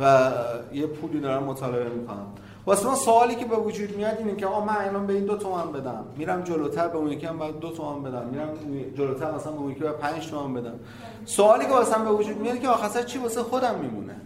و 0.00 0.30
یه 0.72 0.86
پولی 0.86 1.20
دارن 1.20 1.42
مطالبه 1.42 1.88
می‌کنن. 1.88 2.26
واسه 2.68 2.86
ما 2.86 2.94
سوالی 2.94 3.34
که 3.34 3.44
به 3.44 3.56
وجود 3.56 3.96
میاد 3.96 4.18
اینه 4.18 4.36
که 4.36 4.46
آ 4.46 4.64
من 4.64 4.76
الان 4.76 5.06
به 5.06 5.12
این 5.12 5.24
دو 5.24 5.36
تومن 5.36 5.72
بدم. 5.72 6.04
میرم 6.16 6.42
جلوتر 6.42 6.88
به 6.88 6.98
اون 6.98 7.12
یکی 7.12 7.26
هم 7.26 7.38
باید 7.38 7.58
دو 7.58 7.70
تومن 7.70 8.02
بدم. 8.02 8.26
میرم 8.26 8.48
جلوتر 8.96 9.30
مثلا 9.30 9.52
به 9.52 9.58
اون 9.58 9.70
یکی 9.70 9.80
باید 9.80 9.96
5 9.96 10.30
تومن 10.30 10.54
بدم. 10.54 10.80
سوالی 11.24 11.64
که 11.64 11.70
واسه 11.70 11.98
به 11.98 12.10
وجود 12.10 12.36
میاد 12.36 12.60
که 12.60 12.68
آخر 12.68 13.02
چی 13.02 13.18
واسه 13.18 13.42
خودم 13.42 13.78
میمونه؟ 13.78 14.16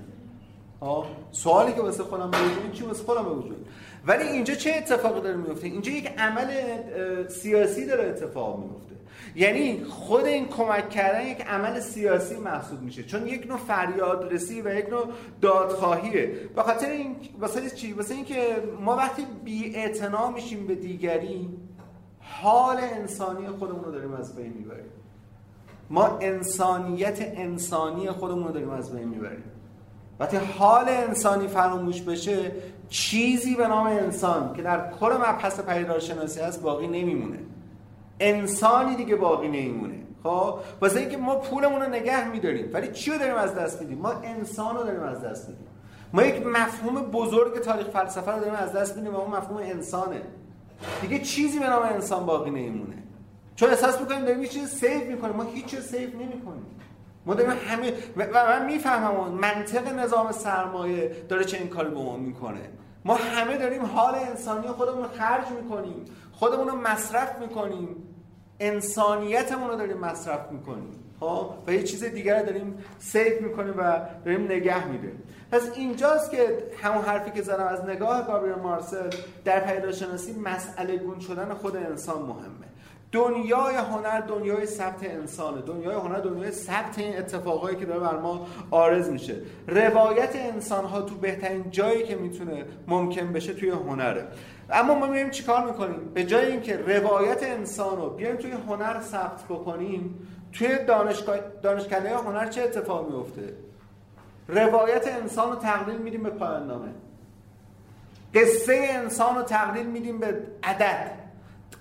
آه 0.81 1.07
سوالی 1.33 1.73
که 1.73 1.81
واسه 1.81 2.03
خودم 2.03 2.31
به 2.31 2.39
وجود 2.39 2.73
چی 2.73 2.85
واسه 2.85 3.05
خودم 3.05 3.25
به 3.25 3.31
وجود 3.31 3.67
ولی 4.07 4.29
اینجا 4.29 4.55
چه 4.55 4.75
اتفاقی 4.77 5.21
داره 5.21 5.37
میفته؟ 5.37 5.67
اینجا 5.67 5.93
یک 5.93 6.07
عمل 6.19 6.49
سیاسی 7.29 7.87
داره 7.87 8.09
اتفاق 8.09 8.59
میفته. 8.59 8.92
یعنی 9.35 9.85
خود 9.85 10.25
این 10.25 10.49
کمک 10.49 10.91
کردن 10.91 11.27
یک 11.27 11.41
عمل 11.41 11.81
سیاسی 11.81 12.37
محسوب 12.37 12.83
میشه. 12.83 13.03
چون 13.03 13.27
یک 13.27 13.47
نوع 13.47 13.59
فریاد 13.59 14.33
رسی 14.33 14.63
و 14.63 14.75
یک 14.75 14.91
نوع 14.91 15.07
دادخواهیه. 15.41 16.27
به 16.57 16.63
خاطر 16.63 16.91
این 16.91 17.17
واسه 17.41 17.71
چی؟ 17.71 17.93
واسه 17.93 18.15
اینکه 18.15 18.63
ما 18.81 18.97
وقتی 18.97 19.27
بی 19.45 19.77
میشیم 20.35 20.67
به 20.67 20.75
دیگری 20.75 21.49
حال 22.21 22.77
انسانی 22.77 23.49
خودمون 23.49 23.85
رو 23.85 23.93
داریم 23.93 24.15
از 24.15 24.37
بین 24.37 24.53
می‌بریم. 24.53 24.85
ما 25.91 26.19
انسانیت 26.21 27.19
انسانی 27.21 28.11
خودمون 28.11 28.45
رو 28.45 28.53
داریم 28.53 28.71
از 28.71 28.93
بین 28.93 29.09
می‌بریم. 29.09 29.45
وقتی 30.21 30.37
حال 30.37 30.89
انسانی 30.89 31.49
فراموش 31.49 32.03
بشه 32.03 32.53
چیزی 32.89 33.55
به 33.55 33.69
نام 33.69 33.87
انسان 33.87 34.55
که 34.57 34.63
در 34.63 34.91
کل 34.91 35.13
مبحث 35.13 35.61
پیدارشناسی 35.61 36.41
هست 36.41 36.63
باقی 36.63 36.87
نمیمونه. 36.87 37.39
انسانی 38.23 38.97
دیگه 38.97 39.17
باقی 39.17 39.49
نمیمونه. 39.49 39.99
خب؟ 40.23 40.59
واسه 40.81 41.01
اینکه 41.01 41.17
ما 41.17 41.37
پولمون 41.37 41.83
رو 41.83 41.89
نگه 41.89 42.29
میداریم. 42.29 42.71
ولی 42.73 42.93
چی 42.93 43.11
رو 43.11 43.19
داریم 43.19 43.35
از 43.35 43.55
دست 43.55 43.81
میدیم؟ 43.81 43.99
ما 43.99 44.11
انسان 44.11 44.77
رو 44.77 44.83
داریم 44.83 45.03
از 45.03 45.21
دست 45.21 45.49
میدیم. 45.49 45.67
ما 46.13 46.23
یک 46.23 46.47
مفهوم 46.47 47.03
بزرگ 47.03 47.61
تاریخ 47.61 47.89
فلسفه 47.89 48.33
رو 48.33 48.39
داریم 48.39 48.55
از 48.55 48.73
دست 48.73 48.97
میدیم 48.97 49.15
و 49.15 49.17
اون 49.17 49.31
مفهوم 49.31 49.57
انسانه. 49.57 50.23
دیگه 51.01 51.19
چیزی 51.19 51.59
به 51.59 51.69
نام 51.69 51.83
انسان 51.83 52.27
باقی 52.27 52.51
نمیمونه. 52.51 53.03
چون 53.57 53.71
احساس 53.71 54.01
می‌کنیم 54.01 54.25
داریم 54.25 54.43
یه 54.43 54.49
چیز 54.49 54.69
save 54.69 55.11
می‌کنیم. 55.11 55.37
ما 55.37 55.43
هیچ 55.43 55.65
چیز 55.65 55.81
save 55.81 56.09
نمی‌کنیم. 56.09 56.67
ما 57.27 57.35
داریم 57.35 57.53
همه 57.69 57.93
و 58.17 58.45
من 58.47 58.67
می‌فهمم 58.67 59.29
منطق 59.29 59.99
نظام 59.99 60.33
سرمایه 60.33 61.17
داری 61.29 61.45
چه 61.45 61.59
این 61.59 61.69
کاری 61.69 61.91
به 61.91 62.03
ما 62.03 62.17
می‌کنه. 62.17 62.61
ما 63.05 63.15
همه 63.15 63.59
داریم 63.59 63.85
حال 63.85 64.15
انسانی 64.15 64.69
خودمون 64.69 65.03
رو 65.03 65.09
خرج 65.09 65.45
می‌کنیم. 65.63 66.05
خودمون 66.33 66.69
رو 66.69 66.77
مصرف 66.77 67.39
می‌کنیم. 67.41 67.89
انسانیتمون 68.63 69.71
رو 69.71 69.77
داریم 69.77 69.97
مصرف 69.97 70.53
می‌کنیم. 70.53 70.99
خب؟ 71.21 71.51
و 71.67 71.73
یه 71.73 71.83
چیز 71.83 72.05
دیگر 72.05 72.41
رو 72.41 72.47
داریم 72.47 72.79
save 72.99 73.41
می‌کنیم 73.41 73.75
و 73.79 74.01
داریم 74.25 74.45
نگه 74.45 74.89
میداریم 74.89 75.23
پس 75.53 75.71
اینجاست 75.75 76.31
که 76.31 76.59
همون 76.83 77.05
حرفی 77.05 77.31
که 77.31 77.43
زدم 77.43 77.67
از 77.67 77.85
نگاه 77.85 78.27
گابریل 78.27 78.55
مارسل 78.55 79.11
در 79.45 79.61
پیداشناسی 79.61 80.33
مسئله 80.33 80.97
گون 80.97 81.21
شدن 81.21 81.55
خود 81.55 81.77
انسان 81.77 82.23
مهمه. 82.23 82.72
دنیای 83.13 83.75
هنر 83.75 84.21
دنیای 84.21 84.67
ثبت 84.67 85.03
انسانه. 85.03 85.63
دنیای 85.63 85.95
هنر 85.95 86.19
دنیای 86.19 86.53
ثبت 86.53 86.99
این 86.99 87.19
اتفاقایی 87.19 87.77
که 87.77 87.87
داره 87.87 88.01
بر 88.01 88.19
ما 88.19 88.47
آرز 88.71 89.09
میشه. 89.09 89.37
روایت 89.67 90.37
انسان 90.37 90.85
ها 90.85 91.03
تو 91.03 91.15
بهترین 91.15 91.71
جایی 91.71 92.03
که 92.03 92.17
می‌تونه 92.17 92.65
ممکن 92.89 93.33
بشه 93.33 93.55
توی 93.55 93.71
هنره. 93.71 94.27
اما 94.71 94.95
ما 94.95 95.07
میریم 95.07 95.31
چیکار 95.31 95.67
می‌کنیم؟ 95.67 96.11
به 96.15 96.25
جای 96.25 96.47
اینکه 96.47 96.77
روایت 96.77 97.43
انسان 97.43 97.97
رو 97.97 98.11
بیایم 98.11 98.37
توی 98.37 98.51
هنر 98.51 99.01
ثبت 99.01 99.45
بکنیم 99.45 100.29
توی 100.53 100.85
دانشگاه 100.85 101.37
دانشکده 101.63 102.17
هنر 102.17 102.47
چه 102.47 102.63
اتفاق 102.63 103.11
میفته 103.13 103.55
روایت 104.49 105.09
انسان 105.09 105.51
رو 105.51 105.57
تقلیل 105.57 105.99
میدیم 105.99 106.23
به 106.23 106.31
پایان 106.31 106.67
نامه. 106.67 106.89
قصه 108.35 108.87
انسان 108.91 109.37
رو 109.37 109.43
تقلیل 109.43 109.87
میدیم 109.87 110.19
به 110.19 110.43
عدد. 110.63 111.22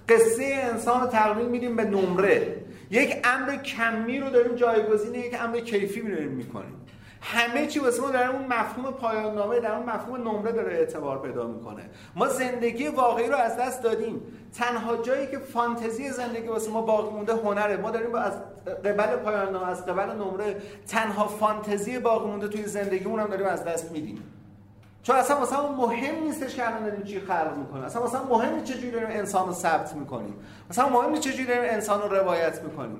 قصه 0.09 0.59
انسان 0.63 1.01
رو 1.01 1.07
تقلیل 1.07 1.47
میدیم 1.47 1.75
به 1.75 1.83
نمره. 1.83 2.55
یک 2.91 3.17
امر 3.23 3.55
کمی 3.55 4.19
رو 4.19 4.29
داریم 4.29 4.55
جایگزین 4.55 5.15
یک 5.15 5.41
امر 5.41 5.59
کیفی 5.59 6.01
داریم 6.01 6.31
می‌کنیم. 6.31 6.77
همه 7.21 7.67
چی 7.67 7.79
واسه 7.79 8.01
ما 8.01 8.11
در 8.11 8.29
اون 8.29 8.45
مفهوم 8.45 8.93
پایان 8.93 9.35
نامه 9.35 9.59
در 9.59 9.75
اون 9.75 9.89
مفهوم 9.89 10.27
نمره 10.27 10.51
داره 10.51 10.73
اعتبار 10.73 11.21
پیدا 11.21 11.47
می‌کنه. 11.47 11.83
ما 12.15 12.27
زندگی 12.27 12.87
واقعی 12.87 13.27
رو 13.27 13.35
از 13.35 13.57
دست 13.57 13.83
دادیم. 13.83 14.21
تنها 14.57 14.97
جایی 14.97 15.27
که 15.27 15.37
فانتزی 15.37 16.09
زندگی 16.09 16.47
واسه 16.47 16.71
ما 16.71 16.81
باقی 16.81 17.15
مونده 17.15 17.33
هنره. 17.33 17.77
ما 17.77 17.91
داریم 17.91 18.15
از 18.15 18.33
قبل 18.85 19.15
پایان 19.15 19.53
نامه 19.53 19.67
از 19.67 19.85
قبل 19.85 20.15
نمره 20.15 20.61
تنها 20.87 21.27
فانتزی 21.27 21.99
باقی 21.99 22.29
مونده 22.29 22.47
توی 22.47 22.65
زندگیمون 22.65 23.19
هم 23.19 23.27
داریم 23.27 23.47
از 23.47 23.63
دست 23.63 23.91
میدیم. 23.91 24.23
چون 25.03 25.15
اصلا 25.15 25.41
مثلا 25.41 25.71
مهم 25.71 26.23
نیستش 26.23 26.55
که 26.55 26.67
الان 26.67 26.83
داریم 26.83 27.03
چی 27.03 27.19
خلق 27.19 27.57
می‌کنیم. 27.57 27.83
اصلا 27.83 28.03
مثلا 28.03 28.23
مهم 28.23 28.55
نیست 28.55 28.65
چجوری 28.65 28.91
داریم 28.91 29.09
انسان 29.09 29.47
رو 29.47 29.53
ثبت 29.53 29.93
می‌کنیم. 29.95 30.35
مثلا 30.69 30.89
مهم 30.89 31.09
نیست 31.09 31.21
چجوری 31.21 31.45
داریم 31.45 31.63
انسان 31.63 32.01
رو 32.01 32.15
روایت 32.15 32.63
می‌کنیم. 32.63 32.99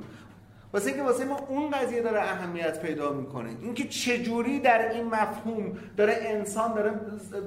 واسه 0.73 0.87
اینکه 0.87 1.03
واسه 1.03 1.25
ما 1.25 1.39
اون 1.49 1.69
قضیه 1.69 2.01
داره 2.01 2.21
اهمیت 2.21 2.81
پیدا 2.81 3.13
می‌کنه. 3.13 3.49
اینکه 3.61 3.83
چجوری 3.83 4.59
در 4.59 4.91
این 4.91 5.05
مفهوم 5.05 5.77
داره 5.97 6.17
انسان 6.21 6.73
داره 6.73 6.91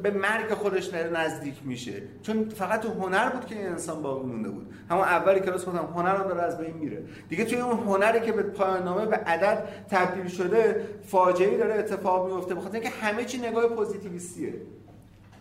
به 0.02 0.10
مرگ 0.10 0.54
خودش 0.54 0.94
نزدیک 0.94 1.54
میشه. 1.64 2.02
چون 2.22 2.48
فقط 2.48 2.80
تو 2.80 2.88
هنر 2.88 3.28
بود 3.28 3.46
که 3.46 3.54
این 3.54 3.66
انسان 3.66 4.02
باقی 4.02 4.26
مونده 4.26 4.48
بود. 4.48 4.72
همون 4.90 5.04
اولی 5.04 5.40
کلاس 5.40 5.64
گفتم 5.64 5.92
هنر 5.94 6.16
هم 6.16 6.28
داره 6.28 6.42
از 6.42 6.58
بین 6.58 6.74
میره. 6.74 7.02
دیگه 7.28 7.44
توی 7.44 7.58
اون 7.58 7.78
هنری 7.78 8.20
که 8.20 8.32
به 8.32 8.42
پایان 8.42 8.82
نامه 8.82 9.06
به 9.06 9.16
عدد 9.16 9.68
تبدیل 9.90 10.28
شده 10.28 10.88
فاجعه 11.04 11.56
داره 11.56 11.74
اتفاق 11.74 12.32
میفته 12.32 12.54
بخاطر 12.54 12.74
اینکه 12.74 12.90
همه 12.90 13.24
چی 13.24 13.38
نگاه 13.38 13.66
پوزیتیویستیه. 13.66 14.54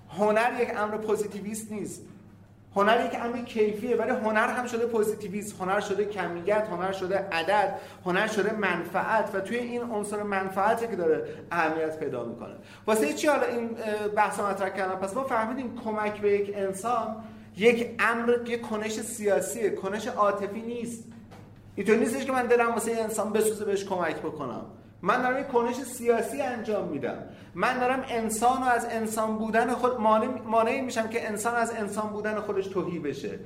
هنر 0.10 0.52
یک 0.62 0.70
امر 0.78 0.98
پوزیتیویست 0.98 1.72
نیست. 1.72 2.02
هنر 2.76 3.06
یک 3.06 3.20
امر 3.22 3.38
کیفیه 3.38 3.96
ولی 3.96 4.10
هنر 4.12 4.48
هم 4.48 4.66
شده 4.66 4.86
پوزیتیویسم 4.86 5.66
هنر 5.66 5.80
شده 5.80 6.06
کمیت 6.06 6.68
هنر 6.72 6.92
شده 6.92 7.18
عدد 7.32 7.80
هنر 8.06 8.28
شده 8.28 8.54
منفعت 8.54 9.36
و 9.36 9.40
توی 9.40 9.58
این 9.58 9.82
عنصر 9.82 10.24
منفعتی 10.24 10.88
که 10.88 10.96
داره 10.96 11.28
اهمیت 11.52 12.00
پیدا 12.00 12.24
می‌کنه. 12.24 12.56
واسه 12.88 13.14
چی 13.14 13.28
حالا 13.28 13.46
این 13.46 13.70
بحث 14.16 14.40
مطرح 14.40 14.70
کردم؟ 14.70 14.96
پس 14.96 15.16
ما 15.16 15.24
فهمیدیم 15.24 15.82
کمک 15.86 16.22
به 16.22 16.32
یک 16.32 16.54
انسان 16.56 17.16
یک 17.58 17.96
امر 18.00 18.38
یک 18.48 18.62
کنش 18.62 18.92
سیاسیه 18.92 19.70
کنش 19.70 20.08
عاطفی 20.08 20.62
نیست. 20.62 21.04
اینطور 21.76 21.96
نیستش 21.96 22.26
که 22.26 22.32
من 22.32 22.46
دلم 22.46 22.72
واسه 22.72 22.92
انسان 22.92 23.34
بسوزه 23.34 23.66
بهش 23.66 23.86
کمک 23.86 24.16
بکنم. 24.16 24.66
من 25.04 25.22
دارم 25.22 25.40
یک 25.40 25.48
کنش 25.48 25.76
سیاسی 25.76 26.42
انجام 26.42 26.88
میدم. 26.88 27.18
من 27.56 27.80
دارم 27.80 28.06
انسان 28.10 28.62
و 28.62 28.66
از 28.66 28.88
انسان 28.92 29.38
بودن 29.38 29.74
خود 29.74 30.00
مانع 30.46 30.82
میشم 30.82 31.08
که 31.08 31.28
انسان 31.28 31.56
از 31.56 31.72
انسان 31.72 32.10
بودن 32.10 32.40
خودش 32.40 32.68
توهی 32.68 33.00
بشه. 33.00 33.40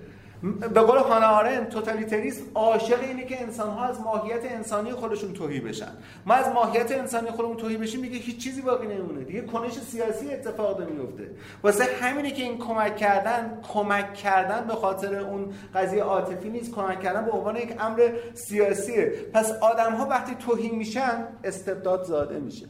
به 0.73 0.81
قول 0.81 0.97
هانا 0.97 1.27
آرن 1.27 1.65
توتالیتریسم 1.65 2.43
عاشق 2.55 2.99
اینه 3.01 3.25
که 3.25 3.41
انسان 3.41 3.69
ها 3.69 3.85
از 3.85 4.01
ماهیت 4.01 4.51
انسانی 4.51 4.91
خودشون 4.91 5.33
توهی 5.33 5.59
بشن. 5.59 5.91
ما 6.25 6.33
از 6.33 6.53
ماهیت 6.53 6.91
انسانی 6.91 7.29
خودمون 7.29 7.57
توهی 7.57 7.77
بشیم 7.77 7.99
میگه 7.99 8.17
هیچ 8.17 8.43
چیزی 8.43 8.61
باقی 8.61 8.87
نمونه 8.87 9.23
دیگه 9.23 9.41
کنش 9.41 9.79
سیاسی 9.79 10.31
اتفاق 10.31 10.89
میفته 10.89 11.31
واسه 11.63 11.83
همینه 12.01 12.31
که 12.31 12.43
این 12.43 12.57
کمک 12.57 12.97
کردن 12.97 13.59
کمک 13.73 14.13
کردن 14.13 14.67
به 14.67 14.73
خاطر 14.73 15.19
اون 15.19 15.53
قضیه 15.75 16.03
عاطفی 16.03 16.49
نیست. 16.49 16.71
کمک 16.71 17.01
کردن 17.01 17.25
به 17.25 17.31
عنوان 17.31 17.55
یک 17.55 17.75
امر 17.79 18.09
سیاسیه. 18.33 19.13
پس 19.33 19.51
آدم 19.51 19.91
ها 19.91 20.05
وقتی 20.05 20.35
توهی 20.35 20.69
میشن 20.69 21.27
استبداد 21.43 22.03
زاده 22.03 22.39
میشه. 22.39 22.65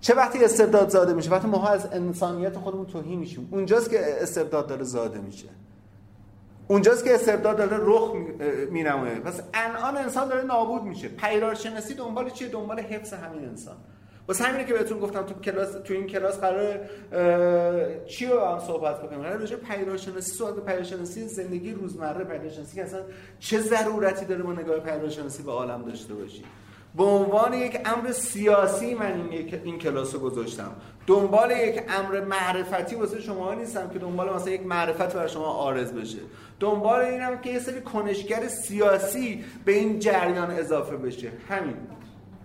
چه 0.00 0.14
وقتی 0.14 0.44
استبداد 0.44 0.88
زاده 0.88 1.12
میشه؟ 1.12 1.30
وقتی 1.30 1.48
ما 1.48 1.68
از 1.68 1.88
انسانیت 1.92 2.56
خودمون 2.56 2.86
توهی 2.86 3.16
میشیم. 3.16 3.48
اونجاست 3.52 3.90
که 3.90 4.22
استبداد 4.22 4.66
داره 4.66 4.84
زاده 4.84 5.18
میشه. 5.18 5.48
اونجاست 6.68 7.04
که 7.04 7.14
استبداد 7.14 7.56
داره 7.56 7.76
رخ 7.80 8.12
مینمونه 8.70 9.20
پس 9.20 9.40
الان 9.54 9.96
انسان 9.96 10.28
داره 10.28 10.42
نابود 10.42 10.82
میشه. 10.82 11.08
پیرارشناسی 11.08 11.94
دنبال 11.94 12.30
چیه؟ 12.30 12.48
دنبال 12.48 12.80
حفظ 12.80 13.12
همین 13.12 13.44
انسان. 13.44 13.76
واسه 14.28 14.44
همینه 14.44 14.64
که 14.64 14.72
بهتون 14.72 14.98
گفتم 14.98 15.22
تو 15.22 15.34
کلاس 15.34 15.72
تو 15.84 15.94
این 15.94 16.06
کلاس 16.06 16.40
قرار 16.40 16.80
چی 18.06 18.26
رو 18.26 18.40
هم 18.44 18.58
صحبت 18.58 19.02
بکنیم؟ 19.02 19.22
قرار 19.22 19.36
راجع 19.36 19.56
پیرارشناسی 19.56 20.32
صحبت 20.32 20.64
پیرارشناسی 20.64 21.28
زندگی 21.28 21.72
روزمره 21.72 22.24
پیرارشناسی 22.24 22.76
که 22.76 22.82
اصلا 22.82 23.00
چه 23.38 23.60
ضرورتی 23.60 24.24
داره 24.24 24.42
ما 24.42 24.52
نگاه 24.52 24.80
پیرارشناسی 24.80 25.42
به 25.42 25.52
عالم 25.52 25.84
داشته 25.84 26.14
باشیم؟ 26.14 26.44
به 26.98 27.04
عنوان 27.04 27.54
یک 27.54 27.80
امر 27.84 28.12
سیاسی 28.12 28.94
من 28.94 29.30
این, 29.30 29.60
این 29.64 29.78
کلاس 29.78 30.14
رو 30.14 30.20
گذاشتم. 30.20 30.72
دنبال 31.06 31.50
یک 31.50 31.82
امر 31.88 32.20
معرفتی 32.20 32.96
واسه 32.96 33.20
شما 33.20 33.54
نیستم 33.54 33.90
که 33.90 33.98
دنبال 33.98 34.34
مثلا 34.34 34.50
یک 34.52 34.66
معرفت 34.66 35.14
برای 35.14 35.28
شما 35.28 35.46
آرز 35.46 35.92
بشه. 35.92 36.18
دنبال 36.60 37.00
اینم 37.00 37.38
که 37.38 37.50
یه 37.50 37.58
سری 37.58 37.80
کنشگر 37.80 38.48
سیاسی 38.48 39.44
به 39.64 39.72
این 39.72 39.98
جریان 39.98 40.50
اضافه 40.50 40.96
بشه. 40.96 41.32
همین. 41.48 41.76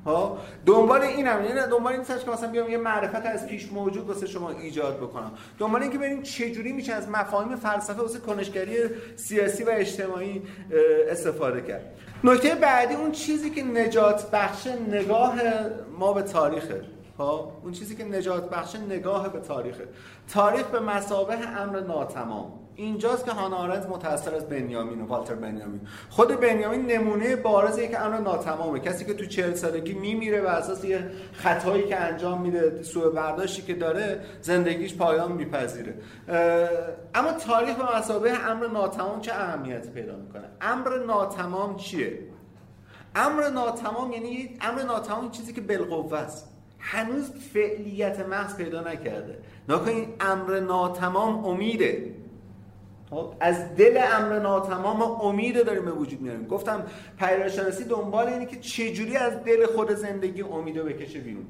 ها؟ 0.06 0.38
دنبال 0.66 1.02
اینم 1.02 1.46
یعنی 1.46 1.72
دنبال 1.72 1.94
این 1.94 2.04
که 2.04 2.32
مثلا 2.32 2.52
بیام 2.52 2.70
یه 2.70 2.78
معرفت 2.78 3.26
از 3.26 3.48
پیش 3.48 3.72
موجود 3.72 4.08
واسه 4.08 4.28
شما 4.28 4.50
ایجاد 4.50 4.98
بکنم. 4.98 5.32
دنبال 5.60 5.84
اینکه 5.84 6.22
چه 6.24 6.52
جوری 6.52 6.72
میشه 6.72 6.94
از 6.94 7.10
مفاهیم 7.10 7.56
فلسفه 7.56 8.02
واسه 8.02 8.20
کنشگری 8.20 8.78
سیاسی 9.16 9.64
و 9.64 9.70
اجتماعی 9.70 10.42
استفاده 11.10 11.62
کرد. 11.62 11.94
نکته 12.24 12.56
بعدی 12.56 12.94
اون 12.96 13.12
چیزی 13.12 13.50
که 13.50 13.64
نجات 13.64 14.32
بخش 14.32 14.68
نگاه 14.68 15.36
ما 16.00 16.14
به 16.14 16.22
تاریخه. 16.22 16.82
ها؟ 17.18 17.62
اون 17.64 17.72
چیزی 17.72 17.96
که 17.96 18.04
نجات 18.04 18.50
بخش 18.50 18.76
نگاه 18.76 19.34
به 19.34 19.40
تاریخه. 19.40 19.88
تاریخ 20.34 20.64
به 20.64 20.80
مسابه 20.80 21.34
امر 21.62 21.80
ناتمام. 21.80 22.63
اینجاست 22.76 23.26
که 23.26 23.32
هانا 23.32 23.56
آرنت 23.56 23.90
متأثر 23.90 24.36
از 24.36 24.50
بنیامین 24.50 25.02
و 25.02 25.06
والتر 25.06 25.36
بنیامین. 25.36 25.82
خود 26.10 26.40
بنیامین 26.40 26.86
نمونه 26.86 27.36
بارز 27.36 27.78
یک 27.78 28.02
امر 28.02 28.18
ناتمامه. 28.18 28.80
کسی 28.80 29.06
که 29.06 29.14
تو 29.14 29.26
چهل 29.26 29.54
سالگی 29.54 29.94
میمیره 29.94 30.42
و 30.42 30.48
اساس 30.48 30.84
یه 30.84 31.10
خطایی 31.34 31.84
که 31.84 32.00
انجام 32.00 32.42
میده 32.42 32.84
سوء 32.84 33.10
برداشتی 33.10 33.62
که 33.62 33.74
داره 33.74 34.20
زندگیش 34.42 34.96
پایان 34.96 35.32
میپذیره. 35.32 35.94
اما 37.16 37.32
تاریخ 37.32 37.76
به 37.76 37.98
مسابه 37.98 38.50
امر 38.50 38.68
ناتمام 38.68 39.22
چه 39.22 39.34
اهمیتی 39.34 39.90
پیدا 39.90 40.16
می‌کنه؟ 40.16 40.44
امر 40.62 40.98
ناتمام 40.98 41.76
چیه؟ 41.76 42.20
امر 43.16 43.50
ناتمام 43.50 44.12
یعنی 44.12 44.58
امر 44.62 44.84
ناتمام 44.84 45.32
چیزی 45.32 45.54
که 45.54 45.62
بالقوه 45.62 46.18
است. 46.18 46.50
هنوز 46.80 47.32
فعلیت 47.54 48.20
محض 48.20 48.56
پیدا 48.56 48.82
نکرده. 48.82 49.40
نکنید 49.70 50.08
امر 50.20 50.60
ناتمام 50.60 51.46
امیده. 51.46 52.16
از 53.40 53.76
دل 53.76 54.04
امر 54.14 54.40
ناتمام 54.40 55.02
امید 55.02 55.66
داریم 55.66 55.86
به 55.86 55.92
وجود 55.92 56.22
میاریم. 56.22 56.48
گفتم 56.48 56.84
پیراشناسی 57.20 57.84
دنبال 57.84 58.28
اینه 58.28 58.46
که 58.46 58.60
چجوری 58.60 59.18
از 59.18 59.44
دل 59.44 59.66
خود 59.66 59.92
زندگی 59.92 60.42
امید 60.42 60.78
رو 60.78 60.86
بکشه 60.86 61.20
بیرون. 61.20 61.46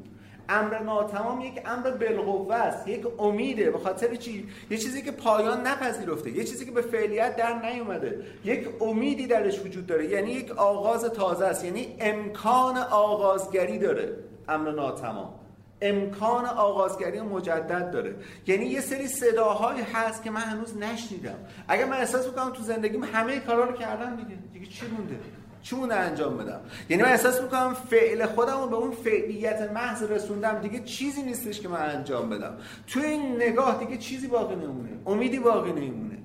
امر 0.49 0.79
ناتمام 0.79 1.41
یک 1.41 1.61
امر 1.65 1.91
بالقوه 1.91 2.55
است 2.55 2.87
یک 2.87 3.05
امیده. 3.19 3.71
به 3.71 3.77
خاطر 3.77 4.15
چی؟ 4.15 4.47
یه 4.69 4.77
چیزی 4.77 5.01
که 5.01 5.11
پایان 5.11 5.67
نپذیرفته 5.67 6.31
یه 6.31 6.43
چیزی 6.43 6.65
که 6.65 6.71
به 6.71 6.81
فعلیت 6.81 7.35
در 7.35 7.69
نیومده. 7.69 8.21
یک 8.45 8.67
امیدی 8.81 9.27
درش 9.27 9.59
وجود 9.65 9.85
داره. 9.85 10.09
یعنی 10.09 10.31
یک 10.31 10.51
آغاز 10.51 11.05
تازه 11.05 11.45
است 11.45 11.65
یعنی 11.65 11.95
امکان 11.99 12.77
آغازگری 12.77 13.79
داره 13.79 14.17
امر 14.47 14.71
ناتمام. 14.71 15.42
امکان 15.83 16.45
آغازگری 16.45 17.21
مجدد 17.21 17.91
داره. 17.91 18.15
یعنی 18.47 18.65
یه 18.65 18.81
سری 18.81 19.07
صداهایی 19.07 19.81
هست 19.93 20.23
که 20.23 20.31
من 20.31 20.41
هنوز 20.41 20.77
نشنیدم. 20.77 21.35
اگر 21.67 21.85
من 21.85 21.97
احساس 21.97 22.27
بکنم 22.27 22.49
تو 22.49 22.63
زندگیم 22.63 23.03
همه 23.03 23.39
کارا 23.39 23.63
رو 23.63 23.73
کردم 23.73 24.15
دیگه. 24.15 24.37
دیگه 24.53 24.65
چی 24.65 24.85
مونده؟ 24.87 25.15
چی 25.61 25.75
مونده 25.75 25.95
انجام 25.95 26.37
بدم؟ 26.37 26.59
یعنی 26.89 27.03
من 27.03 27.09
احساس 27.09 27.41
می‌کنم 27.41 27.73
فعل 27.89 28.25
خودم 28.25 28.61
رو 28.61 28.67
به 28.67 28.75
اون 28.75 28.91
فعلیت 28.91 29.71
محض 29.71 30.03
رسوندم. 30.03 30.59
دیگه 30.59 30.79
چیزی 30.79 31.21
نیستش 31.21 31.61
که 31.61 31.67
من 31.67 31.89
انجام 31.89 32.29
بدم. 32.29 32.57
تو 32.87 32.99
این 32.99 33.35
نگاه 33.35 33.79
دیگه 33.79 33.97
چیزی 33.97 34.27
باقی 34.27 34.55
نمونه. 34.55 34.89
امیدی 35.05 35.39
باقی 35.39 35.71
نمونه. 35.71 36.17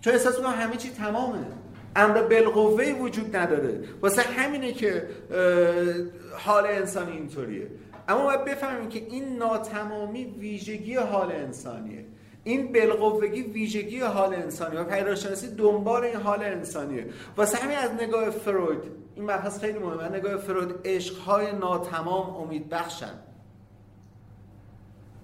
چون 0.00 0.12
احساس 0.12 0.38
می‌کنم 0.38 0.52
همه 0.52 0.76
چی 0.76 0.90
تمامه. 0.90 1.38
امر 1.96 2.22
بالقوه 2.22 2.84
وجود 2.84 3.36
نداره. 3.36 3.80
واسه 4.02 4.22
همینه 4.22 4.72
که 4.72 5.08
حال 6.38 6.66
انسانی 6.66 7.12
اینطوریه. 7.12 7.66
اما 8.08 8.22
باید 8.22 8.44
بفهمیم 8.44 8.88
که 8.88 8.98
این 8.98 9.36
ناتمامی 9.36 10.24
ویژگی 10.24 10.94
حال 10.94 11.32
انسانیه 11.32 12.04
این 12.44 12.72
بالقوگی 12.72 13.42
ویژگی 13.42 14.00
حال 14.00 14.34
انسانی 14.34 14.76
و 14.76 14.84
پیداشناسی 14.84 15.54
دنبال 15.54 16.04
این 16.04 16.16
حال 16.16 16.42
انسانیه 16.42 17.06
واسه 17.36 17.58
همین 17.58 17.78
از 17.78 17.90
نگاه 17.90 18.30
فروید 18.30 18.78
این 19.14 19.24
مبحث 19.24 19.60
خیلی 19.60 19.78
مهمه 19.78 20.08
نگاه 20.08 20.36
فروید 20.36 20.74
عشقهای 20.84 21.52
ناتمام 21.52 22.36
امید 22.36 22.68
بخشن 22.68 23.12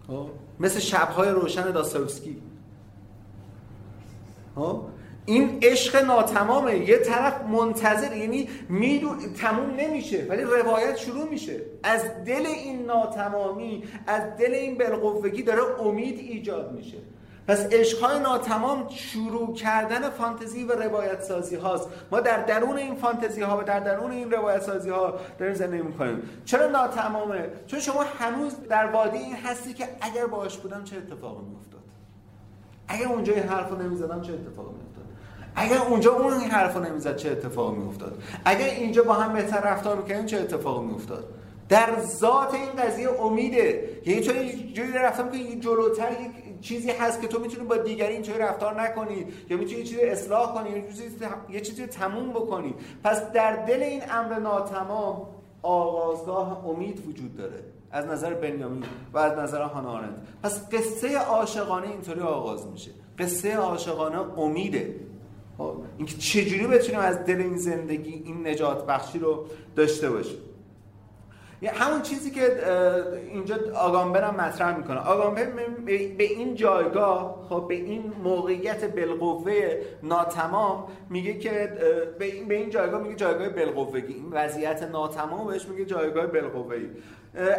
خب؟ 0.07 0.29
مثل 0.61 0.81
شبهای 0.81 1.29
روشن 1.29 1.71
داستایوفسکی 1.71 2.43
خب؟ 4.55 4.83
این 5.27 5.59
عشق 5.63 6.05
ناتمامه. 6.05 6.79
یه 6.79 6.99
طرف 6.99 7.43
منتظر 7.43 8.17
یعنی 8.17 8.49
میدون 8.69 9.19
تموم 9.41 9.71
نمیشه 9.77 10.27
ولی 10.29 10.43
روایت 10.43 10.97
شروع 10.97 11.29
میشه. 11.29 11.61
از 11.83 12.03
دل 12.27 12.47
این 12.47 12.87
ناتمامی 12.87 13.85
از 14.07 14.23
دل 14.39 14.55
این 14.55 14.79
بالقوگی 14.79 15.43
داره 15.43 15.81
امید 15.81 16.19
ایجاد 16.19 16.73
میشه. 16.73 16.99
پس 17.49 17.67
عشقهای 17.73 18.21
ناتمام 18.21 18.89
شروع 18.89 19.55
کردن 19.55 20.11
فانتزی 20.11 20.65
و 20.65 20.73
روایت 20.73 21.23
سازی 21.23 21.57
هاست. 21.57 21.89
ما 22.13 22.21
در 22.21 22.43
درون 22.43 22.77
این 22.77 22.95
فانتزی 22.95 23.43
ها 23.43 23.59
و 23.59 23.63
در 23.63 23.81
درون 23.81 24.11
این 24.11 24.31
روایت 24.31 24.63
سازی 24.63 24.91
ها 24.91 25.15
داریم 25.39 25.55
زندگی 25.55 25.83
می‌کنیم. 25.83 26.23
چرا 26.45 26.67
ناتمامه؟ 26.67 27.49
چون 27.67 27.81
شما 27.81 28.05
هنوز 28.19 28.57
در 28.69 28.87
وادی 28.87 29.19
این 29.19 29.37
هستی 29.37 29.75
که 29.75 29.89
اگر 30.01 30.27
باش 30.27 30.59
بودم 30.59 30.85
چه 30.85 30.97
اتفاقی 30.97 31.45
میافتاد؟ 31.45 31.81
اگر 32.89 33.07
اونجا 33.07 33.33
این 33.33 33.43
حرفو 33.43 33.77
نمی‌زدم 33.77 34.23
چه 34.23 34.33
اتفاقی 34.33 34.71
میافتاد؟ 34.75 35.04
اگر 35.57 35.79
اونجا 35.79 36.13
اون 36.13 36.33
این 36.33 36.51
حرفو 36.51 36.81
نمی‌زد 36.81 37.17
چه 37.17 37.31
اتفاقی 37.31 37.77
میافتاد؟ 37.77 38.23
اگر 38.45 38.67
اینجا 38.67 39.03
با 39.03 39.13
هم 39.15 39.33
بهتر 39.33 39.61
رفتار 39.61 39.97
می‌کنیم 39.97 40.27
چه 40.27 40.41
اتفاقی 40.41 40.87
میافتاد؟ 40.87 41.25
در 41.69 42.01
ذات 42.01 42.55
این 42.55 42.85
قضیه 42.85 43.21
امیده. 43.21 43.89
یعنی 44.07 44.21
تو 44.21 44.33
جوری 44.73 44.93
رفتم 44.93 45.31
که 45.31 45.39
جلوتر 45.61 46.13
یک 46.13 46.61
چیزی 46.61 46.91
هست 46.91 47.21
که 47.21 47.29
تو 47.29 47.39
می‌تونی 47.39 47.67
با 47.67 47.77
دیگری 47.77 48.13
اینطوری 48.13 48.39
رفتار 48.39 48.83
نکنی 48.83 49.27
یا 49.51 49.57
می‌تونی 49.57 49.79
یه 49.79 49.85
چیزی 49.85 50.01
اصلاح 50.01 50.55
کنی 50.55 50.71
یا 50.71 50.77
یه 51.51 51.61
چیزی 51.61 51.87
تموم 51.87 52.31
بکنی. 52.31 52.75
پس 53.05 53.33
در 53.33 53.53
دل 53.57 53.83
این 53.83 54.03
امر 54.11 54.39
ناتمام 54.39 55.27
آغازگاه 55.63 56.69
امید 56.69 57.09
وجود 57.09 57.37
داره. 57.37 57.61
از 57.93 58.07
نظر 58.07 58.35
بنیامین 58.35 58.85
و 59.13 59.19
از 59.19 59.39
نظر 59.39 59.63
هانا 59.63 60.01
پس 60.43 60.69
قصه 60.69 61.19
عاشقانه 61.19 61.89
اینطوری 61.89 62.21
آغاز 62.21 62.67
میشه. 62.67 62.91
قصه 63.19 63.57
عاشقانه 63.57 64.39
امیده. 64.39 64.95
اینکه 65.99 66.17
چجوری 66.17 66.67
بتونیم 66.67 67.01
از 67.01 67.25
دل 67.25 67.37
این 67.37 67.57
زندگی 67.57 68.23
این 68.25 68.47
نجات 68.47 68.87
بخشی 68.87 69.19
رو 69.19 69.47
داشته 69.77 70.11
باشیم؟ 70.11 70.39
همون 71.71 72.03
چیزی 72.03 72.31
که 72.31 72.57
اینجا 73.29 73.57
آگامبر 73.77 74.25
هم 74.25 74.35
مطرح 74.37 74.77
می‌کنه. 74.77 74.99
آگامبر 74.99 75.45
به 76.17 76.25
این 76.25 76.55
جایگاه 76.55 77.47
خب 77.49 77.65
به 77.69 77.75
این 77.75 78.13
موقعیت 78.23 78.85
بالقوه 78.85 79.83
ناتمام 80.03 80.87
میگه 81.11 81.39
که 81.39 81.73
به 82.19 82.55
این 82.55 82.71
جایگاه 82.71 83.03
میگه 83.03 83.15
جایگاه 83.15 83.49
بالقوگی 83.49 84.15
این 84.15 84.29
وضعیت 84.31 84.83
ناتمام 84.83 85.47
بهش 85.47 85.67
میگه 85.67 85.85
جایگاه 85.85 86.27
بالقوه‌ای 86.27 86.89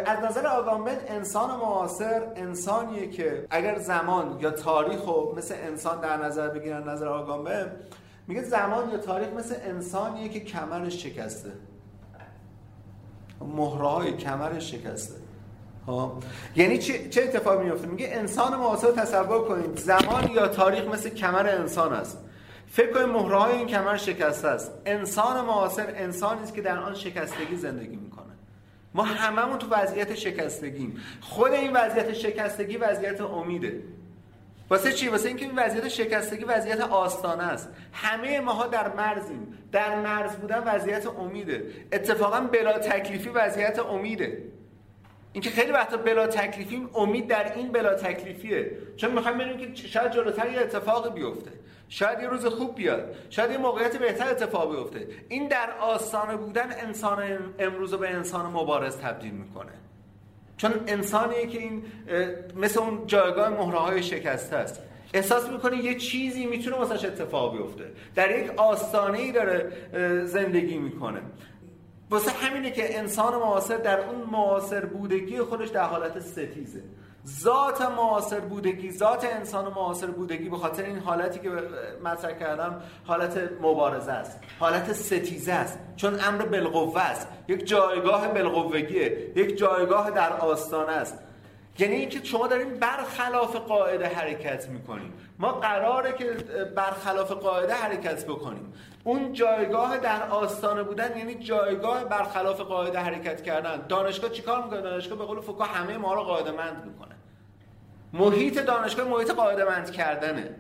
از 0.06 0.24
نظر 0.24 0.48
آگامبن 0.48 0.98
انسان 1.08 1.50
معاصر 1.50 2.22
انسانیه 2.36 3.10
که 3.10 3.46
اگر 3.50 3.80
زمان 3.80 4.38
یا 4.42 4.52
تاریخ 4.52 5.06
رو 5.06 5.34
مثل 5.38 5.56
انسان 5.68 6.02
در 6.02 6.18
نظر 6.18 6.50
بگیرن 6.50 6.90
نظر 6.90 7.08
آگامبن 7.08 7.72
میگه 8.28 8.44
زمان 8.44 8.90
یا 8.90 8.98
تاریخ 8.98 9.28
مثل 9.38 9.56
انسانیه 9.66 10.30
که 10.30 10.40
کمرش 10.40 11.04
شکسته. 11.04 11.50
مهره 13.42 13.88
های 13.88 14.12
کمرش 14.12 14.72
شکسته. 14.72 15.16
ها. 15.88 16.20
یعنی 16.56 16.78
چه, 16.78 17.10
چه 17.10 17.24
اتفاقی 17.24 17.66
میفته 17.66 17.88
میگه 17.88 18.10
انسان 18.12 18.56
معاصر 18.56 18.92
تصور 18.92 19.48
کنید. 19.48 19.78
زمان 19.80 20.32
یا 20.32 20.48
تاریخ 20.48 20.84
مثل 20.84 21.10
کمر 21.10 21.50
انسان 21.50 21.94
است. 21.94 22.18
فکر 22.68 22.94
کنید 22.94 23.06
مهره 23.06 23.38
های 23.38 23.54
این 23.58 23.68
کمر 23.68 23.98
شکسته 23.98 24.48
است. 24.48 24.72
انسان 24.86 25.46
معاصر 25.46 25.94
انسانی 25.96 26.44
است 26.44 26.54
که 26.54 26.62
در 26.62 26.78
آن 26.78 26.96
شکستگی 26.96 27.56
زندگی 27.56 27.96
می‌کنه. 27.96 28.26
ما 28.94 29.04
هممون 29.04 29.58
تو 29.58 29.68
وضعیت 29.70 30.16
شکستگیم. 30.16 30.98
خود 31.22 31.52
این 31.52 31.72
وضعیت 31.74 32.14
شکستگی 32.14 32.78
وضعیت 32.78 33.22
امیده. 33.22 33.84
واسه 34.70 34.94
چی؟ 34.94 35.08
واسه 35.08 35.28
اینکه 35.28 35.46
این 35.46 35.56
وضعیت 35.56 35.88
شکستگی 35.88 36.44
وضعیت 36.44 36.82
آستانه 36.82 37.44
است. 37.44 37.70
همه 37.94 38.40
ماها 38.40 38.68
در 38.68 38.94
مرزیم. 38.94 39.58
در 39.72 39.96
مرز 40.02 40.36
بودن 40.36 40.64
وضعیت 40.66 41.08
امیده. 41.08 41.66
اتفاقا 41.92 42.40
بلا 42.42 42.80
تکلیفی 42.80 43.30
وضعیت 43.30 43.80
امیده. 43.80 44.44
اینکه 45.34 45.50
خیلی 45.50 45.72
وقتا 45.72 45.98
بلا 45.98 46.28
تکلیفیم 46.28 46.90
امید 46.96 47.28
در 47.28 47.54
این 47.56 47.72
بلا 47.72 47.94
تکلیفیه. 47.94 48.72
چون 48.98 49.12
می‌خوایم 49.12 49.38
ببینیم 49.38 49.74
که 49.74 49.88
شاید 49.88 50.12
جلوتر 50.12 50.52
یه 50.52 50.60
اتفاقی 50.60 51.10
بیفته. 51.10 51.52
شاید 51.90 52.20
یه 52.20 52.28
روز 52.28 52.46
خوب 52.46 52.76
بیاد. 52.76 53.16
شاید 53.30 53.52
یه 53.52 53.58
موقعیت 53.58 53.98
بهتر 53.98 54.30
اتفاق 54.30 54.76
بیفته. 54.76 55.08
این 55.30 55.48
در 55.48 55.72
آستانه 55.80 56.36
بودن 56.36 56.72
انسان 56.72 57.54
امروز 57.60 57.94
رو 57.94 58.00
به 58.00 58.10
انسان 58.10 58.46
مبارز 58.46 58.98
تبدیل 58.98 59.32
می‌کنه. 59.32 59.72
چون 60.58 60.72
انسانیه 60.88 61.48
که 61.48 61.60
این 61.60 61.84
مثل 62.56 62.80
اون 62.80 63.08
جایگاه 63.08 63.50
مهره 63.50 63.78
های 63.78 64.04
شکسته 64.04 64.56
است. 64.56 64.82
احساس 65.14 65.50
می‌کنه 65.50 65.78
یه 65.78 65.96
چیزی 65.96 66.46
می‌تونه 66.46 66.76
واسش 66.76 67.06
اتفاق 67.06 67.58
بیفته. 67.58 67.84
در 68.16 68.40
یک 68.40 68.52
آستانه 68.58 69.20
ای 69.20 69.32
داره 69.32 69.72
زندگی 70.26 70.78
می‌کنه. 70.78 71.22
واسه 72.10 72.32
همینه 72.32 72.72
که 72.72 73.00
انسان 73.00 73.36
معاصر 73.36 73.78
در 73.78 74.00
اون 74.00 74.30
معاصر 74.32 74.86
بودگی 74.86 75.38
خودش 75.42 75.70
در 75.70 75.84
حالت 75.84 76.20
ستیزه. 76.20 76.82
ذات 77.28 77.82
معاصر 77.82 78.40
بودگی 78.40 78.92
ذات 78.92 79.26
انسان 79.26 79.74
معاصر 79.74 80.08
بودگی 80.08 80.50
به 80.50 80.58
خاطر 80.58 80.84
این 80.84 81.00
حالتی 81.00 81.40
که 81.40 81.50
مطرح 82.04 82.32
کردم 82.32 82.82
حالت 83.06 83.50
مبارزه 83.62 84.12
است 84.12 84.40
حالت 84.60 84.94
ستیزه 84.94 85.54
است. 85.54 85.80
چون 85.96 86.20
امر 86.20 86.46
بالقوه 86.46 87.02
است 87.02 87.28
یک 87.48 87.68
جایگاه 87.68 88.28
بالقوگیه 88.28 89.32
یک 89.36 89.58
جایگاه 89.58 90.12
در 90.12 90.34
آستانه 90.34 90.92
است. 90.92 91.20
یعنی 91.80 91.96
اینکه 91.96 92.24
شما 92.24 92.48
داریم 92.48 92.80
برخلاف 92.80 93.56
قاعده 93.56 94.08
حرکت 94.08 94.70
می‌کنیم 94.70 95.14
ما 95.40 95.52
قراره 95.52 96.14
که 96.14 96.26
برخلاف 96.76 97.32
قاعده 97.32 97.74
حرکت 97.74 98.26
بکنیم. 98.26 98.74
اون 99.04 99.34
جایگاه 99.34 99.98
در 99.98 100.30
آستانه 100.30 100.84
بودن 100.84 101.18
یعنی 101.18 101.36
جایگاه 101.36 102.06
برخلاف 102.06 102.62
قاعده 102.62 103.00
حرکت 103.00 103.44
کردن. 103.44 103.86
دانشگاه 103.90 104.30
چیکار 104.30 104.64
می‌کنه؟ 104.64 104.82
دانشگاه 104.82 105.18
به 105.18 105.26
قول 105.26 105.42
فوکا 105.42 105.64
همه 105.64 105.98
ما 105.98 106.14
رو 106.14 106.22
قاعده 106.22 106.52
مند 106.52 106.84
می‌کنه. 106.86 107.15
محیط 108.20 108.60
دانشگاه 108.60 109.08
محیط 109.08 109.32
قاعده 109.32 109.66
مند 109.66 109.92
کردنه. 109.92 110.56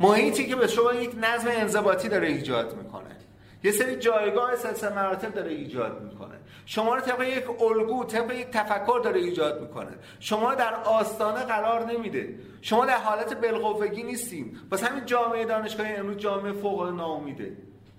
محیطی 0.00 0.46
که 0.46 0.56
به 0.56 0.66
شما 0.66 0.92
یک 0.92 1.10
نظم 1.20 1.48
انضباطی 1.50 2.08
داره 2.08 2.28
ایجاد 2.28 2.76
می‌کنه. 2.76 3.16
یه 3.64 3.72
سری 3.72 3.96
جایگاه 3.96 4.56
سلسله 4.56 4.94
مراتب 4.94 5.34
داره 5.34 5.50
ایجاد 5.50 6.02
می‌کنه. 6.02 6.34
شما 6.66 6.94
رو 6.94 7.00
طبق 7.00 7.22
یک 7.22 7.62
الگو 7.62 8.04
طبق 8.04 8.32
یک 8.32 8.46
تفکر 8.46 9.00
داره 9.04 9.20
ایجاد 9.20 9.60
می‌کنه. 9.60 9.90
شما 10.20 10.50
رو 10.50 10.56
در 10.56 10.74
آستانه 10.74 11.40
قرار 11.44 11.84
نمیده. 11.92 12.34
شما 12.62 12.86
در 12.86 12.96
حالت 12.96 13.40
بالقوگی 13.40 14.02
نیستیم. 14.02 14.60
بس 14.72 14.84
همین 14.84 15.04
جامعه 15.06 15.44
دانشگاه 15.44 15.86
امروز 15.88 16.16
جامعه 16.16 16.52
فوق 16.52 16.88
ناامیده 16.88 17.56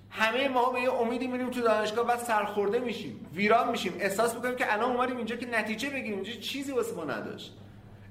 همه 0.09 0.47
ما 0.47 0.69
به 0.69 0.81
یه 0.81 0.93
امیدی 0.93 1.27
میریم 1.27 1.49
تو 1.49 1.61
دانشگاه 1.61 2.07
بعد 2.07 2.19
سرخورده 2.19 2.79
میشیم 2.79 3.29
ویران 3.33 3.71
میشیم. 3.71 3.93
احساس 3.99 4.35
می‌کنیم 4.35 4.55
که 4.55 4.73
الان 4.73 4.91
اومدیم 4.95 5.17
اینجا 5.17 5.35
که 5.35 5.45
نتیجه 5.45 5.89
بگیریم. 5.89 6.13
اینجا 6.13 6.41
چیزی 6.41 6.71
واسه 6.71 6.95
ما 6.95 7.03
نداشت. 7.03 7.57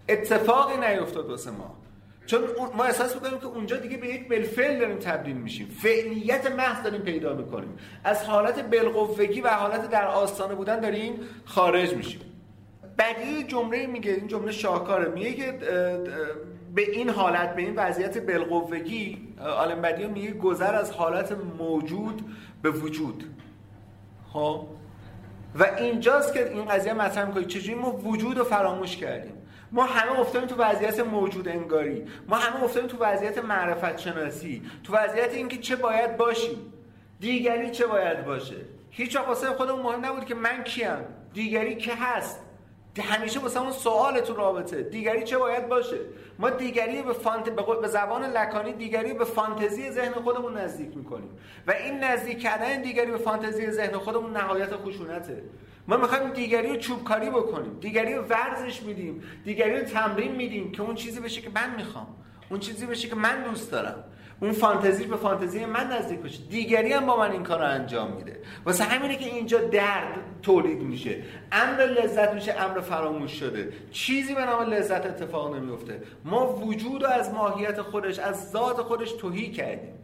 اتفاقی 0.09 0.77
نیفتاد 0.77 1.31
واسه 1.31 1.51
ما. 1.51 1.77
چون 2.27 2.41
ما 2.77 2.85
احساس 2.85 3.15
می‌کنیم 3.15 3.39
که 3.39 3.47
اونجا 3.47 3.77
دیگه 3.77 3.97
به 3.97 4.09
یک 4.09 4.29
بلفل 4.29 4.79
داریم 4.79 4.99
تبدیل 4.99 5.37
میشیم. 5.37 5.69
فعلیت 5.83 6.51
محض 6.51 6.83
داریم 6.83 7.01
پیدا 7.01 7.35
می‌کنیم. 7.35 7.77
از 8.05 8.25
حالت 8.25 8.71
بالقوگی 8.71 9.41
و 9.41 9.49
حالت 9.49 9.91
در 9.91 10.07
آستانه 10.07 10.55
بودن 10.55 10.81
داریم 10.81 11.21
خارج 11.45 11.95
میشیم. 11.95 12.21
بدی 12.99 13.45
جمله 13.45 13.87
میگه 13.87 14.13
این 14.13 14.27
جمله 14.27 14.53
شاهکاره. 14.53 15.09
میگه 15.09 15.33
که 15.33 15.53
به 16.75 16.91
این 16.91 17.11
حالت 17.11 17.55
به 17.57 17.63
این 17.63 17.75
وضعیت 17.77 18.19
بالقوگی 18.19 19.29
عالم 19.41 19.83
بدی 19.83 20.07
میگه 20.07 20.33
گذر 20.33 20.75
از 20.75 20.91
حالت 20.91 21.37
موجود 21.59 22.23
به 22.63 22.71
وجود. 22.71 23.25
ها 24.35 24.59
خب؟ 24.59 24.67
و 25.59 25.67
اینجاست 25.79 26.33
که 26.33 26.53
این 26.53 26.65
قضیه 26.65 26.93
مطرح 26.93 27.25
می‌کنه. 27.25 27.45
چجوری 27.45 27.75
ما 27.75 27.91
وجود 27.91 28.39
رو 28.39 28.45
فراموش 28.45 28.97
کردیم؟ 28.97 29.36
ما 29.73 29.85
همه 29.85 30.21
افتادیم 30.21 30.49
تو 30.49 30.57
وضعیت 30.57 31.01
موجود 31.01 31.49
انگاری. 31.49 32.05
ما 32.29 32.37
همه 32.37 32.65
افتادیم 32.65 32.89
تو 32.89 32.97
وضعیت 32.99 33.39
معرفت 33.39 33.99
شناسی. 33.99 34.63
تو 34.85 34.93
وضعیت 34.93 35.35
اینکه 35.35 35.59
چه 35.59 35.77
باید 35.77 36.17
باشیم. 36.17 36.73
دیگری 37.21 37.71
چه 37.71 37.87
باید 37.87 38.25
باشه؟ 38.25 38.57
هیچ 38.91 39.17
واسه 39.17 39.47
خودمون 39.47 39.83
مهم 39.83 40.05
نبود 40.05 40.25
که 40.25 40.35
من 40.35 40.65
کیم. 40.65 40.99
دیگری 41.33 41.77
که 41.77 41.95
هست. 41.95 42.41
همیشه 43.03 43.41
واسه 43.41 43.61
اون 43.61 43.73
سوال 43.73 44.21
تو 44.21 44.35
رابطه. 44.35 44.83
دیگری 44.83 45.23
چه 45.23 45.39
باید 45.39 45.69
باشه؟ 45.69 45.97
ما 46.39 46.51
دیگری 46.51 47.03
به 47.03 47.13
فانت... 47.13 47.51
به 47.81 47.89
زبان 47.89 48.25
لکانی 48.25 48.73
دیگری 48.73 49.15
به 49.15 49.25
فانتزی 49.25 49.91
ذهن 49.91 50.13
خودمون 50.13 50.57
نزدیک 50.57 50.97
می‌کنیم. 50.97 51.31
و 51.67 51.73
این 51.73 52.05
نزدیک 52.05 52.43
کردن 52.43 52.83
دیگری 52.83 53.11
به 53.11 53.19
فانتزی 53.19 53.71
ذهن 53.71 53.93
خودمون 53.93 54.37
نهایت 54.37 54.77
خشونته. 54.77 55.43
ما 55.89 55.97
می‌خوایم 55.97 56.33
دیگری 56.33 56.69
رو 56.69 56.77
چوبکاری 56.77 57.31
بکنیم 57.31 57.79
دیگری 57.81 58.15
رو 58.15 58.23
ورزش 58.23 58.83
میدیم 58.83 59.23
دیگری 59.45 59.81
رو 59.81 59.85
تمرین 59.85 60.33
میدیم 60.33 60.73
که 60.73 60.83
اون 60.83 60.95
چیزی 60.95 61.21
بشه 61.21 61.41
که 61.41 61.51
من 61.55 61.75
می‌خوام 61.77 62.07
اون 62.51 62.61
چیزی 62.61 62.87
بشه 62.87 63.09
که 63.09 63.15
من 63.15 63.43
دوست 63.43 63.71
دارم. 63.71 64.05
اون 64.41 64.53
فانتزی 64.53 65.05
به 65.05 65.17
فانتزی 65.17 65.65
من 65.65 65.93
نزدیک 65.93 66.21
بشه 66.21 66.43
دیگری 66.43 66.93
هم 66.93 67.07
با 67.07 67.17
من 67.17 67.31
این 67.31 67.43
کار 67.43 67.59
رو 67.59 67.65
انجام 67.65 68.13
میده. 68.13 68.41
واسه 68.65 68.85
همینه 68.85 69.17
که 69.17 69.35
اینجا 69.35 69.59
درد 69.59 70.19
تولید 70.43 70.83
میشه. 70.83 71.23
امر 71.53 71.87
لذت 71.87 72.33
میشه 72.35 72.53
امر 72.53 72.81
فراموش 72.81 73.33
شده. 73.33 73.73
چیزی 73.91 74.35
به 74.35 74.45
نام 74.45 74.71
لذت 74.71 75.07
اتفاق 75.07 75.55
نمیفته 75.57 76.03
ما 76.25 76.53
وجود 76.53 77.03
رو 77.03 77.09
از 77.11 77.35
ماهیت 77.35 77.83
خودش 77.83 78.19
از 78.19 78.51
ذات 78.51 78.77
خودش 78.77 79.13
توهی 79.13 79.51
کردیم. 79.51 79.95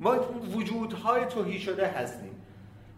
ما 0.00 0.16
وجودهای 0.56 1.24
توهی 1.24 1.58
شده 1.58 1.86
هستیم. 1.86 2.37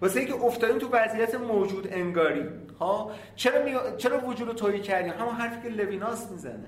واسه 0.02 0.20
اینکه 0.20 0.34
افتادیم 0.34 0.78
تو 0.78 0.88
وضعیت 0.92 1.34
موجود 1.34 1.88
انگاری. 1.90 2.44
ها؟ 2.80 3.10
چرا 3.36 3.64
می... 3.64 3.74
چرا 3.96 4.26
وجود 4.26 4.48
رو 4.48 4.54
توهی 4.54 4.80
کردیم؟ 4.80 5.12
همون 5.12 5.34
حرفی 5.34 5.68
که 5.68 5.68
لویناس 5.68 6.30
می‌زنه. 6.30 6.66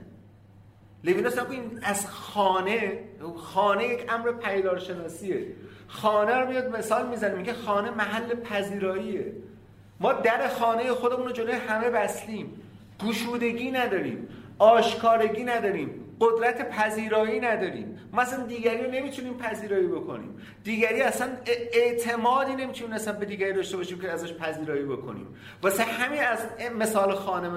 لویناس 1.04 1.38
این 1.38 1.80
از 1.82 2.06
خانه 2.06 2.98
خانه 3.36 3.84
یک 3.84 4.12
امر 4.12 4.32
پیدارشناسیه. 4.32 5.46
خانه 5.88 6.34
رو 6.34 6.48
میاد 6.48 6.76
مثال 6.76 7.08
می‌زنه 7.08 7.34
میگه 7.34 7.52
خانه 7.52 7.90
محل 7.90 8.34
پذیراییه. 8.34 9.32
ما 10.00 10.12
در 10.12 10.48
خانه 10.48 10.92
خودمون 10.92 11.26
رو 11.26 11.32
جلوی 11.32 11.52
همه 11.52 11.90
بستیم. 11.90 12.60
گشودگی 13.06 13.70
نداریم. 13.70 14.28
آشکارگی 14.58 15.44
نداریم. 15.44 16.01
قدرت 16.22 16.70
پذیرایی 16.70 17.40
نداریم. 17.40 17.98
مثلا 18.12 18.46
دیگری 18.46 18.84
رو 18.84 18.90
نمی‌تونیم 18.90 19.34
پذیرایی 19.34 19.86
بکنیم. 19.86 20.36
دیگری 20.64 21.02
اصلا 21.02 21.28
اعتمادی 21.72 22.54
نمی‌تونیم 22.54 22.94
اصلا 22.94 23.12
به 23.12 23.26
دیگری 23.26 23.52
داشته 23.52 23.76
باشیم 23.76 24.00
که 24.00 24.10
ازش 24.10 24.32
پذیرایی 24.32 24.82
بکنیم. 24.82 25.26
واسه 25.62 25.82
همین 25.82 26.20
از 26.22 26.38
مثال 26.78 27.14
خانه 27.14 27.50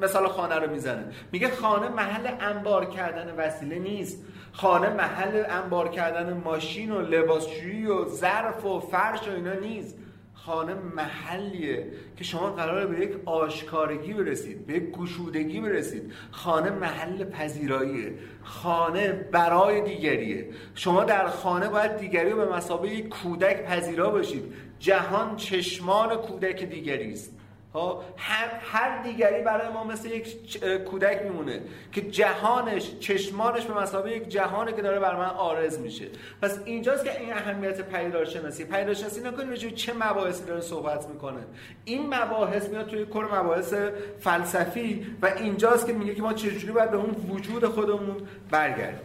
مثال 0.00 0.28
خانه 0.28 0.54
رو 0.54 0.70
می‌زنه. 0.70 1.04
میگه 1.32 1.48
خانه 1.48 1.88
محل 1.88 2.28
انبار 2.40 2.84
کردن 2.84 3.34
وسیله 3.36 3.78
نیست. 3.78 4.24
خانه 4.52 4.88
محل 4.88 5.44
انبار 5.48 5.88
کردن 5.88 6.32
ماشین 6.32 6.90
و 6.90 7.00
لباسشویی 7.00 7.86
و 7.86 8.08
ظرف 8.08 8.64
و 8.64 8.80
فرش 8.80 9.28
و 9.28 9.32
اینا 9.32 9.52
نیست. 9.52 9.98
خانه 10.46 10.74
محلیه 10.74 11.86
که 12.16 12.24
شما 12.24 12.50
قراره 12.50 12.86
به 12.86 13.00
یک 13.04 13.12
آشکارگی 13.24 14.12
برسید 14.12 14.66
به 14.66 14.72
یک 14.72 14.90
گشودگی 14.90 15.60
برسید. 15.60 16.12
خانه 16.30 16.70
محل 16.70 17.24
پذیراییه. 17.24 18.14
خانه 18.42 19.12
برای 19.12 19.80
دیگریه. 19.80 20.48
شما 20.74 21.04
در 21.04 21.26
خانه 21.26 21.68
باید 21.68 21.96
دیگری 21.96 22.30
رو 22.30 22.36
به 22.36 22.56
مسابقه 22.56 23.02
کودک 23.02 23.64
پذیرا 23.64 24.10
باشید. 24.10 24.44
جهان 24.78 25.36
چشمان 25.36 26.16
کودک 26.16 26.64
دیگری 26.64 27.12
است 27.12 27.33
ها 27.74 28.04
هر, 28.16 28.48
هر 28.72 29.02
دیگری 29.02 29.42
برای 29.42 29.68
ما 29.68 29.84
مثل 29.84 30.10
یک 30.10 30.64
کودک 30.84 31.22
میمونه 31.22 31.60
که 31.92 32.00
جهانش 32.00 32.98
چشمانش 33.00 33.64
به 33.64 33.74
مسابقه 33.74 34.16
یک 34.16 34.28
جهانه 34.28 34.72
که 34.72 34.82
داره 34.82 35.00
بر 35.00 35.16
من 35.16 35.30
آرز 35.30 35.78
میشه. 35.78 36.06
پس 36.42 36.58
اینجاست 36.64 37.04
که 37.04 37.20
این 37.20 37.32
اهمیت 37.32 37.80
پیدارشناسی 37.80 38.64
پیدارشناسی 38.64 39.20
نکنیم 39.20 39.50
راجع 39.50 39.68
چه 39.68 39.92
مباحثی 39.92 40.44
داره 40.44 40.60
صحبت 40.60 41.08
می‌کنه. 41.08 41.40
این 41.84 42.14
مباحث 42.14 42.68
میاد 42.68 42.86
توی 42.86 43.04
کور 43.04 43.40
مباحث 43.40 43.74
فلسفی 44.20 45.16
و 45.22 45.26
اینجاست 45.26 45.86
که 45.86 45.92
میگه 45.92 46.14
که 46.14 46.22
ما 46.22 46.32
چجوری 46.32 46.72
باید 46.72 46.90
به 46.90 46.96
اون 46.96 47.10
وجود 47.30 47.64
خودمون 47.64 48.16
برگردیم. 48.50 49.00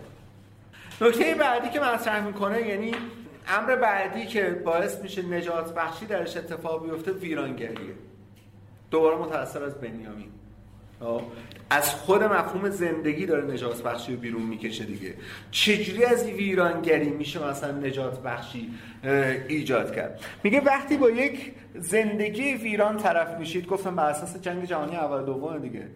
نکته 1.01 1.35
بعدی 1.35 1.69
که 1.69 1.79
مطرح 1.79 2.25
می‌کنه 2.25 2.67
یعنی 2.67 2.95
امر 3.47 3.75
بعدی 3.75 4.25
که 4.25 4.61
باعث 4.65 5.01
میشه 5.01 5.21
نجات 5.21 5.73
بخشی 5.73 6.05
درش 6.05 6.37
اتفاق 6.37 6.85
بیفته 6.85 7.11
ویرانگریه. 7.11 7.93
دوباره 8.91 9.17
متأثر 9.17 9.63
از 9.63 9.75
بنیامین. 9.75 10.29
خب؟ 10.99 11.21
از 11.69 11.95
خود 11.95 12.23
مفهوم 12.23 12.69
زندگی 12.69 13.25
داره 13.25 13.53
نجات 13.53 13.83
بخشی 13.83 14.13
رو 14.13 14.19
بیرون 14.19 14.41
می‌کشه 14.41 14.85
دیگه. 14.85 15.13
چجوری 15.51 16.05
از 16.05 16.23
این 16.23 16.35
ویرانگری 16.35 17.09
میشه 17.09 17.47
مثلا 17.47 17.71
نجات 17.71 18.21
بخشی 18.23 18.69
ایجاد 19.47 19.95
کرد؟ 19.95 20.19
میگه 20.43 20.61
وقتی 20.61 20.97
با 20.97 21.09
یک 21.09 21.51
زندگی 21.75 22.53
ویران 22.53 22.97
طرف 22.97 23.39
میشید 23.39 23.67
گفتم 23.67 23.95
بر 23.95 24.09
اساس 24.09 24.41
جنگ 24.41 24.65
جهانی 24.65 24.95
اول 24.95 25.25
دوم 25.25 25.57
دیگه. 25.57 25.87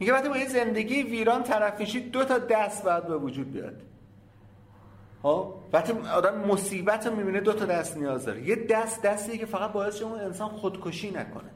میگه 0.00 0.12
وقتی 0.12 0.28
با 0.28 0.38
یک 0.38 0.48
زندگی 0.48 1.02
ویران 1.02 1.42
طرف 1.42 1.80
میشید 1.80 2.10
دو 2.10 2.24
تا 2.24 2.38
دست 2.38 2.84
باید 2.84 3.06
به 3.06 3.16
وجود 3.16 3.52
بیاد. 3.52 3.82
ها 5.22 5.64
وقتی 5.72 5.92
آدم 5.92 6.38
مصیبت 6.48 7.06
رو 7.06 7.16
می‌بینه 7.16 7.40
دو 7.40 7.52
تا 7.52 7.64
دست 7.64 7.96
نیاز 7.96 8.24
داره. 8.24 8.48
یه 8.48 8.56
دست 8.56 9.02
دستی 9.02 9.38
که 9.38 9.46
فقط 9.46 9.72
باعث 9.72 10.02
اون 10.02 10.20
انسان 10.20 10.48
خودکشی 10.48 11.10
نکنه. 11.10 11.50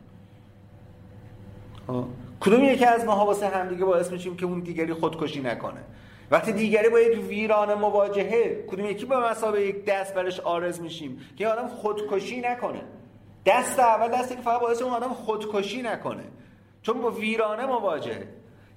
کدوم 2.41 2.65
یکی 2.65 2.85
از 2.85 3.05
ما 3.05 3.27
واسه 3.27 3.49
همدیگه 3.49 3.85
باعث 3.85 4.11
میشیم 4.11 4.37
که 4.37 4.47
اون 4.47 4.61
دیگری 4.61 4.93
خودکشی 4.93 5.41
نکنه؟ 5.41 5.81
وقتی 6.31 6.53
دیگری 6.53 6.89
با 6.89 7.01
یک 7.01 7.29
ویران 7.29 7.75
مواجهه 7.75 8.65
کدوم 8.69 8.87
یکی 8.87 9.05
با 9.05 9.21
مسابقه 9.21 9.63
یک 9.63 9.85
دست 9.85 10.15
برش 10.15 10.41
آرز 10.41 10.81
میشیم 10.81 11.21
که 11.37 11.49
آدم 11.49 11.69
خودکشی 11.69 12.41
نکنه؟ 12.41 12.83
دست 13.47 13.79
اول 13.79 14.09
دستی 14.09 14.37
که 14.37 14.43
فقط 14.43 14.61
باعث 14.61 14.83
اون 14.83 14.93
آدم 14.93 15.09
خودکشی 15.09 15.83
نکنه. 15.83 16.25
چون 16.83 17.01
با 17.01 17.11
ویرانه 17.11 17.67
مواجهه. 17.67 18.29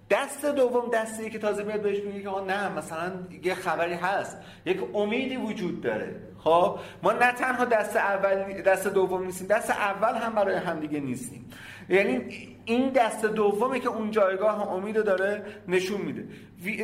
دست 0.10 0.46
دوم 0.46 0.90
دستی 0.94 1.30
که 1.30 1.40
تازه 1.40 1.64
میاد 1.64 1.82
بهش 1.82 2.04
میگه 2.04 2.22
که 2.22 2.30
نه 2.48 2.70
مثلا 2.70 3.12
یه 3.44 3.54
خبری 3.54 3.94
هست. 3.94 4.38
یک 4.66 4.80
امیدی 4.94 5.38
وجود 5.38 5.82
داره. 5.82 6.16
خب؟ 6.40 6.80
ما 7.04 7.12
نه 7.12 7.32
تنها 7.32 7.66
دست 7.66 7.96
اول 7.96 8.62
دست 8.62 8.88
دوم 8.88 9.26
نیستیم 9.26 9.48
دست 9.48 9.70
اول 9.70 10.16
هم 10.16 10.36
برای 10.36 10.56
همدیگه 10.56 11.00
نیستیم. 11.00 11.50
یعنی 11.90 12.22
این 12.66 12.90
دست 12.90 13.26
دومه 13.26 13.80
که 13.80 13.90
اون 13.90 14.12
جایگاه 14.12 14.74
امید 14.74 15.04
داره 15.04 15.44
نشون 15.68 16.02
میده. 16.02 16.28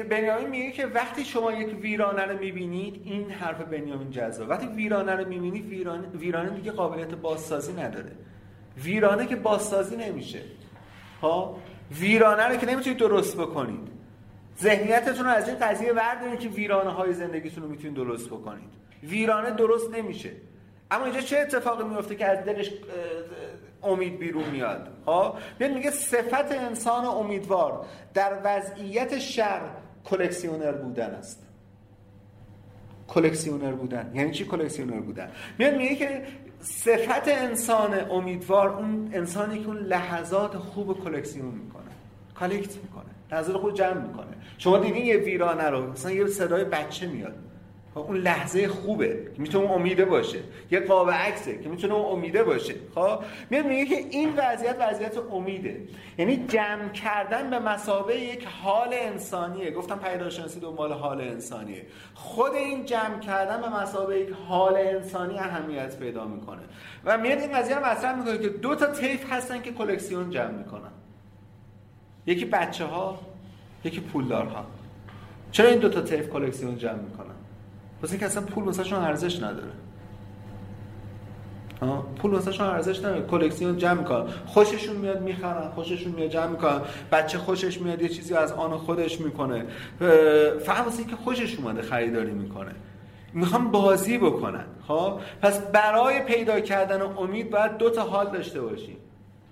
بنیامین 0.03 0.49
میگه 0.49 0.71
که 0.71 0.85
وقتی 0.85 1.25
شما 1.25 1.51
یک 1.51 1.81
ویرانه 1.81 2.25
رو 2.25 2.39
می‌بینید 2.39 3.01
این 3.05 3.31
حرف 3.31 3.61
بنیامین 3.61 4.11
جذاب 4.11 4.49
وقتی 4.49 4.67
ویرانه 4.67 5.15
رو 5.15 5.27
می‌بینید 5.27 5.65
ویرانه, 5.65 6.07
ویرانه 6.07 6.49
دیگه 6.49 6.71
قابلیت 6.71 7.15
بازسازی 7.15 7.73
نداره. 7.73 8.11
ویرانه 8.83 9.27
که 9.27 9.35
بازسازی 9.35 9.95
نمیشه. 9.95 10.39
ها 11.21 11.57
ویرانه 11.99 12.43
رو 12.47 12.55
که 12.55 12.65
نمی‌تونید 12.65 12.99
درست 12.99 13.37
بکنید. 13.37 13.87
ذهنیتتون 14.61 15.25
رو 15.25 15.31
از 15.31 15.47
این 15.47 15.57
قضیه 15.57 15.93
وردارید 15.93 16.39
که 16.39 16.49
ویرانه 16.49 16.89
های 16.89 17.13
زندگیتون 17.13 17.63
رو 17.63 17.69
می‌تونید 17.69 17.95
درست 17.95 18.27
بکنید. 18.27 18.69
ویرانه 19.03 19.51
درست 19.51 19.91
نمیشه. 19.93 20.31
اما 20.91 21.05
اینجا 21.05 21.21
چه 21.21 21.39
اتفاقی 21.39 21.83
میفته 21.83 22.15
که 22.15 22.25
از 22.25 22.45
دلش 22.45 22.71
امید 23.83 24.19
بیرون 24.19 24.43
میاد؟ 24.43 24.87
ها 25.07 25.37
میاد 25.59 25.71
میگه 25.71 25.91
صفت 25.91 26.51
انسان 26.51 27.05
امیدوار 27.05 27.85
در 28.13 28.37
وضعیت 28.43 29.19
شر 29.19 29.61
کلکسیونر 30.05 30.71
بودن 30.71 31.09
است. 31.09 31.47
کلکسیونر 33.13 33.71
بودن. 33.71 34.11
یعنی 34.13 34.31
چی 34.31 34.45
کلکسیونر 34.45 34.99
بودن؟ 34.99 35.27
میاد 35.57 35.75
میگه 35.75 35.95
که 35.95 36.23
صفت 36.59 37.27
انسان 37.27 38.11
امیدوار 38.11 38.69
اون 38.69 39.09
انسانی 39.13 39.59
که 39.59 39.67
اون 39.67 39.77
لحظات 39.77 40.57
خوب 40.57 41.03
کلکسیون 41.03 41.45
می‌کنه. 41.45 41.91
کالکت 42.35 42.75
می‌کنه. 42.83 43.11
لحظات 43.31 43.57
خوب 43.57 43.73
جمع 43.73 44.07
می‌کنه. 44.07 44.33
شما 44.57 44.77
دیدین 44.77 45.05
یه 45.05 45.17
ویرانه 45.17 45.69
رو؟ 45.69 45.91
مثلا 45.91 46.11
یه 46.11 46.27
صدای 46.27 46.63
بچه 46.63 47.07
میاد. 47.07 47.35
اون 47.99 48.17
لحظه 48.17 48.67
خوبه 48.67 49.07
که 49.35 49.41
می‌تونه 49.41 49.71
امیده 49.71 50.05
باشه. 50.05 50.39
یه 50.71 50.79
قاب 50.79 51.11
عکسه 51.11 51.57
که 51.57 51.69
می‌تونه 51.69 51.93
اون 51.93 52.05
امیده 52.05 52.43
باشه. 52.43 52.73
خب 52.95 53.19
میاد 53.49 53.65
میگه 53.65 53.85
که 53.85 53.95
این 53.95 54.33
وضعیت 54.37 54.75
وضعیت 54.79 55.17
امیده. 55.31 55.81
یعنی 56.17 56.45
جمع 56.47 56.89
کردن 56.89 57.49
به 57.49 57.59
مسابقه 57.59 58.19
یک 58.19 58.45
حال 58.45 58.89
انسانیه. 58.91 59.71
گفتم 59.71 59.99
پیداشناسی 59.99 60.59
دنبال 60.59 60.93
حال 60.93 61.21
انسانیه. 61.21 61.85
خود 62.13 62.53
این 62.53 62.85
جمع 62.85 63.19
کردن 63.19 63.61
به 63.61 63.69
مسابقه 63.69 64.19
یک 64.19 64.33
حال 64.47 64.77
انسانی 64.77 65.39
اهمیت 65.39 65.99
پیدا 65.99 66.25
می‌کنه. 66.25 66.61
و 67.05 67.17
میاد 67.17 67.39
این 67.39 67.51
قضیه 67.51 67.75
رو 67.75 67.85
مطرح 67.85 68.15
می‌کنه 68.15 68.37
که 68.37 68.49
دو 68.49 68.75
تا 68.75 68.87
طیف 68.87 69.33
هستن 69.33 69.61
که 69.61 69.71
کلکسیون 69.71 70.29
جمع 70.29 70.51
می‌کنن. 70.51 70.91
یکی 72.25 72.45
بچه 72.45 72.85
ها 72.85 73.19
یکی 73.83 73.99
پولدارها. 73.99 74.65
چرا 75.51 75.69
این 75.69 75.79
دو 75.79 75.89
تا 75.89 76.01
طیف 76.01 76.29
کلکسیون 76.29 76.77
جمع 76.77 76.99
می‌کنن؟ 76.99 77.30
واسه 78.01 78.11
اینکه 78.11 78.25
اصلا 78.25 78.43
پول 78.43 78.63
واسهشون 78.63 78.99
ارزش 78.99 79.43
نداره. 79.43 79.71
پول 82.15 82.31
واسهشون 82.31 82.67
ارزش 82.67 82.99
نداره. 82.99 83.21
کلکسیون 83.21 83.77
جمع 83.77 83.99
می‌کنن. 83.99 84.27
خوششون 84.45 84.95
میاد 84.95 85.21
می‌خرن 85.21 85.69
خوششون 85.69 86.11
میاد 86.11 86.29
جمع 86.29 86.47
می‌کنن. 86.47 86.81
بچه 87.11 87.37
خوشش 87.37 87.81
میاد 87.81 88.01
یه 88.01 88.09
چیزی 88.09 88.33
از 88.33 88.51
آن 88.51 88.77
خودش 88.77 89.21
می‌کنه. 89.21 89.65
فقط 90.59 90.85
واسه 90.85 90.99
اینکه 90.99 91.15
خوشش 91.15 91.55
اومده 91.55 91.81
خریداری 91.81 92.31
می‌کنه. 92.31 92.71
می‌خوام 93.33 93.71
بازی 93.71 94.17
بکنن. 94.17 94.65
خب؟ 94.87 95.19
پس 95.41 95.59
برای 95.59 96.21
پیدا 96.21 96.59
کردن 96.59 97.01
امید 97.01 97.49
باید 97.49 97.77
دو 97.77 97.89
تا 97.89 98.01
حال 98.01 98.31
داشته 98.31 98.61
باشیم 98.61 98.97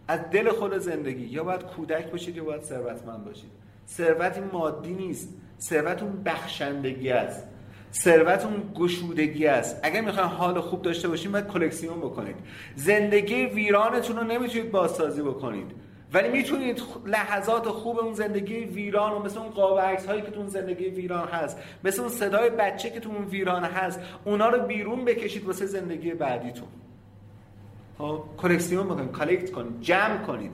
از 0.07 0.19
دل 0.31 0.49
خود 0.49 0.77
زندگی. 0.77 1.25
یا 1.25 1.43
باید 1.43 1.63
کودک 1.63 2.11
باشید 2.11 2.35
یا 2.35 2.43
باید 2.43 2.61
ثروتمند 2.61 3.25
باشید. 3.25 3.49
ثروت 3.87 4.39
مادی 4.53 4.93
نیست. 4.93 5.29
ثروت 5.59 6.03
اون 6.03 6.23
بخشندگی 6.23 7.11
است. 7.11 7.47
ثروت 7.93 8.45
اون 8.45 8.71
گشودگی 8.75 9.47
است. 9.47 9.79
اگر 9.83 10.01
می‌خواین 10.01 10.29
حال 10.29 10.61
خوب 10.61 10.81
داشته 10.81 11.07
باشین 11.07 11.31
باید 11.31 11.47
کلکسیون 11.47 11.97
بکنید. 11.97 12.35
زندگی 12.75 13.45
ویرانتون 13.45 14.17
رو 14.17 14.23
نمی‌تونید 14.23 14.71
بازسازی 14.71 15.21
بکنید. 15.21 15.71
ولی 16.13 16.29
می‌تونید 16.29 16.81
لحظات 17.05 17.67
خوب 17.67 17.99
اون 17.99 18.13
زندگی 18.13 18.55
ویران 18.55 19.11
و 19.11 19.19
مثل 19.19 19.39
اون 19.39 19.49
قاب 19.49 19.77
هایی 19.77 20.21
که 20.21 20.31
تو 20.31 20.39
اون 20.39 20.49
زندگی 20.49 20.85
ویران 20.85 21.27
هست 21.27 21.57
مثل 21.83 22.01
اون 22.01 22.09
صدای 22.09 22.49
بچه 22.49 22.89
که 22.89 22.99
تو 22.99 23.09
اون 23.09 23.25
ویران 23.25 23.63
هست 23.63 23.99
اونا 24.25 24.49
رو 24.49 24.67
بیرون 24.67 25.05
بکشید 25.05 25.45
واسه 25.45 25.65
زندگی 25.65 26.11
بعدیتون. 26.11 26.67
خب 27.97 28.23
کلکسیون 28.37 28.87
بکنید 28.87 29.11
کالکت 29.11 29.51
کنید 29.51 29.81
جمع 29.81 30.17
کنید. 30.17 30.51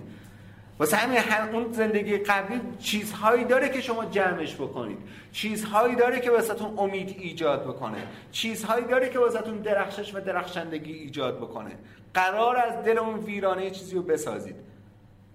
واسه 0.79 0.97
همین 0.97 1.55
اون 1.55 1.71
زندگی 1.71 2.17
قبلی 2.17 2.61
چیزهایی 2.79 3.43
داره 3.43 3.69
که 3.69 3.81
شما 3.81 4.05
جمعش 4.05 4.55
بکنید. 4.55 4.97
چیزهایی 5.31 5.95
داره 5.95 6.19
که 6.19 6.31
واسهتون 6.31 6.73
امید 6.77 7.15
ایجاد 7.19 7.63
بکنه. 7.63 8.07
چیزهایی 8.31 8.85
داره 8.85 9.09
که 9.09 9.19
واسهتون 9.19 9.57
درخشش 9.57 10.15
و 10.15 10.19
درخشندگی 10.19 10.93
ایجاد 10.93 11.37
بکنه. 11.37 11.71
قرار 12.13 12.57
از 12.57 12.83
دل 12.83 12.97
اون 12.97 13.19
ویرانه 13.19 13.71
چیزی 13.71 13.95
رو 13.95 14.01
بسازید. 14.01 14.55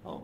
خب؟ 0.05 0.21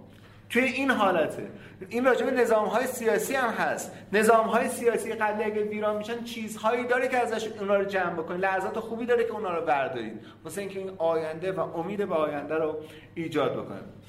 توی 0.51 0.63
این 0.63 0.91
حالته. 0.91 1.49
این 1.89 2.05
راجع 2.05 2.31
نظام 2.31 2.69
های 2.69 2.87
سیاسی 2.87 3.35
هم 3.35 3.51
هست. 3.51 3.93
نظام 4.13 4.47
های 4.47 4.69
سیاسی 4.69 5.13
قبلی 5.13 5.45
اگه 5.45 5.63
ویران 5.63 5.97
میشن 5.97 6.25
چیزهایی 6.25 6.87
داره 6.87 7.09
که 7.09 7.17
ازش 7.17 7.49
اونا 7.61 7.77
رو 7.77 7.85
جمع 7.85 8.15
بکنید. 8.15 8.41
لحظات 8.41 8.79
خوبی 8.79 9.07
داره 9.07 9.25
که 9.25 9.33
اونا 9.33 9.59
رو 9.59 9.67
بردارید. 9.67 10.21
واسه 10.45 10.61
اینکه 10.61 10.79
این 10.79 10.91
آینده 10.99 11.53
و 11.53 11.61
امید 11.61 12.09
به 12.09 12.15
آینده 12.15 12.55
رو 12.55 12.77
ایجاد 13.15 13.53
بکنید 13.53 14.06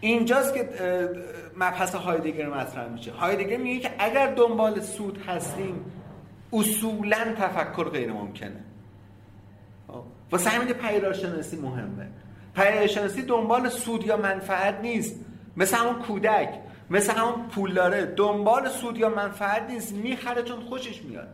اینجاست 0.00 0.54
که 0.54 0.68
مبحث 1.56 1.94
هایدگر 1.94 2.48
مطرح 2.48 2.88
میشه. 2.88 3.12
هایدگر 3.12 3.56
میگه 3.56 3.80
که 3.80 3.90
اگر 3.98 4.34
دنبال 4.34 4.80
سود 4.80 5.22
هستیم 5.26 5.84
اصولا 6.52 7.34
تفکر 7.38 7.88
غیر 7.88 8.12
ممکنه. 8.12 8.64
خب، 9.88 10.02
واسه 10.32 10.50
همین 10.50 10.72
پیداشناسی 10.72 11.56
مهمه. 11.56 12.08
پیداشناسی 12.56 13.22
دنبال 13.22 13.68
سود 13.68 14.06
یا 14.06 14.16
منفعت 14.16 14.80
نیست. 14.80 15.20
مثل 15.56 15.76
همون 15.76 15.94
کودک 16.02 16.48
مثل 16.90 17.12
همون 17.12 17.48
پولداره 17.48 18.06
دنبال 18.06 18.68
سود 18.68 18.98
یا 18.98 19.08
منفعت 19.08 19.70
نیست. 19.70 19.92
می‌خره 19.94 20.42
چون 20.42 20.60
خوشش 20.60 21.02
میاد. 21.02 21.28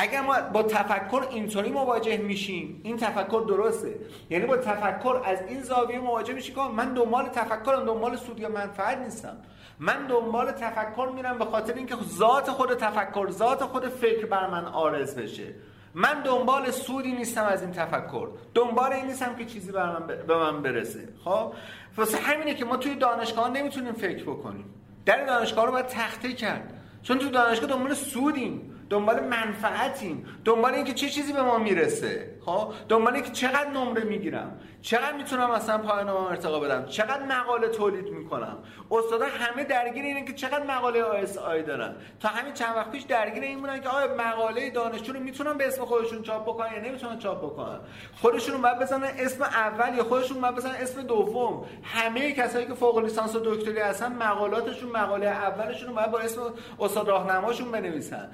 اگر 0.00 0.20
ما 0.20 0.40
با 0.52 0.62
تفکر 0.62 1.26
اینطوری 1.30 1.70
مواجه 1.70 2.16
میشیم 2.16 2.80
این 2.84 2.96
تفکر 2.96 3.44
درسته. 3.48 3.94
یعنی 4.30 4.46
با 4.46 4.56
تفکر 4.56 5.20
از 5.24 5.38
این 5.48 5.62
زاویه 5.62 5.98
مواجه 5.98 6.34
میشیم 6.34 6.54
که 6.54 6.60
من 6.60 6.94
دنبال 6.94 7.28
تفکرم 7.28 7.84
دنبال 7.84 8.16
سود 8.16 8.40
یا 8.40 8.48
منفعت 8.48 8.98
نیستم. 8.98 9.36
من 9.78 10.06
دنبال 10.06 10.52
تفکر 10.52 11.08
میرم 11.14 11.38
به 11.38 11.44
خاطر 11.44 11.74
اینکه 11.74 11.94
ذات 12.18 12.50
خود 12.50 12.74
تفکر 12.74 13.30
ذات 13.30 13.64
خود 13.64 13.88
فکر 13.88 14.26
بر 14.26 14.50
من 14.50 14.64
آرز 14.64 15.16
بشه. 15.16 15.54
من 15.94 16.22
دنبال 16.22 16.70
سودی 16.70 17.12
نیستم 17.12 17.44
از 17.44 17.62
این 17.62 17.72
تفکر. 17.72 18.28
دنبال 18.54 18.92
این 18.92 19.06
نیستم 19.06 19.34
که 19.36 19.44
چیزی 19.44 19.72
بر 19.72 19.98
من 19.98 20.06
به 20.06 20.36
من 20.36 20.62
برسه. 20.62 21.08
خب؟ 21.24 21.52
واسه 21.96 22.18
همینه 22.18 22.54
که 22.54 22.64
ما 22.64 22.76
توی 22.76 22.94
دانشگاه 22.94 23.50
نمی‌تونیم 23.50 23.92
فکر 23.92 24.22
بکنیم. 24.22 24.64
در 25.06 25.26
دانشگاه 25.26 25.66
رو 25.66 25.72
باید 25.72 25.86
تخته 25.86 26.32
کرد. 26.32 26.74
چون 27.02 27.18
تو 27.18 27.28
دانشگاه 27.28 27.70
دنبال 27.70 27.94
سودیم. 27.94 28.69
دنبال 28.90 29.20
منفعتیم. 29.20 30.26
دنبال 30.44 30.74
اینکه 30.74 30.92
چه 30.94 31.08
چیزی 31.08 31.32
به 31.32 31.42
ما 31.42 31.58
می‌رسه. 31.58 32.30
ها 32.46 32.58
خب؟ 32.58 32.74
دنبال 32.88 33.14
اینکه 33.14 33.30
چقدر 33.30 33.70
نمره 33.70 34.04
می‌گیرم. 34.04 34.60
چقدر 34.82 35.12
می‌تونم 35.12 35.50
مثلا 35.50 35.78
پایان 35.78 36.10
ما 36.10 36.28
ارتقا 36.28 36.60
بدم. 36.60 36.84
چقدر 36.84 37.26
مقاله 37.26 37.68
تولید 37.68 38.08
می‌کنم. 38.08 38.58
استادا 38.90 39.26
همه 39.26 39.64
درگیر 39.64 40.04
اینه 40.04 40.24
که 40.24 40.32
چقدر 40.32 40.66
مقاله 40.66 41.02
آیس 41.02 41.38
آی 41.38 41.62
دارن. 41.62 41.94
تا 42.20 42.28
همین 42.28 42.52
چند 42.52 42.76
وقت 42.76 42.90
پیش 42.90 43.02
درگیر 43.02 43.42
این 43.42 43.60
بودن 43.60 43.80
که 43.80 43.88
آیا 43.88 44.14
مقاله 44.14 44.70
دانشجو 44.70 45.12
رو 45.12 45.20
می‌تونن 45.20 45.58
به 45.58 45.66
اسم 45.66 45.84
خودشون 45.84 46.22
چاپ 46.22 46.42
بکنن 46.42 46.72
یا 46.72 46.80
نمی‌تونن 46.80 47.18
چاپ 47.18 47.38
بکنن؟ 47.44 47.80
خودشون 48.14 48.62
باید 48.62 48.78
بزنن 48.78 49.10
اسم 49.18 49.42
اول 49.42 49.94
یا 49.94 50.04
خودشون 50.04 50.40
باید 50.40 50.54
بزنن 50.54 50.74
اسم 50.74 51.02
دوم. 51.02 51.64
همه 51.82 52.32
کسایی 52.32 52.66
که 52.66 52.74
فوق 52.74 52.98
لیسانس 52.98 53.36
و 53.36 53.40
دکتری 53.44 53.78
هستن 53.78 54.12
مقالاتشون 54.12 54.90
مقاله 54.90 55.26
اولشون 55.26 55.94
باید 55.94 56.10
با 56.10 56.18
اسم 56.18 56.40
استاد 56.80 57.08
راهنماشون 57.08 57.72
بنویسن. 57.72 58.30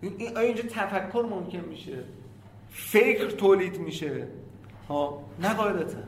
این 0.00 0.38
اینجا 0.38 0.62
تفکر 0.62 1.26
ممکن 1.30 1.58
میشه؟ 1.58 1.98
فکر 2.70 3.30
تولید 3.30 3.78
میشه؟ 3.78 4.28
ها 4.88 5.22
نه 5.40 5.54
قاعدتا. 5.54 5.98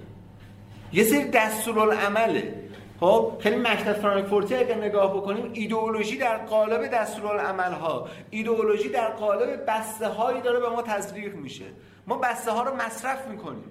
یه 0.93 1.05
سری 1.05 1.25
دستورالعمله. 1.25 2.55
خب 3.01 3.33
خیلی 3.41 3.57
مکتب 3.57 3.93
فرانکفورتی 3.93 4.55
اگر 4.55 4.85
نگاه 4.85 5.17
بکنیم 5.17 5.51
ایدئولوژی 5.53 6.17
در 6.17 6.37
قالب 6.37 6.87
دستورالعمل 6.87 7.73
ها 7.73 8.09
ایدئولوژی 8.31 8.89
در 8.89 9.09
قالب 9.09 9.65
بسته 9.69 10.09
هایی 10.09 10.41
داره 10.41 10.61
به 10.61 10.69
ما 10.69 10.83
تزریق 10.83 11.35
میشه. 11.35 11.65
ما 12.07 12.19
بسته 12.19 12.51
ها 12.51 12.63
رو 12.63 12.77
مصرف 12.77 13.29
می‌کنیم. 13.29 13.71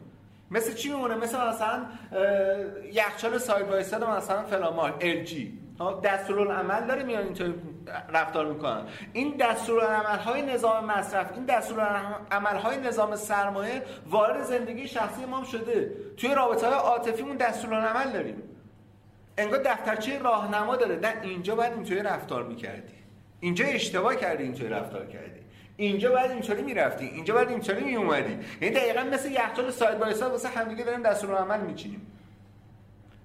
مثل 0.52 0.74
چی 0.74 0.90
میمونه؟ 0.90 1.16
مثل 1.16 1.48
مثلا 1.48 1.86
یخچال 2.94 3.38
side 3.38 3.68
by 3.68 3.84
side 3.84 4.04
مثلا 4.04 4.44
فلان 4.44 4.74
مارک 4.74 4.96
LG 5.02 5.60
دستورالعمل 6.04 6.88
داره 6.88 7.04
میان 7.04 7.24
اینطوری 7.24 7.54
رفتار 8.14 8.46
می‌کنن. 8.46 8.82
این 9.14 9.38
دستورالعمل 9.40 10.20
های 10.20 10.42
نظام 10.42 10.86
مصرف 10.86 11.32
این 11.34 11.46
دستورالعمل 11.46 12.58
های 12.64 12.78
نظام 12.78 13.16
سرمایه 13.16 13.84
وارد 14.10 14.44
زندگی 14.44 14.88
شخصی 14.88 15.26
ما 15.26 15.44
شده. 15.44 15.92
توی 16.18 16.36
رابطه 16.36 16.68
های 16.68 16.76
عاطفیمون 16.76 17.38
دستورالعمل 17.38 18.12
داریم. 18.12 18.44
انگار 19.38 19.60
دفترچه 19.64 20.20
راهنما 20.20 20.76
داره. 20.76 20.96
نه 20.96 21.14
اینجا 21.22 21.56
باید 21.56 21.74
اینطوری 21.74 22.00
رفتار 22.00 22.44
می‌کردی. 22.44 22.94
اینجا 23.40 23.66
اشتباه 23.66 24.16
کردی 24.16 24.44
اینطوری 24.44 24.70
رفتار 24.70 25.06
کردی. 25.06 25.40
اینجا 25.78 26.12
باید 26.12 26.32
اینطوری 26.32 26.62
می‌رفتی 26.62 27.06
اینجا 27.06 27.34
باید 27.34 27.50
اینطوری 27.50 27.84
میومدی 27.84 28.38
یعنی 28.62 28.76
دقیقا 28.76 29.04
مثل 29.04 29.32
یخچال 29.32 29.72
ساید 29.72 30.00
بای 30.00 30.14
ساید 30.14 30.32
واسه 30.32 30.48
همدیگه 30.48 30.84
داریم 30.84 31.02
دستورالعمل 31.04 31.62
میچینیم. 31.62 32.02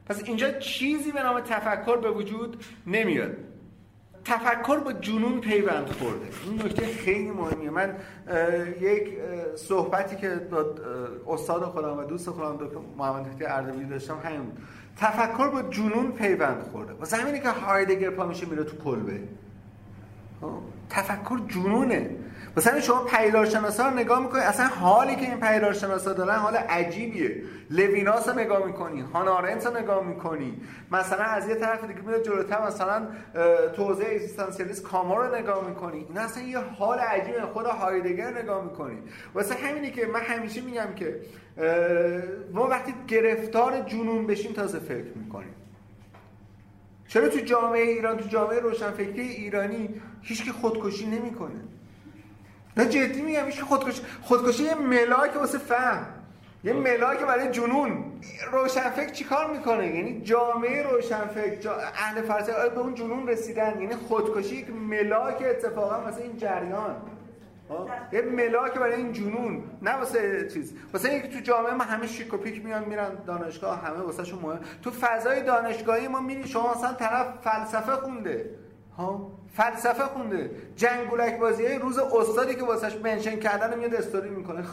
پس 0.06 0.22
اینجا 0.24 0.50
چیزی 0.50 1.12
به 1.12 1.22
نام 1.22 1.40
تفکر 1.40 1.96
به 1.96 2.10
وجود 2.10 2.64
نمیاد. 2.86 3.36
تفکر 4.24 4.78
با 4.78 4.92
جنون 4.92 5.40
پیوند 5.40 5.90
خورده. 5.90 6.26
این 6.44 6.62
نکته 6.62 6.86
خیلی 6.86 7.30
مهمیه. 7.30 7.70
من 7.70 7.96
یک 8.80 9.08
صحبتی 9.56 10.16
که 10.16 10.28
با 10.28 10.64
استاد 11.28 11.62
خودم 11.62 11.98
و 11.98 12.04
دوست 12.04 12.30
خودم 12.30 12.56
دکتر 12.66 12.78
محمد 12.98 13.26
مهدی 13.26 13.44
اردبیلی 13.44 13.84
داشتم 13.84 14.18
همین 14.24 14.52
تفکر 14.96 15.48
با 15.48 15.62
جنون 15.62 16.12
پیوند 16.12 16.62
خورده. 16.62 16.92
واسه 16.92 17.16
همینه 17.16 17.40
که 17.40 17.48
هایدگر 17.48 18.10
پا 18.10 18.26
میشه 18.26 18.46
میره 18.46 18.64
تو 18.64 18.76
کلبه. 18.76 19.20
خب؟ 20.40 20.58
تفکر 20.90 21.38
جنونه. 21.48 22.10
مثلا 22.56 22.80
شما 22.80 23.04
پیدارشناسا 23.04 23.88
رو 23.88 23.94
نگاه 23.94 24.22
می‌کنید 24.22 24.42
اصلا 24.42 24.66
حالی 24.66 25.16
که 25.16 25.22
این 25.22 25.40
پیدارشناسا 25.40 26.12
دارن 26.12 26.36
حال 26.36 26.56
عجیبیه. 26.56 27.42
لویناس 27.70 28.28
رو 28.28 28.38
نگاه 28.38 28.66
می‌کنی 28.66 29.00
هانارنت 29.00 29.66
رو 29.66 29.76
نگاه 29.76 30.06
می‌کنی. 30.06 30.60
مثلا 30.90 31.24
از 31.24 31.48
یه 31.48 31.54
طرف 31.54 31.84
دیگه 31.84 32.00
میاد 32.00 32.22
جلوتر 32.22 32.66
مثلا 32.66 33.06
توزیع 33.76 34.06
اگزیستانسیالیسم 34.10 34.82
کاما 34.82 35.16
رو 35.16 35.34
نگاه 35.36 35.68
می‌کنی. 35.68 36.06
این 36.08 36.18
اصلا 36.18 36.42
یه 36.42 36.58
حال 36.58 36.98
عجیبه 36.98 37.40
خود 37.40 37.66
هایدگر 37.66 38.38
نگاه 38.42 38.64
می‌کنی. 38.64 38.98
واسه 39.34 39.54
همینی 39.54 39.90
که 39.90 40.06
من 40.06 40.20
همیشه 40.20 40.60
میگم 40.60 40.94
که 40.96 41.20
ما 42.52 42.66
وقتی 42.66 42.94
گرفتار 43.08 43.80
جنون 43.80 44.26
بشیم 44.26 44.52
تازه 44.52 44.78
فکر 44.78 45.12
می‌کنیم. 45.14 45.54
چرا 47.08 47.28
تو 47.28 47.38
جامعه 47.38 47.82
ایران 47.82 48.16
تو 48.16 48.28
جامعه 48.28 48.60
روشنفکری 48.60 49.20
ایرانی 49.20 49.88
هیچ 50.22 50.50
خودکشی 50.50 51.06
نمی‌کنه؟ 51.06 51.60
نه 52.76 52.84
جدی 52.84 53.22
میگم 53.22 53.46
میشه 53.46 53.62
خودکشی 53.62 54.02
خودکشی 54.22 54.62
یه 54.62 54.74
ملاک 54.74 55.36
واسه 55.36 55.58
فهم 55.58 56.06
یه 56.64 56.72
ملاک 56.72 57.18
برای 57.18 57.50
جنون. 57.50 58.04
روشنفکر 58.52 59.12
چیکار 59.12 59.50
می‌کنه؟ 59.50 59.96
یعنی 59.96 60.20
جامعه 60.20 60.82
روشنفکر 60.82 61.54
جا... 61.54 61.74
اهل 61.74 62.22
فرضه 62.22 62.52
به 62.52 62.78
اون 62.80 62.94
جنون 62.94 63.28
رسیدن؟ 63.28 63.80
یعنی 63.80 63.94
خودکشی 63.94 64.56
یک 64.56 64.70
ملاک 64.70 65.42
اتفاقا 65.50 66.00
مثلا 66.08 66.22
این 66.22 66.36
جریان. 66.36 66.96
یه 68.12 68.22
ملاک 68.22 68.74
برای 68.74 68.94
این 68.94 69.12
جنون. 69.12 69.62
نه 69.82 69.94
واسه 69.94 70.48
چیز. 70.54 70.74
واسه 70.92 71.08
اینکه 71.08 71.28
تو 71.28 71.40
جامعه 71.40 71.74
ما 71.74 71.84
همه 71.84 72.06
شیک 72.06 72.34
و 72.34 72.36
پیک 72.36 72.64
میان 72.64 72.84
میرن 72.84 73.10
دانشگاه 73.26 73.80
همه 73.84 73.98
واسه 73.98 74.24
شون 74.24 74.38
مهم. 74.38 74.60
تو 74.82 74.90
فضای 74.90 75.42
دانشگاهی 75.42 76.08
ما 76.08 76.20
میری 76.20 76.48
شما 76.48 76.74
مثلا 76.74 76.92
طرف 76.92 77.26
فلسفه 77.42 77.92
خونده. 77.92 78.50
ها؟ 78.96 79.30
فلسفه 79.54 80.02
خونده. 80.02 80.50
جنگولک 80.76 81.38
بازی 81.38 81.66
روز 81.66 81.98
استادی 81.98 82.54
که 82.54 82.64
واسش 82.64 82.96
منشن 82.96 83.36
کردن 83.36 83.78
میاد 83.78 83.94
استوری 83.94 84.30
می‌کنه. 84.30 84.64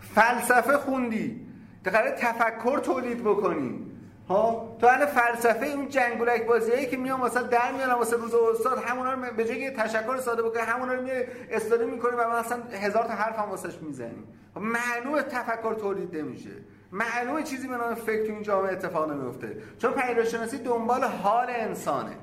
فلسفه 0.00 0.78
خوندی. 0.78 1.46
قرار 1.84 2.10
تفکر 2.10 2.78
تولید 2.78 3.24
بکنی. 3.24 3.86
ها؟ 4.28 4.76
تو 4.80 4.86
الان 4.86 5.06
فلسفه 5.06 5.66
این 5.66 5.88
جنگولک 5.88 6.46
بازیایی 6.46 6.86
که 6.86 6.96
میان 6.96 7.20
واسه 7.20 7.42
در 7.42 7.72
میان 7.72 7.92
واسه 7.92 8.16
روز 8.16 8.34
استاد 8.34 8.78
همونا 8.78 9.12
رو 9.12 9.20
به 9.36 9.44
جای 9.44 9.70
تشکر 9.70 10.18
ساده 10.18 10.42
بکنی 10.42 10.62
همونا 10.62 10.92
رو 10.92 11.02
میای 11.02 11.26
استوری 11.50 11.86
می‌کنی 11.86 12.12
و 12.16 12.38
مثلا 12.38 12.62
هزار 12.72 13.04
تا 13.04 13.12
حرف 13.12 13.38
هم 13.38 13.50
واسش 13.50 13.78
می‌زنی. 13.82 14.24
خب 14.54 14.60
معلومه 14.60 15.22
تفکر 15.22 15.74
تولید 15.74 16.16
نمیشه. 16.16 16.50
معلومه 16.92 17.42
چیزی 17.42 17.68
به 17.68 17.76
نام 17.76 17.94
فکر 17.94 18.26
تو 18.26 18.32
این 18.32 18.42
جامعه 18.42 18.72
اتفاق 18.72 19.10
نمیفته. 19.10 19.56
چون 19.78 19.92
پیداشناسی 19.92 20.58
دنبال 20.58 21.04
حال 21.04 21.46
انسانه. 21.48 22.16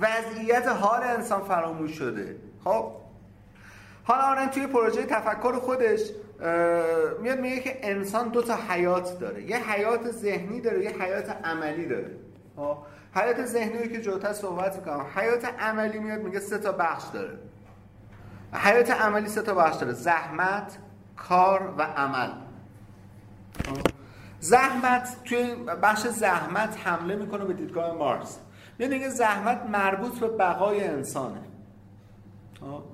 وضعیت 0.00 0.66
حال 0.68 1.02
انسان 1.02 1.44
فراموش 1.44 1.90
شده. 1.90 2.36
خب؟ 2.64 2.92
حالا 4.04 4.22
آرن 4.22 4.50
توی 4.50 4.66
پروژه 4.66 5.06
تفکر 5.06 5.52
خودش 5.52 6.00
میاد 7.20 7.40
میگه 7.40 7.60
که 7.60 7.78
انسان 7.82 8.28
دو 8.28 8.42
تا 8.42 8.56
حیات 8.68 9.18
داره. 9.18 9.42
یه 9.42 9.70
حیات 9.70 10.10
ذهنی 10.10 10.60
داره 10.60 10.84
یه 10.84 10.90
حیات 10.90 11.30
عملی 11.44 11.86
داره. 11.86 12.10
خب؟ 12.56 12.76
حیات 13.14 13.44
ذهنی 13.44 13.88
که 13.88 14.00
جوتا 14.00 14.32
صحبت 14.32 14.76
می‌کنم. 14.76 15.06
حیات 15.16 15.44
عملی 15.44 15.98
میاد 15.98 16.20
میگه 16.20 16.40
سه 16.40 16.58
تا 16.58 16.72
بخش 16.72 17.04
داره. 17.12 17.38
حیات 18.52 18.90
عملی 18.90 19.28
سه 19.28 19.42
تا 19.42 19.54
بخش 19.54 19.76
داره. 19.76 19.92
زحمت 19.92 20.78
کار 21.16 21.74
و 21.78 21.82
عمل. 21.82 22.30
خب؟ 23.66 23.93
زحمت 24.44 25.16
توی 25.24 25.54
بخش 25.82 26.06
زحمت 26.06 26.78
حمله 26.84 27.16
می‌کنه 27.16 27.44
به 27.44 27.52
دیدگاه 27.52 27.92
مارکس. 27.92 28.38
یه 28.78 28.88
دیگه 28.88 29.08
زحمت 29.08 29.62
مربوط 29.72 30.18
به 30.18 30.28
بقای 30.28 30.84
انسانه. 30.84 31.40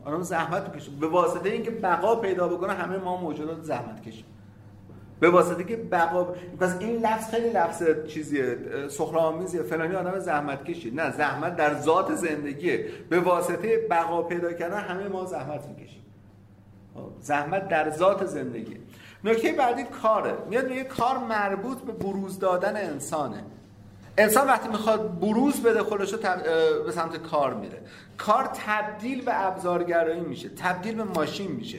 آدم 0.04 0.22
زحمت 0.22 0.72
بکشه 0.72 0.90
به 1.00 1.06
واسطه 1.08 1.48
اینکه 1.48 1.70
بقا 1.70 2.16
پیدا 2.16 2.48
بکنه 2.48 2.72
همه 2.72 2.96
ما 2.96 3.16
موجودات 3.16 3.62
زحمت 3.62 4.02
کشیم. 4.02 4.24
به 5.20 5.30
واسطه 5.30 5.64
که 5.64 5.76
بقا 5.76 6.24
پس 6.60 6.76
این 6.80 6.96
لفظ 6.96 7.30
خیلی 7.30 7.50
لفظ 7.50 7.82
چیزیه 8.08 8.58
سخرآمیزیه 8.88 9.62
فلانی 9.62 9.94
آدم 9.94 10.18
زحمت 10.18 10.64
کشید 10.64 11.00
نه 11.00 11.10
زحمت 11.10 11.56
در 11.56 11.74
ذات 11.74 12.14
زندگیه. 12.14 12.86
به 13.08 13.20
واسطه 13.20 13.86
بقا 13.90 14.22
پیدا 14.22 14.52
کردن 14.52 14.80
همه 14.80 15.08
ما 15.08 15.24
زحمت 15.24 15.66
می‌کشیم. 15.66 16.02
زحمت 17.20 17.68
در 17.68 17.90
ذات 17.90 18.26
زندگی 18.26 18.76
نکته 19.24 19.52
بعدی 19.52 19.84
کاره. 19.84 20.34
میاد 20.48 20.68
میگه 20.68 20.84
کار 20.84 21.18
مربوط 21.18 21.78
به 21.78 21.92
بروز 21.92 22.38
دادن 22.38 22.76
انسانه. 22.76 23.44
انسان 24.18 24.46
وقتی 24.46 24.68
می‌خواد 24.68 25.20
بروز 25.20 25.62
بده 25.62 25.82
خودش 25.82 26.14
به 26.14 26.92
سمت 26.92 27.16
کار 27.16 27.54
میره. 27.54 27.82
کار 28.18 28.50
تبدیل 28.66 29.24
به 29.24 29.46
ابزارگرایی 29.46 30.20
میشه 30.20 30.48
تبدیل 30.48 30.94
به 30.94 31.04
ماشین 31.04 31.52
میشه. 31.52 31.78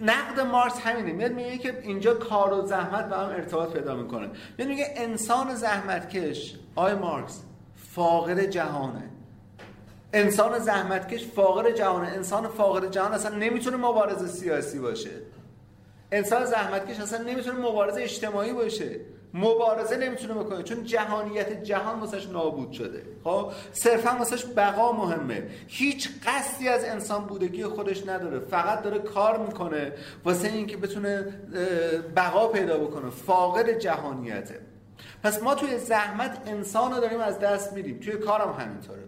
نقد 0.00 0.40
مارس 0.40 0.80
همینه. 0.80 1.12
میاد 1.12 1.32
میگه 1.32 1.58
که 1.58 1.80
اینجا 1.82 2.14
کار 2.14 2.52
و 2.52 2.66
زحمت 2.66 3.08
به 3.08 3.16
هم 3.16 3.28
ارتباط 3.28 3.72
پیدا 3.72 3.94
می‌کنه. 3.94 4.28
میاد 4.58 4.68
میگه 4.68 4.94
انسان 4.96 5.54
زحمتکش 5.54 6.54
آی 6.74 6.94
مارکس 6.94 7.42
فاقر 7.94 8.44
جهانه. 8.44 9.10
انسان 10.12 10.58
زحمتکش 10.58 11.26
فاقر 11.26 11.70
جهانه. 11.70 12.08
انسان 12.08 12.48
فاقر 12.48 12.86
جهان 12.86 13.12
اصلا 13.12 13.36
نمی‌تونه 13.36 13.76
مبارزه 13.76 14.26
سیاسی 14.26 14.78
باشه. 14.78 15.10
انسان 16.12 16.44
زحمتکش 16.44 17.00
اصلا 17.00 17.22
نمی‌تونه 17.22 17.58
مبارزه 17.58 18.02
اجتماعی 18.02 18.52
باشه. 18.52 19.00
مبارزه 19.34 19.96
نمی‌تونه 19.96 20.34
بکنه 20.34 20.62
چون 20.62 20.84
جهانیت 20.84 21.62
جهان 21.62 22.00
واسش 22.00 22.26
نابود 22.26 22.72
شده. 22.72 23.02
خب؟ 23.24 23.52
صرفا 23.72 24.16
واسش 24.18 24.44
بقا 24.56 24.92
مهمه. 24.92 25.42
هیچ 25.68 26.08
قصدی 26.26 26.68
از 26.68 26.84
انسان 26.84 27.24
بودگی 27.24 27.64
خودش 27.64 28.06
نداره. 28.06 28.38
فقط 28.38 28.82
داره 28.82 28.98
کار 28.98 29.38
می‌کنه 29.38 29.92
واسه 30.24 30.48
اینکه 30.48 30.76
بتونه 30.76 31.22
بقا 32.16 32.48
پیدا 32.48 32.78
بکنه. 32.78 33.10
فاقد 33.10 33.78
جهانیته. 33.78 34.60
پس 35.22 35.42
ما 35.42 35.54
توی 35.54 35.78
زحمت 35.78 36.42
انسان 36.46 36.94
رو 36.94 37.00
داریم 37.00 37.20
از 37.20 37.38
دست 37.38 37.72
میدیم 37.72 38.00
توی 38.00 38.12
کارم 38.12 38.52
همینطوره. 38.52 39.02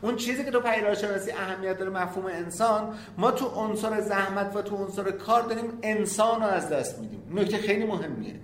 اون 0.00 0.16
چیزی 0.16 0.44
که 0.44 0.50
تو 0.50 0.60
پیداشناسی 0.60 1.30
اهمیت 1.30 1.78
داره 1.78 1.90
مفهوم 1.90 2.26
انسان 2.26 2.94
ما 3.18 3.30
تو 3.30 3.46
عنصر 3.46 4.00
زحمت 4.00 4.56
و 4.56 4.62
تو 4.62 4.76
عنصر 4.76 5.10
کار 5.10 5.42
داریم 5.42 5.78
انسان 5.82 6.40
رو 6.40 6.46
از 6.46 6.68
دست 6.68 6.98
میدیم. 6.98 7.22
نکته 7.34 7.56
خیلی 7.56 7.86
مهمیه. 7.86 8.34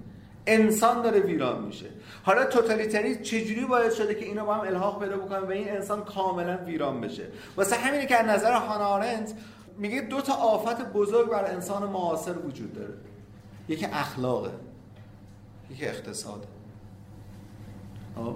انسان 0.47 1.03
داره 1.03 1.21
ویران 1.21 1.65
میشه. 1.65 1.87
حالا 2.23 2.45
توتالیتری 2.45 3.17
چجوری 3.17 3.65
باعث 3.65 3.97
شده 3.97 4.15
که 4.15 4.25
اینو 4.25 4.45
با 4.45 4.55
هم 4.55 4.61
الحاق 4.61 5.03
پیدا 5.03 5.17
بکنن 5.17 5.39
و 5.39 5.51
این 5.51 5.71
انسان 5.71 6.05
کاملا 6.05 6.57
ویران 6.57 7.01
بشه؟ 7.01 7.27
واسه 7.57 7.77
همینه 7.77 8.07
که 8.07 8.17
از 8.17 8.27
نظر 8.27 8.53
هانا 8.53 9.01
میگه 9.79 10.01
دو 10.01 10.21
تا 10.21 10.35
آفت 10.35 10.93
بزرگ 10.93 11.31
بر 11.31 11.45
انسان 11.45 11.91
معاصر 11.91 12.39
وجود 12.39 12.73
داره. 12.73 12.95
یکی 13.69 13.87
اخلاقه 13.87 14.51
یکی 15.71 15.87
اقتصاده 15.87 16.47
خب؟ 18.17 18.35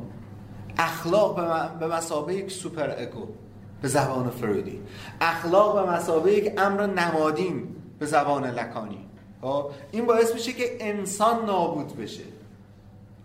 اخلاق 0.78 1.36
به 1.78 1.86
مسابه 1.86 2.34
یک 2.34 2.50
سوپر 2.50 2.90
اگو 2.90 3.26
به 3.82 3.88
زبان 3.88 4.30
فرودی. 4.30 4.80
اخلاق 5.20 5.84
به 5.84 5.92
مسابه 5.92 6.32
یک 6.32 6.52
امر 6.58 6.86
نمادین 6.86 7.76
به 7.98 8.06
زبان 8.06 8.44
لکانی. 8.44 9.08
خب؟ 9.42 9.70
این 9.90 10.06
باعث 10.06 10.34
میشه 10.34 10.52
که 10.52 10.76
انسان 10.80 11.44
نابود 11.44 11.96
بشه. 11.96 12.22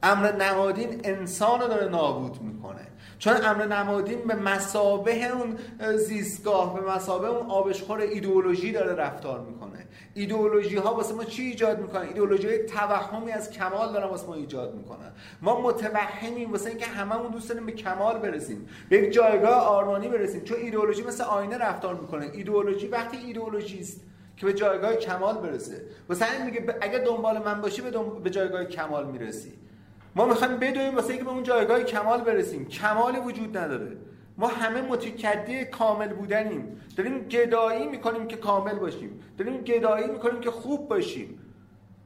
امر 0.04 0.32
نمادین 0.32 1.02
انسان 1.04 1.62
رو 1.62 1.68
داره 1.68 1.90
نابود 1.90 2.42
می‌کنه. 2.42 2.88
چون 3.24 3.34
امر 3.34 3.66
نمادین 3.66 4.20
به 4.28 4.36
مسابه 4.36 5.32
اون 5.32 5.58
زیستگاه 5.98 6.74
به 6.74 6.92
مسابه 6.92 7.28
اون 7.28 7.50
آبشخور 7.50 8.00
ایدئولوژی 8.00 8.72
داره 8.72 8.94
رفتار 8.96 9.40
می‌کنه. 9.40 9.88
ایدئولوژی 10.14 10.76
ها 10.76 10.96
واسه 10.96 11.14
ما 11.16 11.24
چی 11.24 11.44
ایجاد 11.44 11.80
می‌کنن؟ 11.82 12.02
ایدئولوژی 12.02 12.48
های 12.48 12.66
توهمی 12.66 13.32
از 13.32 13.52
کمال 13.52 13.94
دارن 13.94 14.08
واسه 14.08 14.28
ما 14.28 14.34
ایجاد 14.34 14.76
می‌کنن. 14.76 15.12
ما 15.42 15.62
متوهمیم 15.62 16.52
واسه 16.52 16.70
اینکه 16.70 16.86
هممون 16.86 17.32
دوست 17.32 17.50
داریم 17.50 17.66
به 17.66 17.72
کمال 17.72 18.20
برسیم. 18.20 18.70
به 18.90 18.98
یک 18.98 19.14
جایگاه 19.14 19.54
آرمانی 19.54 20.08
برسیم. 20.08 20.44
چون 20.44 20.58
ایدئولوژی 20.58 21.04
مثل 21.04 21.24
آینه 21.24 21.58
رفتار 21.58 21.96
می‌کنه. 21.96 22.30
ایدئولوژی 22.34 22.88
وقتی 22.88 23.18
ایدئولوژی 23.18 23.80
است 23.80 24.02
که 24.38 24.46
به 24.46 24.54
جایگاه 24.54 24.96
کمال 24.96 25.38
برسه. 25.38 25.82
واسه 26.10 26.46
میگه 26.46 26.76
اگه 26.82 27.00
دنبال 27.00 27.44
من 27.44 27.62
باشی 27.62 27.82
به, 27.82 27.92
به 28.24 28.30
جایگاه 28.30 28.66
کمال 28.66 29.06
می‌رسی. 29.06 29.54
ما 30.16 30.26
می‌خوایم 30.26 30.58
بدویم 30.58 30.96
واسه 30.96 31.10
اینکه 31.10 31.24
به 31.24 31.32
اون 31.32 31.44
جایگاه 31.44 31.84
کمال 31.84 32.22
برسیم. 32.22 32.66
کمالی 32.68 33.20
وجود 33.20 33.58
نداره. 33.58 33.98
ما 34.38 34.48
همه 34.48 34.82
متکدی 34.82 35.66
کامل 35.66 36.14
بودنیم. 36.14 36.82
داریم 36.98 37.20
گدایی 37.20 37.88
می‌کنیم 37.88 38.28
که 38.28 38.38
کامل 38.38 38.80
باشیم. 38.80 39.20
داریم 39.38 39.62
گدایی 39.62 40.08
می‌کنیم 40.08 40.42
که 40.42 40.52
خوب 40.52 40.88
باشیم. 40.88 41.40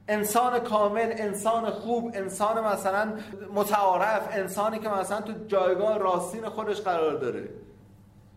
انسان 0.08 0.58
کامل 0.58 1.12
انسان 1.16 1.70
خوب 1.70 2.10
انسان 2.14 2.64
مثلا 2.64 3.12
متعارف 3.54 4.28
انسانی 4.32 4.78
که 4.78 4.88
مثلا 4.88 5.20
تو 5.20 5.32
جایگاه 5.46 5.98
راستین 5.98 6.48
خودش 6.48 6.80
قرار 6.80 7.14
داره. 7.14 7.48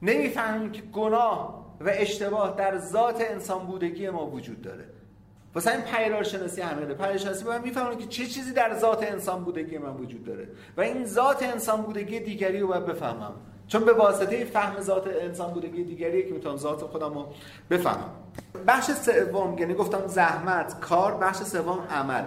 نمی‌فهمیم 0.02 0.72
که 0.72 0.82
گناه 0.82 1.66
و 1.82 1.90
اشتباه 1.94 2.56
در 2.56 2.78
ذات 2.78 3.22
انسان 3.22 3.66
بودگی 3.68 4.10
ما 4.10 4.26
وجود 4.28 4.62
داره. 4.62 4.86
واسه 5.56 5.72
این 5.72 5.82
پیرارشناسی 5.82 6.62
همینه 6.62 6.94
پیرارشناسی 6.94 7.44
باید 7.44 7.64
میفهمونه 7.64 7.96
که 7.96 8.06
چه 8.08 8.26
چیزی 8.26 8.54
در 8.54 8.80
ذات 8.80 9.04
انسان 9.04 9.44
بودگی 9.44 9.78
من 9.78 9.94
وجود 9.94 10.26
داره. 10.26 10.48
و 10.78 10.82
این 10.82 11.06
ذات 11.06 11.44
انسان 11.44 11.82
بودگی 11.82 12.20
دیگری 12.20 12.60
رو 12.60 12.68
باید 12.68 12.86
بفهمم. 12.86 13.34
چون 13.68 13.86
به 13.86 13.94
واسطه 13.94 14.46
فهم 14.46 14.82
ذات 14.82 15.08
انسان 15.08 15.54
بودگی 15.54 15.84
دیگری 15.84 16.28
که 16.28 16.34
می‌تونم 16.34 16.58
ذات 16.58 16.82
خودم 16.82 17.14
رو 17.14 17.26
بفهمم. 17.70 18.10
بخش 18.68 18.92
سوم 18.92 19.58
یعنی 19.58 19.74
گفتم 19.74 20.08
زحمت 20.08 20.80
کار 20.80 21.18
بخش 21.18 21.38
سوم 21.38 21.80
عمل. 21.90 22.24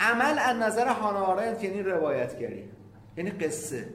عمل 0.00 0.38
از 0.38 0.56
نظر 0.56 0.88
هانا 0.88 1.52
یعنی 1.62 1.82
روایتگری. 1.82 2.64
یعنی 3.16 3.30
قصه. 3.30 3.88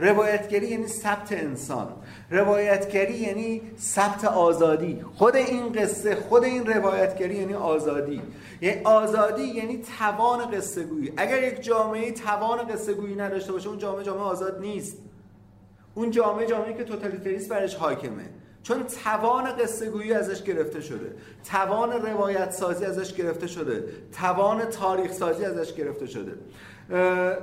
روایتگری 0.00 0.66
یعنی 0.66 0.86
ثبت 0.86 1.32
انسان. 1.32 1.88
روایتگری 2.30 3.14
یعنی 3.14 3.62
ثبت 3.78 4.24
آزادی. 4.24 5.04
خود 5.14 5.36
این 5.36 5.72
قصه 5.72 6.14
خود 6.16 6.44
این 6.44 6.66
روایتگری 6.66 7.34
یعنی 7.34 7.54
آزادی. 7.54 8.22
یعنی 8.60 8.80
آزادی 8.84 9.42
یعنی 9.42 9.82
توان 9.98 10.50
قصه 10.50 10.82
گویی. 10.82 11.12
اگر 11.16 11.42
یک 11.42 11.62
جامعه 11.62 12.12
توان 12.12 12.58
قصه 12.58 12.92
گویی 12.94 13.14
نداشته 13.14 13.52
باشه 13.52 13.68
اون 13.68 13.78
جامعه 13.78 14.04
جامعه 14.04 14.22
آزاد 14.22 14.60
نیست. 14.60 14.96
اون 15.94 16.10
جامعه 16.10 16.46
جامعه 16.46 16.74
که 16.74 16.84
توتالیتریسم 16.84 17.48
برش 17.48 17.74
حاکمه. 17.74 18.24
چون 18.62 18.84
توان 19.04 19.44
قصه 19.44 19.90
گویی 19.90 20.12
ازش 20.12 20.42
گرفته 20.42 20.80
شده. 20.80 21.14
توان 21.50 21.92
روایت 21.92 22.50
سازی 22.50 22.84
ازش 22.84 23.14
گرفته 23.14 23.46
شده. 23.46 23.84
توان 24.12 24.64
تاریخ 24.64 25.12
سازی 25.12 25.44
ازش 25.44 25.74
گرفته 25.74 26.06
شده. 26.06 26.32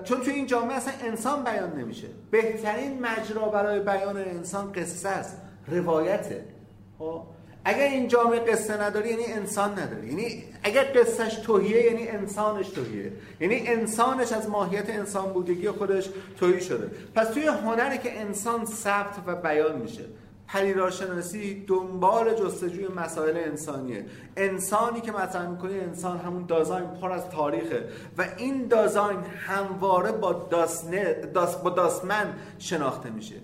چون 0.04 0.22
توی 0.22 0.34
این 0.34 0.46
جامعه 0.46 0.78
اصلا 0.78 0.94
انسان 1.02 1.44
بیان 1.44 1.80
نمیشه. 1.80 2.08
بهترین 2.32 3.02
مجرا 3.02 3.50
برای 3.50 3.80
بیان 3.80 4.18
انسان 4.18 4.72
قصه 4.72 5.10
است. 5.10 5.38
روایته 5.68 6.44
خب؟ 7.00 7.22
اگر 7.66 7.88
این 7.88 8.08
جامعه 8.08 8.40
قصه 8.40 8.82
نداری 8.82 9.10
یعنی 9.10 9.26
انسان 9.26 9.80
نداری. 9.80 10.08
یعنی 10.08 10.44
اگر 10.64 10.84
قصهش 10.84 11.34
توهیه 11.36 11.84
یعنی 11.84 12.08
انسانش 12.08 12.70
توهیه. 12.70 13.12
یعنی 13.40 13.68
انسانش 13.68 14.32
از 14.32 14.50
ماهیت 14.50 14.90
انسان 14.90 15.34
بودگی 15.34 15.70
خودش 15.70 16.10
توهی 16.40 16.62
شده. 16.62 16.92
پس 17.16 17.28
توی 17.28 17.48
هنری 17.48 17.98
که 17.98 18.20
انسان 18.20 18.66
ثبت 18.66 19.16
و 19.26 19.36
بیان 19.36 19.78
میشه. 19.78 20.06
پدیدارشناسی 20.48 21.66
دنبال 21.68 22.34
جستجوی 22.34 22.88
مسائل 22.88 23.38
انسانیه. 23.38 24.06
انسانی 24.38 25.02
که 25.02 25.12
مطرح 25.12 25.50
می‌کنه 25.50 25.74
انسان 25.74 26.18
همون 26.18 26.46
دازاین 26.46 26.88
پر 27.02 27.12
از 27.12 27.30
تاریخه 27.30 27.88
و 28.18 28.26
این 28.38 28.68
دازاین 28.68 29.20
همواره 29.20 30.12
با, 30.12 30.34
داس، 30.34 31.56
با 31.56 31.70
داسمن 31.70 32.34
شناخته 32.60 33.10
میشه. 33.10 33.36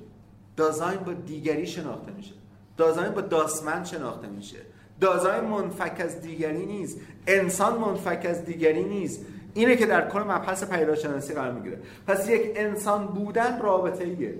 دازاین 0.58 1.00
با 1.00 1.14
دیگری 1.14 1.68
شناخته 1.68 2.12
میشه. 2.12 2.34
دازاین 2.78 3.12
با 3.12 3.22
داسمن 3.22 3.84
شناخته 3.84 4.28
میشه. 4.28 4.58
دازاین 5.00 5.44
منفک 5.44 5.96
از 6.00 6.22
دیگری 6.22 6.66
نیست. 6.66 7.00
انسان 7.28 7.80
منفک 7.80 8.26
از 8.30 8.46
دیگری 8.46 8.84
نیست. 8.84 9.26
اینه 9.54 9.76
که 9.76 9.86
در 9.86 10.10
کل 10.10 10.20
مبحث 10.20 10.64
پیداشناسی 10.64 11.34
قرار 11.34 11.52
می‌گیره. 11.52 11.80
پس 12.08 12.30
یک 12.30 12.52
انسان 12.56 13.08
بودن 13.08 13.62
رابطه 13.62 14.04
ایه 14.04 14.36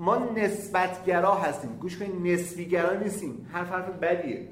ما 0.00 0.16
نسبتگرا 0.16 1.34
هستیم. 1.34 1.76
گوش 1.80 1.98
کنید 1.98 2.26
نسبیگرا 2.26 2.94
نیستیم. 2.94 3.48
حرف 3.52 3.68
حرف 3.68 3.88
بدیه. 3.88 4.48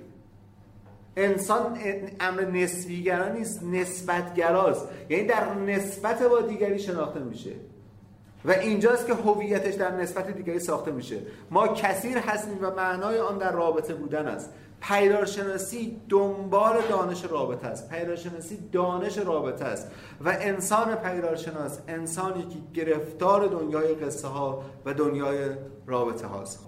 انسان 1.16 1.78
امر 2.20 2.44
نسبیگرا 2.44 3.28
نیست 3.28 3.62
نسبتگراست. 3.62 4.88
یعنی 5.08 5.24
در 5.24 5.54
نسبت 5.54 6.22
با 6.22 6.40
دیگری 6.40 6.78
شناخته 6.78 7.20
میشه. 7.20 7.52
و 8.44 8.50
اینجاست 8.50 9.06
که 9.06 9.14
هویتش 9.14 9.74
در 9.74 9.90
نسبت 9.90 10.30
دیگری 10.30 10.58
ساخته 10.58 10.90
میشه. 10.90 11.18
ما 11.50 11.68
کثیر 11.68 12.18
هستیم 12.18 12.58
و 12.60 12.70
معنای 12.70 13.18
آن 13.18 13.38
در 13.38 13.52
رابطه 13.52 13.94
بودن 13.94 14.26
است. 14.26 14.52
پیدارشناسی 14.80 16.00
دنبال 16.08 16.76
دانش 16.88 17.24
رابطه 17.24 17.66
است. 17.66 17.90
پیدارشناسی 17.90 18.58
دانش 18.72 19.18
رابطه 19.18 19.64
است. 19.64 19.90
و 20.24 20.36
انسان 20.40 20.94
پیدارشناس 20.94 21.78
انسانی 21.88 22.42
که 22.42 22.80
گرفتار 22.80 23.46
دنیای 23.46 23.94
قصه 23.94 24.28
ها 24.28 24.62
و 24.84 24.94
دنیای 24.94 25.38
رابطه 25.86 26.26
هاست 26.26 26.67